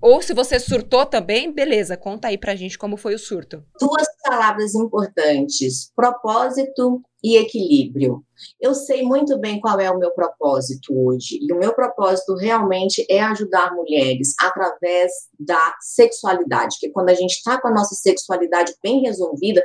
Ou 0.00 0.20
se 0.20 0.34
você 0.34 0.58
surtou 0.58 1.06
também, 1.06 1.52
beleza, 1.52 1.96
conta 1.96 2.26
aí 2.26 2.36
pra 2.36 2.56
gente 2.56 2.76
como 2.76 2.96
foi 2.96 3.14
o 3.14 3.18
surto. 3.18 3.64
Duas 3.78 4.08
palavras 4.24 4.74
importantes: 4.74 5.92
propósito 5.94 7.00
e 7.22 7.36
equilíbrio. 7.36 8.24
Eu 8.60 8.74
sei 8.74 9.02
muito 9.02 9.38
bem 9.38 9.60
qual 9.60 9.78
é 9.80 9.90
o 9.90 9.98
meu 9.98 10.10
propósito 10.12 10.92
hoje, 10.94 11.38
e 11.40 11.52
o 11.52 11.58
meu 11.58 11.74
propósito 11.74 12.34
realmente 12.34 13.04
é 13.08 13.20
ajudar 13.22 13.74
mulheres 13.74 14.34
através 14.40 15.12
da 15.38 15.74
sexualidade, 15.80 16.76
que 16.78 16.90
quando 16.90 17.10
a 17.10 17.14
gente 17.14 17.32
está 17.32 17.60
com 17.60 17.68
a 17.68 17.72
nossa 17.72 17.94
sexualidade 17.94 18.74
bem 18.82 19.00
resolvida, 19.02 19.62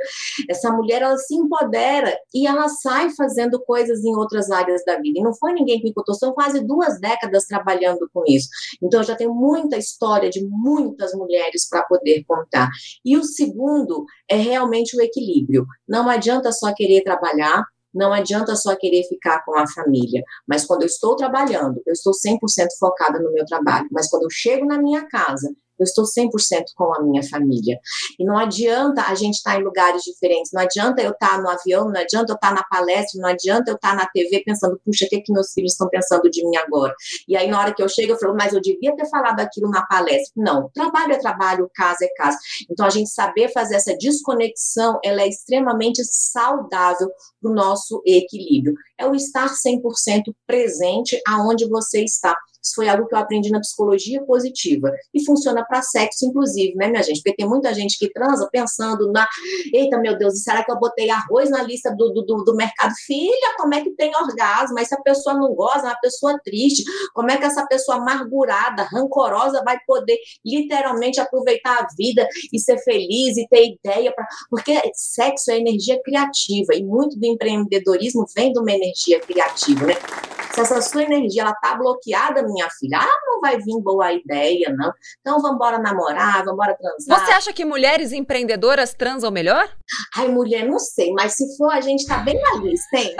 essa 0.48 0.70
mulher 0.72 1.02
ela 1.02 1.16
se 1.18 1.34
empodera 1.34 2.16
e 2.34 2.46
ela 2.46 2.68
sai 2.68 3.10
fazendo 3.10 3.60
coisas 3.64 4.04
em 4.04 4.14
outras 4.14 4.50
áreas 4.50 4.84
da 4.84 4.96
vida. 4.96 5.18
E 5.18 5.22
não 5.22 5.34
foi 5.34 5.52
ninguém 5.52 5.78
que 5.78 5.84
me 5.84 5.94
contou, 5.94 6.14
são 6.14 6.32
quase 6.32 6.60
duas 6.60 7.00
décadas 7.00 7.44
trabalhando 7.44 8.08
com 8.12 8.22
isso. 8.26 8.48
Então 8.82 9.00
eu 9.00 9.04
já 9.04 9.14
tenho 9.14 9.34
muita 9.34 9.76
história 9.76 10.30
de 10.30 10.44
muitas 10.44 11.12
mulheres 11.14 11.68
para 11.68 11.82
poder 11.82 12.24
contar. 12.26 12.70
E 13.04 13.16
o 13.16 13.22
segundo 13.22 14.04
é 14.28 14.36
realmente 14.36 14.96
o 14.96 15.02
equilíbrio. 15.02 15.66
Não 15.88 16.08
adianta 16.08 16.52
só 16.52 16.72
querer 16.74 17.02
trabalhar, 17.02 17.64
não 17.96 18.12
adianta 18.12 18.54
só 18.54 18.76
querer 18.76 19.02
ficar 19.04 19.42
com 19.44 19.58
a 19.58 19.66
família, 19.66 20.22
mas 20.46 20.64
quando 20.64 20.82
eu 20.82 20.86
estou 20.86 21.16
trabalhando, 21.16 21.82
eu 21.86 21.92
estou 21.92 22.12
100% 22.12 22.38
focada 22.78 23.18
no 23.18 23.32
meu 23.32 23.44
trabalho, 23.46 23.88
mas 23.90 24.08
quando 24.08 24.24
eu 24.24 24.30
chego 24.30 24.66
na 24.66 24.78
minha 24.78 25.08
casa, 25.08 25.50
eu 25.78 25.84
estou 25.84 26.04
100% 26.04 26.30
com 26.74 26.94
a 26.94 27.02
minha 27.02 27.22
família. 27.22 27.78
E 28.18 28.24
não 28.24 28.36
adianta 28.38 29.02
a 29.02 29.14
gente 29.14 29.34
estar 29.34 29.58
em 29.58 29.64
lugares 29.64 30.02
diferentes, 30.02 30.52
não 30.52 30.62
adianta 30.62 31.02
eu 31.02 31.10
estar 31.10 31.40
no 31.40 31.48
avião, 31.48 31.90
não 31.90 32.00
adianta 32.00 32.32
eu 32.32 32.36
estar 32.36 32.54
na 32.54 32.62
palestra, 32.64 33.20
não 33.20 33.28
adianta 33.28 33.70
eu 33.70 33.76
estar 33.76 33.94
na 33.94 34.06
TV 34.06 34.42
pensando, 34.44 34.80
puxa, 34.84 35.04
o 35.04 35.08
que, 35.08 35.16
é 35.16 35.20
que 35.20 35.32
meus 35.32 35.52
filhos 35.52 35.72
estão 35.72 35.88
pensando 35.88 36.30
de 36.30 36.44
mim 36.48 36.56
agora? 36.56 36.94
E 37.28 37.36
aí, 37.36 37.48
na 37.48 37.60
hora 37.60 37.74
que 37.74 37.82
eu 37.82 37.88
chego, 37.88 38.12
eu 38.12 38.18
falo, 38.18 38.34
mas 38.34 38.52
eu 38.52 38.60
devia 38.60 38.94
ter 38.94 39.08
falado 39.08 39.40
aquilo 39.40 39.70
na 39.70 39.84
palestra. 39.86 40.32
Não, 40.36 40.70
trabalho 40.72 41.12
é 41.12 41.18
trabalho, 41.18 41.70
casa 41.74 42.04
é 42.04 42.08
casa. 42.16 42.38
Então, 42.70 42.86
a 42.86 42.90
gente 42.90 43.10
saber 43.10 43.52
fazer 43.52 43.76
essa 43.76 43.96
desconexão, 43.96 44.98
ela 45.04 45.22
é 45.22 45.28
extremamente 45.28 46.02
saudável 46.04 47.08
para 47.40 47.50
o 47.50 47.54
nosso 47.54 48.02
equilíbrio. 48.04 48.74
É 48.98 49.06
o 49.06 49.14
estar 49.14 49.48
100% 49.48 50.34
presente 50.46 51.20
aonde 51.26 51.68
você 51.68 52.02
está. 52.02 52.36
Isso 52.66 52.74
foi 52.74 52.88
algo 52.88 53.06
que 53.06 53.14
eu 53.14 53.18
aprendi 53.18 53.50
na 53.50 53.60
psicologia 53.60 54.22
positiva. 54.24 54.92
E 55.14 55.24
funciona 55.24 55.64
para 55.64 55.82
sexo, 55.82 56.26
inclusive, 56.26 56.74
né, 56.74 56.88
minha 56.88 57.02
gente? 57.02 57.22
Porque 57.22 57.36
tem 57.36 57.48
muita 57.48 57.72
gente 57.72 57.96
que 57.96 58.12
transa 58.12 58.48
pensando 58.50 59.10
na. 59.12 59.26
Eita, 59.72 59.98
meu 59.98 60.18
Deus, 60.18 60.42
será 60.42 60.64
que 60.64 60.72
eu 60.72 60.78
botei 60.78 61.08
arroz 61.08 61.48
na 61.48 61.62
lista 61.62 61.94
do, 61.94 62.12
do, 62.12 62.22
do 62.22 62.56
mercado? 62.56 62.92
Filha, 63.06 63.54
como 63.56 63.74
é 63.74 63.82
que 63.82 63.90
tem 63.90 64.10
orgasmo? 64.16 64.74
Mas 64.74 64.88
se 64.88 64.94
a 64.94 65.00
pessoa 65.00 65.36
não 65.36 65.54
goza, 65.54 65.86
é 65.86 65.90
uma 65.90 66.00
pessoa 66.00 66.38
triste. 66.44 66.82
Como 67.14 67.30
é 67.30 67.36
que 67.36 67.44
essa 67.44 67.64
pessoa 67.66 67.98
amargurada, 67.98 68.82
rancorosa, 68.82 69.62
vai 69.64 69.78
poder 69.86 70.18
literalmente 70.44 71.20
aproveitar 71.20 71.78
a 71.78 71.86
vida 71.96 72.26
e 72.52 72.58
ser 72.58 72.78
feliz 72.78 73.36
e 73.36 73.46
ter 73.48 73.76
ideia? 73.78 74.12
Pra... 74.12 74.26
Porque 74.50 74.80
sexo 74.94 75.52
é 75.52 75.58
energia 75.58 76.00
criativa 76.02 76.74
e 76.74 76.82
muito 76.82 77.16
do 77.18 77.26
empreendedorismo 77.26 78.26
vem 78.34 78.52
de 78.52 78.58
uma 78.58 78.72
energia 78.72 79.20
criativa, 79.20 79.86
né? 79.86 79.94
Se 80.56 80.62
essa 80.62 80.80
sua 80.80 81.02
energia 81.02 81.42
ela 81.42 81.52
tá 81.52 81.74
bloqueada, 81.74 82.42
minha 82.42 82.66
filha, 82.70 82.96
ah, 82.98 83.20
não 83.26 83.42
vai 83.42 83.58
vir 83.58 83.78
boa 83.82 84.10
ideia, 84.10 84.74
não. 84.74 84.90
Então 85.20 85.38
vamos 85.38 85.56
embora 85.56 85.78
namorar, 85.78 86.38
vamos 86.38 86.54
embora 86.54 86.74
transar. 86.74 87.26
Você 87.26 87.32
acha 87.32 87.52
que 87.52 87.62
mulheres 87.62 88.10
empreendedoras 88.10 88.94
transam 88.94 89.30
melhor? 89.30 89.68
Ai, 90.16 90.28
mulher, 90.28 90.66
não 90.66 90.78
sei, 90.78 91.12
mas 91.12 91.34
se 91.34 91.58
for, 91.58 91.70
a 91.70 91.82
gente 91.82 92.06
tá 92.06 92.20
bem 92.20 92.40
na 92.40 92.54
lista, 92.54 92.96
hein? 92.96 93.14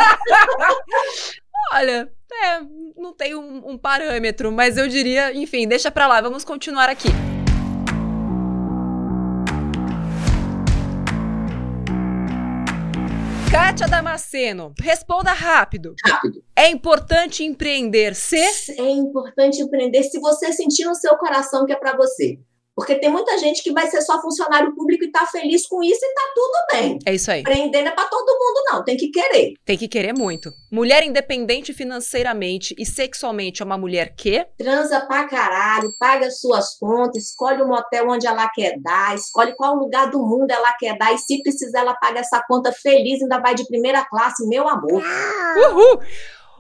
Olha, 1.75 2.11
é, 2.33 2.61
não 2.97 3.13
tem 3.13 3.35
um, 3.35 3.73
um 3.73 3.77
parâmetro, 3.77 4.51
mas 4.51 4.79
eu 4.79 4.89
diria, 4.89 5.35
enfim, 5.35 5.69
deixa 5.69 5.91
pra 5.91 6.07
lá, 6.07 6.23
vamos 6.23 6.43
continuar 6.43 6.89
aqui. 6.89 7.09
Kátia 13.57 13.89
Damasceno, 13.89 14.75
responda 14.79 15.33
rápido. 15.33 15.95
Rápido. 16.05 16.45
É 16.55 16.69
importante 16.69 17.43
empreender 17.43 18.15
se? 18.15 18.37
É 18.79 18.91
importante 18.91 19.63
empreender 19.63 20.03
se 20.03 20.21
você 20.21 20.53
sentir 20.53 20.85
no 20.85 20.95
seu 20.95 21.17
coração 21.17 21.65
que 21.65 21.73
é 21.73 21.77
para 21.77 21.97
você. 21.97 22.39
Porque 22.77 22.95
tem 22.97 23.11
muita 23.11 23.39
gente 23.39 23.63
que 23.63 23.73
vai 23.73 23.87
ser 23.87 24.03
só 24.03 24.21
funcionário 24.21 24.75
público 24.75 25.03
e 25.03 25.11
tá 25.11 25.27
feliz 25.27 25.67
com 25.67 25.83
isso 25.83 25.99
e 26.03 26.15
tá 26.15 26.23
tudo 26.35 26.53
bem. 26.73 26.99
É 27.07 27.15
isso 27.15 27.31
aí. 27.31 27.41
Empreender 27.41 27.81
não 27.81 27.91
é 27.91 27.95
pra 27.95 28.05
todo 28.05 28.27
mundo, 28.27 28.63
não. 28.71 28.85
Tem 28.85 28.99
que 28.99 29.09
querer. 29.09 29.55
Tem 29.65 29.79
que 29.79 29.89
querer 29.89 30.13
muito. 30.13 30.53
Mulher 30.71 31.03
independente 31.03 31.73
financeiramente 31.73 32.75
e 32.79 32.85
sexualmente 32.85 33.63
é 33.63 33.65
uma 33.65 33.79
mulher 33.79 34.15
que? 34.15 34.45
Transa 34.59 35.01
pra 35.01 35.25
caralho, 35.27 35.91
paga 35.99 36.31
suas 36.31 36.77
contas, 36.79 37.31
escolhe 37.31 37.63
o 37.63 37.67
motel 37.67 38.11
onde 38.11 38.27
ela 38.27 38.47
quer 38.51 38.79
dar, 38.79 39.15
escolhe 39.15 39.55
qual 39.55 39.75
lugar 39.75 40.11
do 40.11 40.19
mundo 40.19 40.51
ela 40.51 40.73
quer 40.79 40.99
dar 40.99 41.15
e 41.15 41.19
se 41.19 41.43
precisar 41.43 41.81
ela 41.81 41.95
paga 41.95 42.21
essa 42.21 42.45
conta 42.47 42.71
feliz, 42.73 43.23
ainda 43.23 43.41
vai 43.41 43.55
de 43.55 43.67
primeira 43.67 44.05
classe, 44.05 44.47
meu 44.47 44.69
amor. 44.69 45.03
Uhul! 45.03 46.03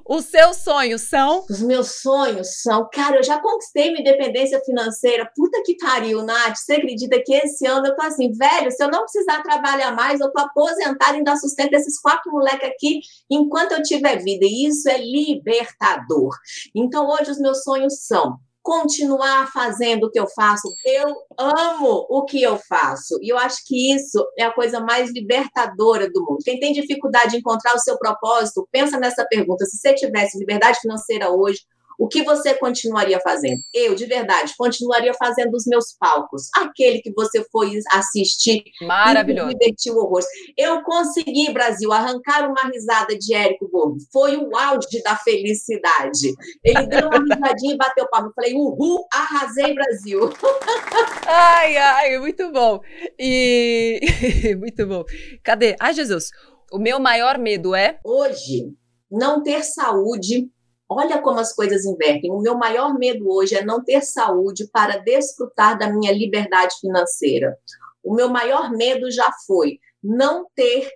Os 0.09 0.27
seus 0.27 0.59
sonhos 0.59 1.03
são? 1.03 1.45
Os 1.51 1.61
meus 1.61 2.01
sonhos 2.01 2.63
são, 2.63 2.89
cara, 2.93 3.17
eu 3.17 3.25
já 3.25 3.41
conquistei 3.41 3.91
minha 3.91 4.03
independência 4.03 4.61
financeira. 4.65 5.29
Puta 5.35 5.61
que 5.65 5.77
pariu, 5.77 6.23
Nath. 6.23 6.57
Você 6.57 6.75
acredita 6.75 7.21
que 7.25 7.35
esse 7.35 7.67
ano 7.67 7.89
eu 7.89 7.97
tô 7.97 8.03
assim, 8.03 8.31
velho, 8.31 8.71
se 8.71 8.83
eu 8.85 8.89
não 8.89 9.03
precisar 9.03 9.43
trabalhar 9.43 9.93
mais, 9.97 10.21
eu 10.21 10.31
tô 10.31 10.41
aposentada 10.41 11.15
e 11.15 11.17
ainda 11.17 11.37
sustento 11.37 11.75
esses 11.75 12.01
quatro 12.01 12.31
moleques 12.31 12.69
aqui 12.69 13.01
enquanto 13.29 13.73
eu 13.73 13.83
tiver 13.83 14.19
vida. 14.19 14.45
E 14.45 14.69
isso 14.69 14.89
é 14.89 14.97
libertador. 14.99 16.37
Então, 16.73 17.09
hoje 17.09 17.33
os 17.33 17.41
meus 17.41 17.65
sonhos 17.65 18.07
são 18.07 18.39
continuar 18.67 19.49
fazendo 19.53 20.09
o 20.09 20.11
que 20.11 20.19
eu 20.19 20.27
faço. 20.27 20.69
Eu 20.85 21.15
amo 21.39 22.05
o 22.11 22.25
que 22.25 22.43
eu 22.43 22.59
faço. 22.59 23.17
E 23.23 23.29
eu 23.29 23.39
acho 23.39 23.65
que 23.65 23.95
isso 23.95 24.19
é 24.37 24.43
a 24.43 24.53
coisa 24.53 24.81
mais 24.81 25.13
libertadora 25.13 26.11
do 26.11 26.21
mundo. 26.25 26.43
Quem 26.45 26.59
tem 26.59 26.73
dificuldade 26.73 27.31
de 27.31 27.37
encontrar 27.37 27.77
o 27.77 27.79
seu 27.79 27.97
propósito, 27.97 28.67
pensa 28.73 28.99
nessa 28.99 29.25
pergunta. 29.25 29.65
Se 29.67 29.79
você 29.79 29.95
tivesse 29.95 30.37
liberdade 30.37 30.81
financeira 30.81 31.31
hoje, 31.31 31.61
o 31.99 32.09
que 32.09 32.23
você 32.23 32.55
continuaria 32.55 33.21
fazendo? 33.21 33.61
Eu, 33.73 33.95
de 33.95 34.07
verdade, 34.07 34.53
continuaria 34.57 35.13
fazendo 35.15 35.55
os 35.55 35.67
meus 35.67 35.97
palcos. 35.99 36.49
Aquele 36.57 37.01
que 37.01 37.13
você 37.13 37.45
foi 37.51 37.79
assistir 37.93 38.63
Maravilhoso. 38.83 39.49
e 39.49 39.53
se 39.53 39.59
divertiu 39.59 39.97
horrores. 39.97 40.27
Eu 40.57 40.83
consegui, 40.83 41.53
Brasil, 41.53 41.93
arrancar 41.93 42.49
uma 42.49 42.71
risada 42.71 43.17
de 43.17 43.35
Érico 43.35 43.69
Borgo. 43.71 43.99
Foi 44.13 44.37
o 44.37 44.57
auge 44.57 45.03
da 45.03 45.17
felicidade. 45.17 46.35
Ele 46.65 46.87
deu 46.87 47.09
uma 47.09 47.19
risadinha 47.19 47.75
e 47.75 47.79
bateu 47.79 48.09
palma. 48.09 48.29
Eu 48.29 48.33
falei, 48.35 48.55
uhul, 48.55 49.07
arrasei, 49.13 49.75
Brasil. 49.75 50.31
Ai, 51.29 51.77
ai, 51.77 52.19
muito 52.19 52.51
bom. 52.53 52.81
E 53.19 54.01
muito 54.59 54.87
bom. 54.87 55.05
Cadê? 55.43 55.75
Ai, 55.81 55.93
Jesus. 55.93 56.31
O 56.73 56.79
meu 56.79 56.99
maior 57.01 57.39
medo 57.39 57.75
é 57.75 57.99
hoje 58.05 58.73
não 59.11 59.43
ter 59.43 59.63
saúde. 59.63 60.49
Olha 60.89 61.21
como 61.21 61.41
as 61.41 61.53
coisas 61.53 61.85
invertem. 61.85 62.31
O 62.31 62.41
meu 62.41 62.57
maior 62.57 62.95
medo 62.95 63.29
hoje 63.29 63.57
é 63.57 63.65
não 63.65 63.83
ter 63.83 64.03
saúde 64.03 64.69
para 64.73 64.99
desfrutar 64.99 65.77
da 65.79 65.93
minha 65.93 66.13
liberdade 66.13 66.77
financeira. 66.81 67.59
O 68.03 68.15
meu 68.15 68.29
maior 68.29 68.71
medo 68.71 69.11
já 69.11 69.31
foi 69.47 69.81
não 70.03 70.47
ter 70.55 70.89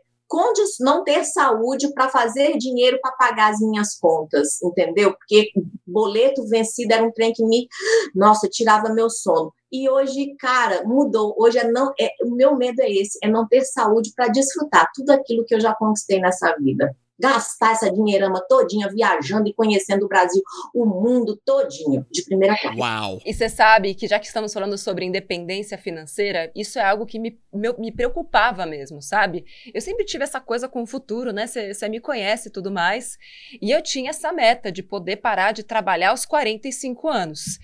não 0.79 1.03
ter 1.03 1.25
saúde 1.25 1.93
para 1.93 2.09
fazer 2.09 2.57
dinheiro 2.57 3.01
para 3.03 3.11
pagar 3.11 3.53
as 3.53 3.59
minhas 3.59 3.99
contas, 3.99 4.63
entendeu? 4.63 5.13
Porque 5.13 5.51
boleto 5.85 6.47
vencido 6.47 6.95
era 6.95 7.05
um 7.05 7.11
trem 7.11 7.33
que 7.33 7.45
me, 7.45 7.67
nossa, 8.15 8.49
tirava 8.49 8.95
meu 8.95 9.11
sono. 9.11 9.53
E 9.73 9.91
hoje, 9.91 10.37
cara, 10.39 10.85
mudou. 10.85 11.35
Hoje 11.37 11.59
é 11.59 11.69
não, 11.69 11.93
é, 12.01 12.13
o 12.25 12.31
meu 12.31 12.55
medo 12.55 12.81
é 12.81 12.89
esse, 12.89 13.19
é 13.25 13.29
não 13.29 13.49
ter 13.49 13.65
saúde 13.65 14.13
para 14.15 14.29
desfrutar 14.29 14.89
tudo 14.95 15.11
aquilo 15.11 15.45
que 15.45 15.55
eu 15.55 15.61
já 15.61 15.75
conquistei 15.75 16.21
nessa 16.21 16.55
vida 16.61 16.95
gastar 17.21 17.73
essa 17.73 17.93
dinheirama 17.93 18.41
todinha 18.49 18.89
viajando 18.89 19.49
e 19.49 19.55
conhecendo 19.55 20.07
o 20.07 20.09
Brasil, 20.09 20.43
o 20.75 20.87
mundo 20.87 21.41
todinho, 21.45 22.07
de 22.11 22.25
primeira 22.25 22.57
classe. 22.57 22.79
Uau! 22.79 23.19
E 23.25 23.35
você 23.35 23.49
sabe 23.49 23.95
que 23.95 24.09
já 24.09 24.19
que 24.19 24.27
estamos 24.27 24.53
falando 24.53 24.77
sobre 24.79 25.05
independência 25.05 25.77
financeira, 25.77 26.51
isso 26.55 26.79
é 26.79 26.83
algo 26.83 27.07
que 27.07 27.19
me, 27.19 27.39
me, 27.53 27.73
me 27.79 27.93
preocupava 27.93 28.65
mesmo, 28.65 29.03
sabe? 29.03 29.45
Eu 29.73 29.81
sempre 29.81 30.05
tive 30.05 30.25
essa 30.25 30.41
coisa 30.41 30.69
com 30.69 30.83
o 30.83 30.87
futuro, 30.87 31.33
né? 31.33 31.47
Você 31.47 31.89
me 31.89 32.01
conhece 32.01 32.49
e 32.49 32.53
tudo 32.53 32.71
mais. 32.71 33.19
E 33.61 33.71
eu 33.71 33.83
tinha 33.83 34.11
essa 34.11 34.33
meta 34.33 34.73
de 34.73 34.83
poder 34.83 35.17
parar 35.17 35.53
de 35.53 35.63
trabalhar 35.63 36.11
aos 36.11 36.25
45 36.25 37.09
anos. 37.09 37.59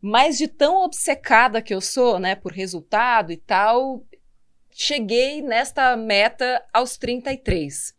Mas 0.00 0.36
de 0.36 0.46
tão 0.46 0.84
obcecada 0.84 1.62
que 1.62 1.74
eu 1.74 1.80
sou, 1.80 2.18
né, 2.18 2.34
por 2.34 2.52
resultado 2.52 3.32
e 3.32 3.38
tal, 3.38 4.04
cheguei 4.70 5.40
nesta 5.40 5.96
meta 5.96 6.62
aos 6.72 6.98
33. 6.98 7.94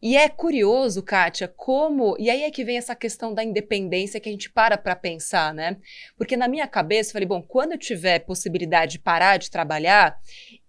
E 0.00 0.16
é 0.16 0.28
curioso, 0.28 1.02
Kátia, 1.02 1.48
como. 1.48 2.16
E 2.20 2.30
aí 2.30 2.44
é 2.44 2.50
que 2.50 2.64
vem 2.64 2.78
essa 2.78 2.94
questão 2.94 3.34
da 3.34 3.42
independência 3.42 4.20
que 4.20 4.28
a 4.28 4.32
gente 4.32 4.48
para 4.48 4.78
para 4.78 4.94
pensar, 4.94 5.52
né? 5.52 5.76
Porque 6.16 6.36
na 6.36 6.46
minha 6.46 6.68
cabeça 6.68 7.10
eu 7.10 7.12
falei, 7.14 7.26
bom, 7.26 7.42
quando 7.42 7.72
eu 7.72 7.78
tiver 7.78 8.20
possibilidade 8.20 8.92
de 8.92 8.98
parar 9.00 9.38
de 9.38 9.50
trabalhar, 9.50 10.16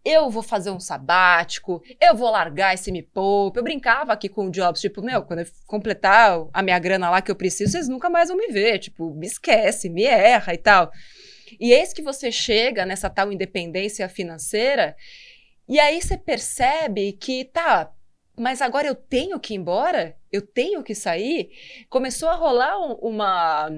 eu 0.04 0.32
vou 0.32 0.42
fazer 0.42 0.72
um 0.72 0.80
sabático, 0.80 1.80
eu 2.02 2.16
vou 2.16 2.32
largar 2.32 2.74
esse 2.74 2.92
me 2.92 3.04
poupe. 3.04 3.60
Eu 3.60 3.64
brincava 3.64 4.14
aqui 4.14 4.28
com 4.28 4.48
o 4.48 4.52
Jobs, 4.52 4.82
tipo, 4.82 5.00
meu, 5.00 5.22
quando 5.22 5.40
eu 5.40 5.46
completar 5.68 6.48
a 6.52 6.64
minha 6.64 6.80
grana 6.80 7.12
lá 7.12 7.22
que 7.22 7.30
eu 7.30 7.36
preciso, 7.36 7.74
vocês 7.74 7.88
nunca 7.88 8.10
mais 8.10 8.30
vão 8.30 8.38
me 8.38 8.48
ver. 8.48 8.80
Tipo, 8.80 9.14
me 9.14 9.28
esquece, 9.28 9.90
me 9.90 10.06
erra 10.06 10.56
e 10.56 10.58
tal. 10.58 10.92
E 11.60 11.72
eis 11.72 11.94
que 11.94 12.02
você 12.02 12.32
chega 12.32 12.84
nessa 12.84 13.12
tal 13.12 13.32
independência 13.32 14.10
financeira, 14.10 14.96
e 15.68 15.80
aí 15.80 16.02
você 16.02 16.18
percebe 16.18 17.14
que, 17.14 17.46
tá, 17.46 17.92
mas 18.40 18.62
agora 18.62 18.88
eu 18.88 18.96
tenho 18.96 19.40
que 19.40 19.54
ir 19.54 19.58
embora? 19.58 20.16
Eu 20.32 20.42
tenho 20.42 20.82
que 20.82 20.96
sair? 20.96 21.52
Começou 21.90 22.30
a 22.30 22.36
rolar 22.36 22.80
um, 22.80 22.94
uma 22.94 23.70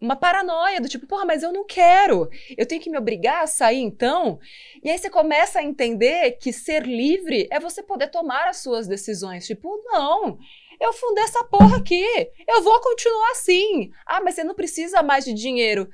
uma 0.00 0.14
paranoia 0.14 0.80
do 0.80 0.88
tipo, 0.88 1.06
porra, 1.06 1.24
mas 1.24 1.42
eu 1.42 1.52
não 1.52 1.64
quero. 1.64 2.28
Eu 2.56 2.66
tenho 2.66 2.80
que 2.80 2.90
me 2.90 2.98
obrigar 2.98 3.42
a 3.42 3.46
sair 3.46 3.80
então? 3.80 4.38
E 4.82 4.90
aí 4.90 4.98
você 4.98 5.10
começa 5.10 5.58
a 5.58 5.62
entender 5.62 6.32
que 6.32 6.52
ser 6.52 6.84
livre 6.84 7.48
é 7.50 7.58
você 7.58 7.82
poder 7.82 8.08
tomar 8.08 8.48
as 8.48 8.58
suas 8.58 8.86
decisões. 8.86 9.46
Tipo, 9.46 9.82
não, 9.86 10.38
eu 10.80 10.92
fundei 10.92 11.24
essa 11.24 11.44
porra 11.44 11.78
aqui. 11.78 12.04
Eu 12.46 12.62
vou 12.62 12.80
continuar 12.80 13.30
assim. 13.32 13.90
Ah, 14.06 14.20
mas 14.20 14.36
você 14.36 14.44
não 14.44 14.54
precisa 14.54 15.02
mais 15.02 15.24
de 15.24 15.34
dinheiro. 15.34 15.88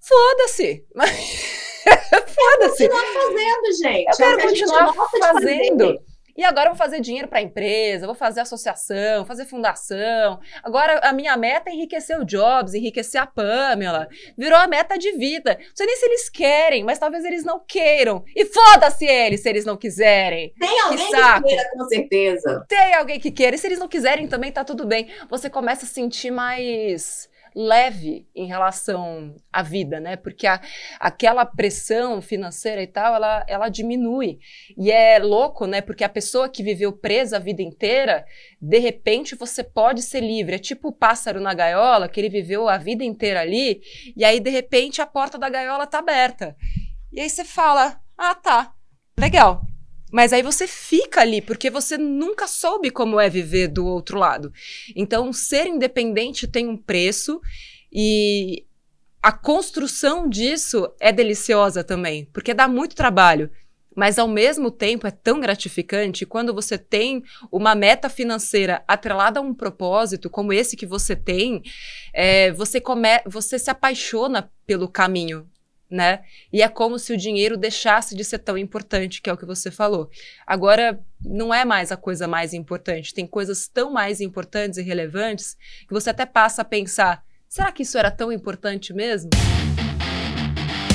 Foda-se. 0.00 0.86
Foda-se. 0.94 2.88
Continuar 2.88 3.06
fazendo, 3.12 3.72
gente. 3.82 4.10
Eu 4.10 4.16
quero 4.16 4.40
é 4.40 4.42
continuar 4.42 4.94
fazendo. 5.18 6.13
E 6.36 6.44
agora 6.44 6.66
eu 6.66 6.72
vou 6.72 6.78
fazer 6.78 7.00
dinheiro 7.00 7.28
para 7.28 7.38
a 7.38 7.42
empresa, 7.42 8.06
vou 8.06 8.14
fazer 8.14 8.40
associação, 8.40 9.24
fazer 9.24 9.44
fundação. 9.44 10.40
Agora 10.62 10.98
a 11.00 11.12
minha 11.12 11.36
meta 11.36 11.70
é 11.70 11.74
enriquecer 11.74 12.18
o 12.18 12.24
Jobs, 12.24 12.74
enriquecer 12.74 13.20
a 13.20 13.26
Pamela. 13.26 14.08
Virou 14.36 14.58
a 14.58 14.66
meta 14.66 14.98
de 14.98 15.12
vida. 15.12 15.56
Não 15.60 15.76
sei 15.76 15.86
nem 15.86 15.96
se 15.96 16.06
eles 16.06 16.28
querem, 16.28 16.82
mas 16.82 16.98
talvez 16.98 17.24
eles 17.24 17.44
não 17.44 17.60
queiram. 17.60 18.24
E 18.34 18.44
foda-se 18.46 19.04
eles 19.06 19.42
se 19.42 19.48
eles 19.48 19.64
não 19.64 19.76
quiserem. 19.76 20.52
Tem 20.58 20.80
alguém 20.80 21.06
que, 21.06 21.14
que 21.14 21.42
queira, 21.42 21.70
com 21.70 21.84
certeza. 21.84 22.66
Tem 22.68 22.94
alguém 22.94 23.20
que 23.20 23.30
queira. 23.30 23.56
E 23.56 23.58
se 23.58 23.66
eles 23.66 23.78
não 23.78 23.88
quiserem 23.88 24.26
também, 24.26 24.50
tá 24.50 24.64
tudo 24.64 24.86
bem. 24.86 25.08
Você 25.30 25.48
começa 25.48 25.84
a 25.84 25.88
sentir 25.88 26.30
mais 26.30 27.28
leve 27.54 28.26
em 28.34 28.46
relação 28.46 29.34
à 29.52 29.62
vida, 29.62 30.00
né? 30.00 30.16
Porque 30.16 30.46
a, 30.46 30.60
aquela 30.98 31.46
pressão 31.46 32.20
financeira 32.20 32.82
e 32.82 32.86
tal, 32.86 33.14
ela, 33.14 33.44
ela 33.48 33.68
diminui. 33.68 34.38
E 34.76 34.90
é 34.90 35.18
louco, 35.18 35.66
né? 35.66 35.80
Porque 35.80 36.02
a 36.02 36.08
pessoa 36.08 36.48
que 36.48 36.62
viveu 36.62 36.92
presa 36.92 37.36
a 37.36 37.40
vida 37.40 37.62
inteira, 37.62 38.24
de 38.60 38.78
repente 38.78 39.34
você 39.34 39.62
pode 39.62 40.02
ser 40.02 40.20
livre. 40.20 40.56
É 40.56 40.58
tipo 40.58 40.88
o 40.88 40.92
pássaro 40.92 41.40
na 41.40 41.54
gaiola, 41.54 42.08
que 42.08 42.20
ele 42.20 42.28
viveu 42.28 42.68
a 42.68 42.76
vida 42.76 43.04
inteira 43.04 43.40
ali, 43.40 43.80
e 44.16 44.24
aí 44.24 44.40
de 44.40 44.50
repente 44.50 45.00
a 45.00 45.06
porta 45.06 45.38
da 45.38 45.48
gaiola 45.48 45.86
tá 45.86 45.98
aberta. 45.98 46.56
E 47.12 47.20
aí 47.20 47.30
você 47.30 47.44
fala: 47.44 48.00
ah, 48.18 48.34
tá, 48.34 48.72
legal. 49.18 49.62
Mas 50.14 50.32
aí 50.32 50.42
você 50.42 50.68
fica 50.68 51.22
ali, 51.22 51.40
porque 51.40 51.68
você 51.68 51.98
nunca 51.98 52.46
soube 52.46 52.88
como 52.88 53.18
é 53.18 53.28
viver 53.28 53.66
do 53.66 53.84
outro 53.84 54.16
lado. 54.16 54.52
Então, 54.94 55.32
ser 55.32 55.66
independente 55.66 56.46
tem 56.46 56.68
um 56.68 56.76
preço 56.76 57.40
e 57.92 58.64
a 59.20 59.32
construção 59.32 60.28
disso 60.28 60.88
é 61.00 61.10
deliciosa 61.10 61.82
também, 61.82 62.26
porque 62.32 62.54
dá 62.54 62.68
muito 62.68 62.94
trabalho. 62.94 63.50
Mas 63.92 64.16
ao 64.16 64.28
mesmo 64.28 64.70
tempo 64.70 65.04
é 65.04 65.10
tão 65.10 65.40
gratificante 65.40 66.24
quando 66.24 66.54
você 66.54 66.78
tem 66.78 67.24
uma 67.50 67.74
meta 67.74 68.08
financeira 68.08 68.84
atrelada 68.86 69.40
a 69.40 69.42
um 69.42 69.52
propósito, 69.52 70.30
como 70.30 70.52
esse 70.52 70.76
que 70.76 70.86
você 70.86 71.16
tem, 71.16 71.60
é, 72.12 72.52
você, 72.52 72.80
come, 72.80 73.20
você 73.26 73.58
se 73.58 73.68
apaixona 73.68 74.48
pelo 74.64 74.86
caminho 74.86 75.44
né? 75.90 76.22
E 76.52 76.62
é 76.62 76.68
como 76.68 76.98
se 76.98 77.12
o 77.12 77.16
dinheiro 77.16 77.56
deixasse 77.56 78.14
de 78.14 78.24
ser 78.24 78.38
tão 78.38 78.56
importante, 78.58 79.20
que 79.20 79.30
é 79.30 79.32
o 79.32 79.36
que 79.36 79.46
você 79.46 79.70
falou. 79.70 80.10
Agora, 80.46 81.00
não 81.20 81.52
é 81.52 81.64
mais 81.64 81.92
a 81.92 81.96
coisa 81.96 82.26
mais 82.26 82.52
importante. 82.52 83.14
Tem 83.14 83.26
coisas 83.26 83.68
tão 83.68 83.92
mais 83.92 84.20
importantes 84.20 84.78
e 84.78 84.82
relevantes 84.82 85.56
que 85.86 85.94
você 85.94 86.10
até 86.10 86.26
passa 86.26 86.62
a 86.62 86.64
pensar: 86.64 87.24
será 87.48 87.70
que 87.70 87.82
isso 87.82 87.98
era 87.98 88.10
tão 88.10 88.32
importante 88.32 88.92
mesmo? 88.92 89.30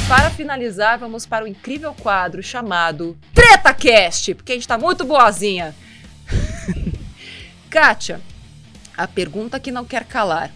Para 0.08 0.32
finalizar, 0.32 0.98
vamos 0.98 1.28
para 1.28 1.46
o 1.46 1.48
incrível 1.48 1.94
quadro 1.94 2.42
chamado 2.42 3.16
TretaCast, 3.34 4.34
porque 4.34 4.54
a 4.54 4.56
gente 4.56 4.64
está 4.64 4.78
muito 4.78 5.06
boazinha. 5.06 5.76
Kátia, 7.70 8.20
a 8.98 9.08
pergunta 9.08 9.60
que 9.60 9.72
não 9.72 9.86
quer 9.86 10.04
calar. 10.04 10.52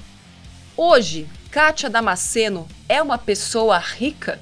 Hoje, 0.75 1.27
Kátia 1.53 1.87
Damasceno 1.87 2.67
é 2.89 2.99
uma 2.99 3.15
pessoa 3.15 3.77
rica? 3.77 4.41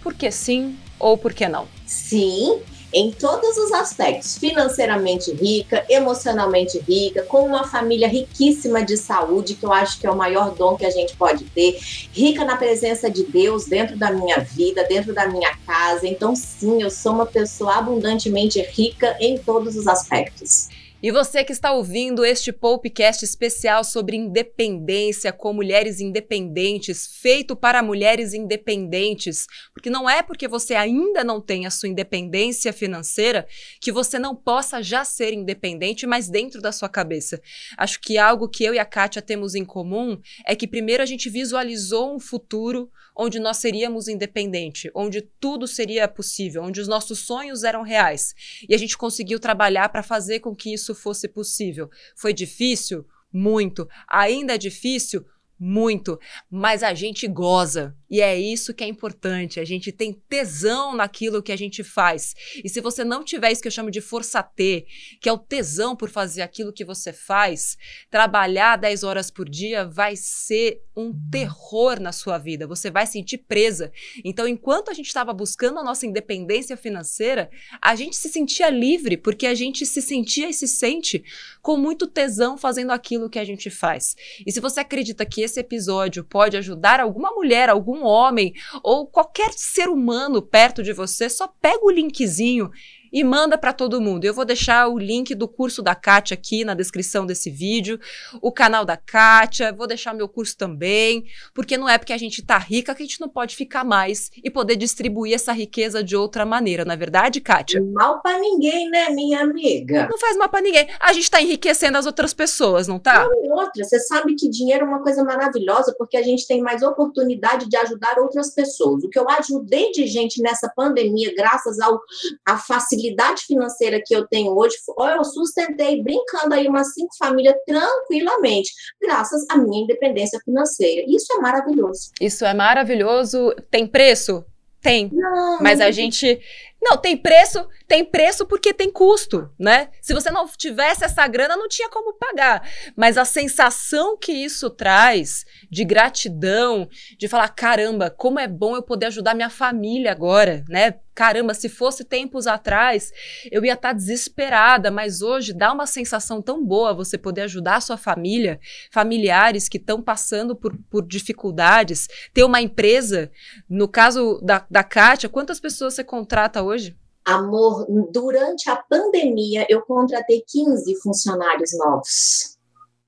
Por 0.00 0.14
que 0.14 0.30
sim 0.30 0.78
ou 1.00 1.18
por 1.18 1.34
que 1.34 1.48
não? 1.48 1.66
Sim, 1.84 2.62
em 2.92 3.10
todos 3.10 3.58
os 3.58 3.72
aspectos, 3.72 4.38
financeiramente 4.38 5.32
rica, 5.32 5.84
emocionalmente 5.88 6.78
rica, 6.78 7.24
com 7.24 7.44
uma 7.44 7.64
família 7.64 8.06
riquíssima 8.06 8.84
de 8.84 8.96
saúde, 8.96 9.56
que 9.56 9.66
eu 9.66 9.72
acho 9.72 9.98
que 9.98 10.06
é 10.06 10.10
o 10.12 10.16
maior 10.16 10.54
dom 10.54 10.76
que 10.76 10.86
a 10.86 10.90
gente 10.90 11.16
pode 11.16 11.42
ter, 11.46 11.76
rica 12.12 12.44
na 12.44 12.56
presença 12.56 13.10
de 13.10 13.24
Deus 13.24 13.64
dentro 13.64 13.96
da 13.96 14.12
minha 14.12 14.38
vida, 14.38 14.84
dentro 14.84 15.12
da 15.12 15.26
minha 15.26 15.56
casa. 15.66 16.06
Então, 16.06 16.36
sim, 16.36 16.80
eu 16.80 16.88
sou 16.88 17.14
uma 17.14 17.26
pessoa 17.26 17.78
abundantemente 17.78 18.62
rica 18.62 19.16
em 19.18 19.36
todos 19.38 19.74
os 19.74 19.88
aspectos. 19.88 20.68
E 21.04 21.12
você 21.12 21.44
que 21.44 21.52
está 21.52 21.70
ouvindo 21.70 22.24
este 22.24 22.50
podcast 22.50 23.22
especial 23.26 23.84
sobre 23.84 24.16
independência 24.16 25.34
com 25.34 25.52
mulheres 25.52 26.00
independentes, 26.00 27.18
feito 27.20 27.54
para 27.54 27.82
mulheres 27.82 28.32
independentes, 28.32 29.46
porque 29.74 29.90
não 29.90 30.08
é 30.08 30.22
porque 30.22 30.48
você 30.48 30.74
ainda 30.74 31.22
não 31.22 31.42
tem 31.42 31.66
a 31.66 31.70
sua 31.70 31.90
independência 31.90 32.72
financeira 32.72 33.46
que 33.82 33.92
você 33.92 34.18
não 34.18 34.34
possa 34.34 34.82
já 34.82 35.04
ser 35.04 35.34
independente, 35.34 36.06
mas 36.06 36.30
dentro 36.30 36.62
da 36.62 36.72
sua 36.72 36.88
cabeça. 36.88 37.38
Acho 37.76 38.00
que 38.00 38.16
algo 38.16 38.48
que 38.48 38.64
eu 38.64 38.72
e 38.72 38.78
a 38.78 38.84
Kátia 38.86 39.20
temos 39.20 39.54
em 39.54 39.62
comum 39.62 40.18
é 40.46 40.56
que 40.56 40.66
primeiro 40.66 41.02
a 41.02 41.06
gente 41.06 41.28
visualizou 41.28 42.16
um 42.16 42.18
futuro 42.18 42.90
onde 43.16 43.38
nós 43.38 43.58
seríamos 43.58 44.08
independentes, 44.08 44.90
onde 44.94 45.20
tudo 45.20 45.66
seria 45.68 46.08
possível, 46.08 46.62
onde 46.62 46.80
os 46.80 46.88
nossos 46.88 47.20
sonhos 47.20 47.62
eram 47.62 47.82
reais. 47.82 48.34
E 48.68 48.74
a 48.74 48.78
gente 48.78 48.98
conseguiu 48.98 49.38
trabalhar 49.38 49.88
para 49.90 50.02
fazer 50.02 50.40
com 50.40 50.54
que 50.54 50.72
isso 50.72 50.93
fosse 50.94 51.28
possível. 51.28 51.90
Foi 52.16 52.32
difícil? 52.32 53.06
Muito. 53.32 53.88
Ainda 54.08 54.54
é 54.54 54.58
difícil? 54.58 55.24
Muito. 55.66 56.20
Mas 56.50 56.82
a 56.82 56.92
gente 56.92 57.26
goza. 57.26 57.96
E 58.10 58.20
é 58.20 58.38
isso 58.38 58.74
que 58.74 58.84
é 58.84 58.86
importante. 58.86 59.58
A 59.58 59.64
gente 59.64 59.90
tem 59.90 60.12
tesão 60.12 60.94
naquilo 60.94 61.42
que 61.42 61.50
a 61.50 61.56
gente 61.56 61.82
faz. 61.82 62.34
E 62.62 62.68
se 62.68 62.82
você 62.82 63.02
não 63.02 63.24
tiver 63.24 63.50
isso 63.50 63.62
que 63.62 63.68
eu 63.68 63.72
chamo 63.72 63.90
de 63.90 64.02
força 64.02 64.42
T, 64.42 64.86
que 65.22 65.28
é 65.28 65.32
o 65.32 65.38
tesão 65.38 65.96
por 65.96 66.10
fazer 66.10 66.42
aquilo 66.42 66.72
que 66.72 66.84
você 66.84 67.14
faz, 67.14 67.78
trabalhar 68.10 68.76
10 68.76 69.04
horas 69.04 69.30
por 69.30 69.48
dia 69.48 69.86
vai 69.86 70.16
ser 70.16 70.82
um 70.94 71.12
terror 71.30 71.98
na 71.98 72.12
sua 72.12 72.36
vida. 72.36 72.66
Você 72.66 72.90
vai 72.90 73.06
sentir 73.06 73.38
presa. 73.38 73.90
Então, 74.22 74.46
enquanto 74.46 74.90
a 74.90 74.94
gente 74.94 75.06
estava 75.06 75.32
buscando 75.32 75.78
a 75.78 75.84
nossa 75.84 76.06
independência 76.06 76.76
financeira, 76.76 77.50
a 77.80 77.96
gente 77.96 78.16
se 78.16 78.28
sentia 78.28 78.68
livre, 78.68 79.16
porque 79.16 79.46
a 79.46 79.54
gente 79.54 79.86
se 79.86 80.02
sentia 80.02 80.48
e 80.48 80.52
se 80.52 80.68
sente 80.68 81.24
com 81.62 81.76
muito 81.78 82.06
tesão 82.06 82.58
fazendo 82.58 82.90
aquilo 82.92 83.30
que 83.30 83.38
a 83.38 83.44
gente 83.44 83.70
faz. 83.70 84.14
E 84.46 84.52
se 84.52 84.60
você 84.60 84.80
acredita 84.80 85.24
que 85.24 85.40
esse 85.40 85.53
episódio 85.58 86.24
pode 86.24 86.56
ajudar 86.56 87.00
alguma 87.00 87.30
mulher, 87.32 87.68
algum 87.68 88.04
homem 88.04 88.52
ou 88.82 89.06
qualquer 89.06 89.52
ser 89.52 89.88
humano 89.88 90.42
perto 90.42 90.82
de 90.82 90.92
você, 90.92 91.28
só 91.28 91.48
pega 91.48 91.84
o 91.84 91.90
linkzinho 91.90 92.70
e 93.14 93.22
manda 93.22 93.56
para 93.56 93.72
todo 93.72 94.00
mundo. 94.00 94.24
Eu 94.24 94.34
vou 94.34 94.44
deixar 94.44 94.88
o 94.88 94.98
link 94.98 95.36
do 95.36 95.46
curso 95.46 95.80
da 95.80 95.94
Kátia 95.94 96.34
aqui 96.34 96.64
na 96.64 96.74
descrição 96.74 97.24
desse 97.24 97.48
vídeo, 97.48 98.00
o 98.42 98.50
canal 98.50 98.84
da 98.84 98.96
Kátia, 98.96 99.72
vou 99.72 99.86
deixar 99.86 100.12
meu 100.12 100.28
curso 100.28 100.56
também, 100.56 101.24
porque 101.54 101.78
não 101.78 101.88
é 101.88 101.96
porque 101.96 102.12
a 102.12 102.18
gente 102.18 102.44
tá 102.44 102.58
rica 102.58 102.92
que 102.92 103.04
a 103.04 103.06
gente 103.06 103.20
não 103.20 103.28
pode 103.28 103.54
ficar 103.54 103.84
mais 103.84 104.32
e 104.42 104.50
poder 104.50 104.74
distribuir 104.74 105.32
essa 105.32 105.52
riqueza 105.52 106.02
de 106.02 106.16
outra 106.16 106.44
maneira, 106.44 106.84
não 106.84 106.92
é 106.92 106.96
verdade, 106.96 107.40
Kátia? 107.40 107.80
Mal 107.92 108.20
para 108.20 108.36
ninguém, 108.40 108.90
né, 108.90 109.08
minha 109.10 109.42
amiga? 109.42 110.08
Não 110.10 110.18
faz 110.18 110.36
mal 110.36 110.48
para 110.48 110.60
ninguém. 110.60 110.88
A 110.98 111.12
gente 111.12 111.30
tá 111.30 111.40
enriquecendo 111.40 111.96
as 111.96 112.06
outras 112.06 112.34
pessoas, 112.34 112.88
não 112.88 112.98
tá? 112.98 113.28
Não, 113.28 113.44
e 113.44 113.50
outra, 113.52 113.84
você 113.84 114.00
sabe 114.00 114.34
que 114.34 114.48
dinheiro 114.48 114.84
é 114.84 114.88
uma 114.88 115.02
coisa 115.04 115.22
maravilhosa 115.22 115.94
porque 115.96 116.16
a 116.16 116.22
gente 116.22 116.48
tem 116.48 116.60
mais 116.60 116.82
oportunidade 116.82 117.68
de 117.68 117.76
ajudar 117.76 118.18
outras 118.18 118.52
pessoas. 118.52 119.04
O 119.04 119.08
que 119.08 119.18
eu 119.18 119.28
ajudei 119.28 119.92
de 119.92 120.04
gente 120.08 120.42
nessa 120.42 120.68
pandemia, 120.68 121.32
graças 121.36 121.78
ao 121.78 122.00
a 122.44 122.58
facilidade 122.58 123.03
estabilidade 123.04 123.42
financeira 123.42 124.00
que 124.04 124.14
eu 124.14 124.26
tenho 124.26 124.56
hoje, 124.56 124.76
eu 125.16 125.24
sustentei 125.24 126.02
brincando 126.02 126.54
aí 126.54 126.66
umas 126.66 126.92
cinco 126.94 127.14
famílias 127.18 127.54
tranquilamente, 127.66 128.72
graças 129.00 129.44
à 129.50 129.56
minha 129.58 129.82
independência 129.82 130.38
financeira. 130.44 131.04
Isso 131.08 131.32
é 131.32 131.38
maravilhoso. 131.38 132.10
Isso 132.20 132.44
é 132.44 132.54
maravilhoso. 132.54 133.54
Tem 133.70 133.86
preço? 133.86 134.44
Tem. 134.80 135.08
Não, 135.10 135.60
mas 135.62 135.80
a 135.80 135.90
gente. 135.90 136.38
Não, 136.82 136.98
tem 136.98 137.16
preço, 137.16 137.66
tem 137.88 138.04
preço 138.04 138.44
porque 138.44 138.74
tem 138.74 138.92
custo, 138.92 139.48
né? 139.58 139.88
Se 140.02 140.12
você 140.12 140.30
não 140.30 140.46
tivesse 140.46 141.02
essa 141.02 141.26
grana, 141.26 141.56
não 141.56 141.66
tinha 141.66 141.88
como 141.88 142.12
pagar. 142.12 142.68
Mas 142.94 143.16
a 143.16 143.24
sensação 143.24 144.18
que 144.18 144.30
isso 144.30 144.68
traz 144.68 145.46
de 145.70 145.82
gratidão, 145.82 146.86
de 147.18 147.26
falar, 147.26 147.48
caramba, 147.48 148.10
como 148.10 148.38
é 148.38 148.46
bom 148.46 148.76
eu 148.76 148.82
poder 148.82 149.06
ajudar 149.06 149.34
minha 149.34 149.48
família 149.48 150.12
agora, 150.12 150.62
né? 150.68 150.96
Caramba, 151.14 151.54
se 151.54 151.68
fosse 151.68 152.04
tempos 152.04 152.46
atrás, 152.46 153.12
eu 153.50 153.64
ia 153.64 153.74
estar 153.74 153.90
tá 153.90 153.94
desesperada, 153.94 154.90
mas 154.90 155.22
hoje 155.22 155.52
dá 155.52 155.72
uma 155.72 155.86
sensação 155.86 156.42
tão 156.42 156.64
boa 156.64 156.92
você 156.92 157.16
poder 157.16 157.42
ajudar 157.42 157.76
a 157.76 157.80
sua 157.80 157.96
família, 157.96 158.58
familiares 158.92 159.68
que 159.68 159.78
estão 159.78 160.02
passando 160.02 160.56
por, 160.56 160.76
por 160.90 161.06
dificuldades, 161.06 162.08
ter 162.32 162.42
uma 162.42 162.60
empresa. 162.60 163.30
No 163.68 163.86
caso 163.86 164.40
da, 164.42 164.66
da 164.68 164.82
Kátia, 164.82 165.28
quantas 165.28 165.60
pessoas 165.60 165.94
você 165.94 166.02
contrata 166.02 166.62
hoje? 166.62 166.96
Amor, 167.24 167.86
durante 168.12 168.68
a 168.68 168.76
pandemia, 168.76 169.66
eu 169.70 169.80
contratei 169.82 170.44
15 170.46 171.00
funcionários 171.00 171.70
novos. 171.78 172.54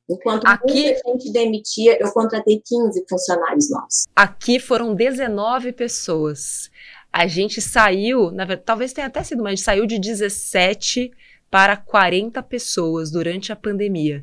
Enquanto 0.09 0.47
Aqui- 0.47 0.85
muita 0.85 1.01
gente 1.05 1.33
demitia, 1.33 1.99
eu 2.01 2.13
contratei 2.13 2.63
15 2.65 3.05
funcionários 3.09 3.69
novos. 3.69 4.05
Aqui 4.15 4.61
foram 4.61 4.95
19 4.95 5.73
pessoas. 5.73 6.71
A 7.19 7.27
gente 7.27 7.63
saiu, 7.63 8.31
na 8.31 8.45
verdade, 8.45 8.67
talvez 8.67 8.93
tenha 8.93 9.07
até 9.07 9.23
sido, 9.23 9.43
mas 9.43 9.53
a 9.53 9.57
gente 9.57 9.65
saiu 9.65 9.87
de 9.87 9.99
17 9.99 11.11
para 11.51 11.75
40 11.75 12.43
pessoas 12.43 13.11
durante 13.11 13.51
a 13.51 13.57
pandemia. 13.57 14.23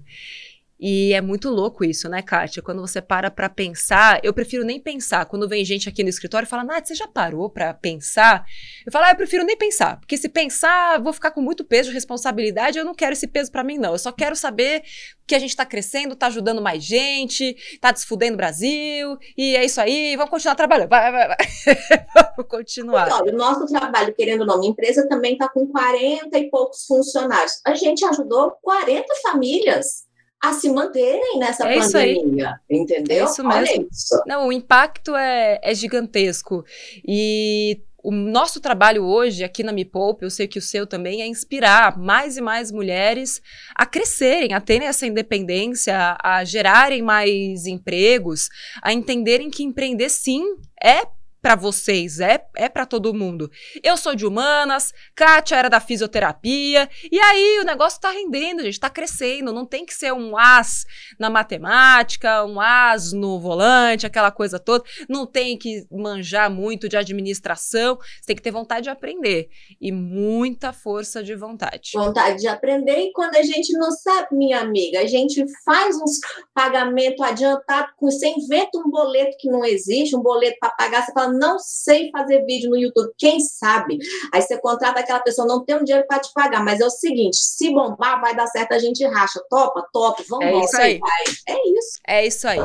E 0.86 1.14
é 1.14 1.22
muito 1.22 1.50
louco 1.50 1.86
isso, 1.86 2.10
né, 2.10 2.22
Kátia? 2.22 2.62
Quando 2.62 2.82
você 2.82 3.02
para 3.02 3.32
pra 3.32 3.48
pensar, 3.48 4.20
eu 4.22 4.34
prefiro 4.34 4.66
nem 4.66 4.82
pensar. 4.82 5.26
Quando 5.26 5.48
vem 5.48 5.64
gente 5.64 5.88
aqui 5.88 6.04
no 6.04 6.10
escritório 6.10 6.46
e 6.46 6.50
fala, 6.50 6.66
Nath, 6.66 6.88
você 6.88 6.94
já 6.94 7.08
parou 7.08 7.50
pra 7.50 7.74
pensar? 7.74 8.44
Eu 8.86 8.92
falo, 8.92 9.06
ah, 9.06 9.12
eu 9.12 9.16
prefiro 9.16 9.46
nem 9.46 9.56
pensar. 9.56 9.98
Porque 9.98 10.18
se 10.18 10.28
pensar, 10.28 11.02
vou 11.02 11.14
ficar 11.14 11.32
com 11.32 11.40
muito 11.40 11.64
peso 11.64 11.88
de 11.88 11.94
responsabilidade, 11.94 12.78
eu 12.78 12.84
não 12.84 12.94
quero 12.94 13.14
esse 13.14 13.28
peso 13.28 13.50
pra 13.50 13.64
mim, 13.64 13.78
não. 13.78 13.94
Eu 13.94 13.98
só 13.98 14.12
quero 14.12 14.36
saber 14.36 14.84
que 15.26 15.34
a 15.34 15.40
gente 15.40 15.56
tá 15.56 15.66
crescendo, 15.66 16.18
tá 16.18 16.28
ajudando 16.28 16.62
mais 16.62 16.84
gente, 16.84 17.56
tá 17.80 17.90
desfudendo 17.90 18.34
o 18.34 18.38
Brasil, 18.38 19.18
e 19.38 19.56
é 19.56 19.64
isso 19.64 19.80
aí, 19.80 20.18
vamos 20.18 20.32
continuar 20.32 20.56
trabalhando. 20.56 20.90
Vai, 20.90 21.14
vai, 21.14 21.28
vai. 21.30 21.38
vamos 22.14 22.52
continuar. 22.52 23.08
Então, 23.08 23.26
o 23.26 23.38
nosso 23.38 23.66
trabalho, 23.68 24.14
querendo 24.14 24.42
ou 24.42 24.48
não, 24.48 24.60
minha 24.60 24.72
empresa 24.72 25.08
também 25.08 25.32
está 25.32 25.48
com 25.48 25.66
40 25.66 26.38
e 26.38 26.50
poucos 26.50 26.86
funcionários. 26.86 27.62
A 27.66 27.74
gente 27.74 28.04
ajudou 28.04 28.52
40 28.62 29.06
famílias 29.22 30.12
a 30.44 30.52
se 30.52 30.70
manterem 30.70 31.40
nessa 31.40 31.66
É 31.66 31.80
pandemia, 31.80 32.60
entendeu? 32.70 33.26
É 33.26 33.30
isso 33.30 33.42
Olha 33.48 33.62
mesmo. 33.62 33.88
isso. 33.90 34.24
Não, 34.28 34.50
o 34.50 34.52
impacto 34.52 35.16
é, 35.16 35.58
é 35.64 35.74
gigantesco. 35.74 36.66
E 37.08 37.82
o 38.04 38.12
nosso 38.12 38.60
trabalho 38.60 39.06
hoje 39.06 39.46
aqui 39.46 39.64
na 39.64 39.72
Me 39.72 39.86
Poupe, 39.86 40.26
eu 40.26 40.30
sei 40.30 40.46
que 40.46 40.60
o 40.60 40.62
seu 40.62 40.86
também, 40.86 41.22
é 41.22 41.28
inspirar 41.28 41.98
mais 41.98 42.36
e 42.36 42.42
mais 42.42 42.74
mulheres 42.74 43.42
a 43.74 43.86
crescerem, 43.86 44.52
a 44.52 44.60
terem 44.60 44.90
essa 44.90 45.08
independência, 45.08 46.18
a 46.22 46.44
gerarem 46.44 47.02
mais 47.02 47.66
empregos, 47.66 48.50
a 48.82 48.92
entenderem 48.92 49.50
que 49.50 49.64
empreender 49.64 50.10
sim 50.10 50.44
é 50.84 51.04
para 51.44 51.56
vocês, 51.56 52.22
é, 52.22 52.42
é 52.56 52.70
para 52.70 52.86
todo 52.86 53.14
mundo. 53.14 53.52
Eu 53.84 53.98
sou 53.98 54.16
de 54.16 54.26
humanas, 54.26 54.94
Kátia 55.14 55.58
era 55.58 55.70
da 55.70 55.82
fisioterapia, 55.82 56.90
e 57.12 57.20
aí 57.20 57.60
o 57.62 57.66
negócio 57.66 58.00
tá 58.00 58.10
rendendo, 58.12 58.62
gente 58.64 58.80
tá 58.80 58.90
crescendo, 58.90 59.52
não 59.52 59.66
tem 59.66 59.86
que 59.86 59.94
ser 59.94 60.14
um 60.14 60.38
as 60.38 60.86
na 61.20 61.30
matemática, 61.30 62.46
um 62.46 62.62
as 62.62 63.12
no 63.12 63.42
volante, 63.42 64.06
aquela 64.06 64.32
coisa 64.32 64.58
toda, 64.58 64.86
não 65.10 65.26
tem 65.26 65.58
que 65.58 65.86
manjar 65.92 66.50
muito 66.50 66.88
de 66.88 66.96
administração, 66.96 67.98
você 67.98 68.28
tem 68.28 68.36
que 68.38 68.42
ter 68.42 68.52
vontade 68.52 68.84
de 68.84 68.90
aprender 68.90 69.50
e 69.82 69.92
muita 69.92 70.72
força 70.72 71.22
de 71.22 71.36
vontade. 71.36 71.92
Vontade 71.94 72.40
de 72.40 72.48
aprender, 72.48 73.00
e 73.00 73.12
quando 73.12 73.36
a 73.36 73.44
gente 73.44 73.74
não 73.74 73.92
sabe, 73.92 74.30
minha 74.32 74.62
amiga, 74.62 75.02
a 75.02 75.06
gente 75.08 75.44
faz 75.66 75.98
uns 75.98 76.22
pagamento 76.54 77.22
adiantado, 77.22 77.92
com- 77.98 78.10
você 78.10 78.30
inventa 78.30 78.78
um 78.78 78.90
boleto 78.90 79.36
que 79.38 79.50
não 79.50 79.66
existe, 79.66 80.16
um 80.16 80.22
boleto 80.22 80.56
para 80.62 80.70
pagar, 80.70 81.04
você 81.04 81.12
fala, 81.12 81.33
não 81.34 81.58
sei 81.60 82.10
fazer 82.12 82.46
vídeo 82.46 82.70
no 82.70 82.78
YouTube, 82.78 83.12
quem 83.18 83.40
sabe? 83.40 83.98
Aí 84.34 84.42
você 84.42 84.58
contrata 84.58 85.00
aquela 85.00 85.20
pessoa, 85.20 85.48
não 85.48 85.64
tem 85.64 85.76
um 85.76 85.84
dinheiro 85.84 86.08
para 86.08 86.20
te 86.20 86.32
pagar, 86.34 86.64
mas 86.64 86.80
é 86.80 86.86
o 86.86 86.90
seguinte, 86.90 87.38
se 87.38 87.72
bombar, 87.72 88.22
vai 88.22 88.36
dar 88.36 88.48
certo, 88.48 88.74
a 88.74 88.80
gente 88.80 89.06
racha, 89.06 89.42
topa, 89.50 89.86
topa, 89.92 90.24
vamos 90.30 90.46
É 90.46 90.60
isso 90.60 90.78
aí. 90.78 91.00
vai. 91.00 91.24
É 91.48 91.70
isso. 91.70 92.00
É 92.08 92.28
isso 92.28 92.48
aí. 92.48 92.60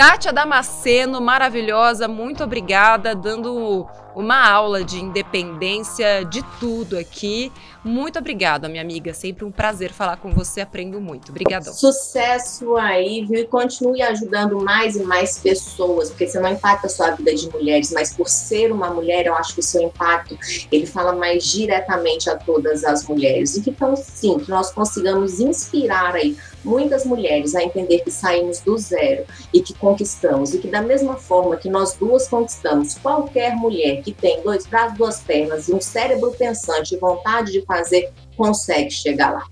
Kátia 0.00 0.32
Damasceno, 0.32 1.20
maravilhosa, 1.20 2.08
muito 2.08 2.42
obrigada, 2.42 3.14
dando 3.14 3.86
uma 4.16 4.48
aula 4.48 4.82
de 4.82 4.98
independência 4.98 6.24
de 6.24 6.42
tudo 6.58 6.96
aqui. 6.96 7.52
Muito 7.84 8.18
obrigada, 8.18 8.66
minha 8.66 8.82
amiga. 8.82 9.12
Sempre 9.12 9.44
um 9.44 9.50
prazer 9.50 9.92
falar 9.92 10.16
com 10.16 10.30
você, 10.30 10.62
aprendo 10.62 11.00
muito. 11.02 11.30
Obrigadão. 11.30 11.72
Sucesso 11.74 12.76
aí, 12.76 13.26
viu? 13.26 13.40
E 13.40 13.46
continue 13.46 14.00
ajudando 14.00 14.58
mais 14.64 14.96
e 14.96 15.02
mais 15.02 15.38
pessoas, 15.38 16.08
porque 16.08 16.26
você 16.26 16.40
não 16.40 16.50
impacta 16.50 16.88
só 16.88 17.04
a 17.04 17.10
vida 17.10 17.34
de 17.34 17.50
mulheres, 17.50 17.92
mas 17.92 18.12
por 18.14 18.26
ser 18.26 18.72
uma 18.72 18.88
mulher, 18.88 19.26
eu 19.26 19.34
acho 19.34 19.52
que 19.52 19.60
o 19.60 19.62
seu 19.62 19.82
impacto, 19.82 20.36
ele 20.72 20.86
fala 20.86 21.12
mais 21.12 21.44
diretamente 21.44 22.28
a 22.30 22.36
todas 22.36 22.84
as 22.84 23.06
mulheres. 23.06 23.54
E 23.56 23.62
que 23.62 23.68
então, 23.68 23.94
sim, 23.96 24.38
que 24.38 24.50
nós 24.50 24.72
consigamos 24.72 25.40
inspirar 25.40 26.14
aí 26.14 26.36
muitas 26.64 27.04
mulheres 27.04 27.54
a 27.54 27.62
entender 27.62 28.00
que 28.00 28.10
saímos 28.10 28.60
do 28.60 28.76
zero 28.78 29.24
e 29.52 29.60
que 29.60 29.74
conquistamos, 29.74 30.54
e 30.54 30.58
que 30.58 30.68
da 30.68 30.82
mesma 30.82 31.16
forma 31.16 31.56
que 31.56 31.68
nós 31.68 31.94
duas 31.94 32.28
conquistamos, 32.28 32.94
qualquer 32.98 33.56
mulher 33.56 34.02
que 34.02 34.12
tem 34.12 34.42
dois 34.42 34.66
braços, 34.66 34.96
duas 34.96 35.20
pernas 35.20 35.68
e 35.68 35.74
um 35.74 35.80
cérebro 35.80 36.32
pensante 36.32 36.94
e 36.94 36.98
vontade 36.98 37.52
de 37.52 37.62
fazer, 37.62 38.10
consegue 38.36 38.90
chegar 38.90 39.32
lá. 39.32 39.46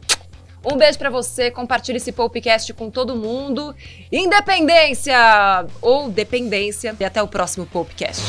Um 0.64 0.76
beijo 0.76 0.98
pra 0.98 1.08
você, 1.08 1.50
compartilhe 1.50 1.98
esse 1.98 2.12
podcast 2.12 2.74
com 2.74 2.90
todo 2.90 3.14
mundo. 3.14 3.74
Independência 4.12 5.16
ou 5.80 6.10
dependência. 6.10 6.94
E 6.98 7.04
até 7.04 7.22
o 7.22 7.28
próximo 7.28 7.64
podcast. 7.64 8.22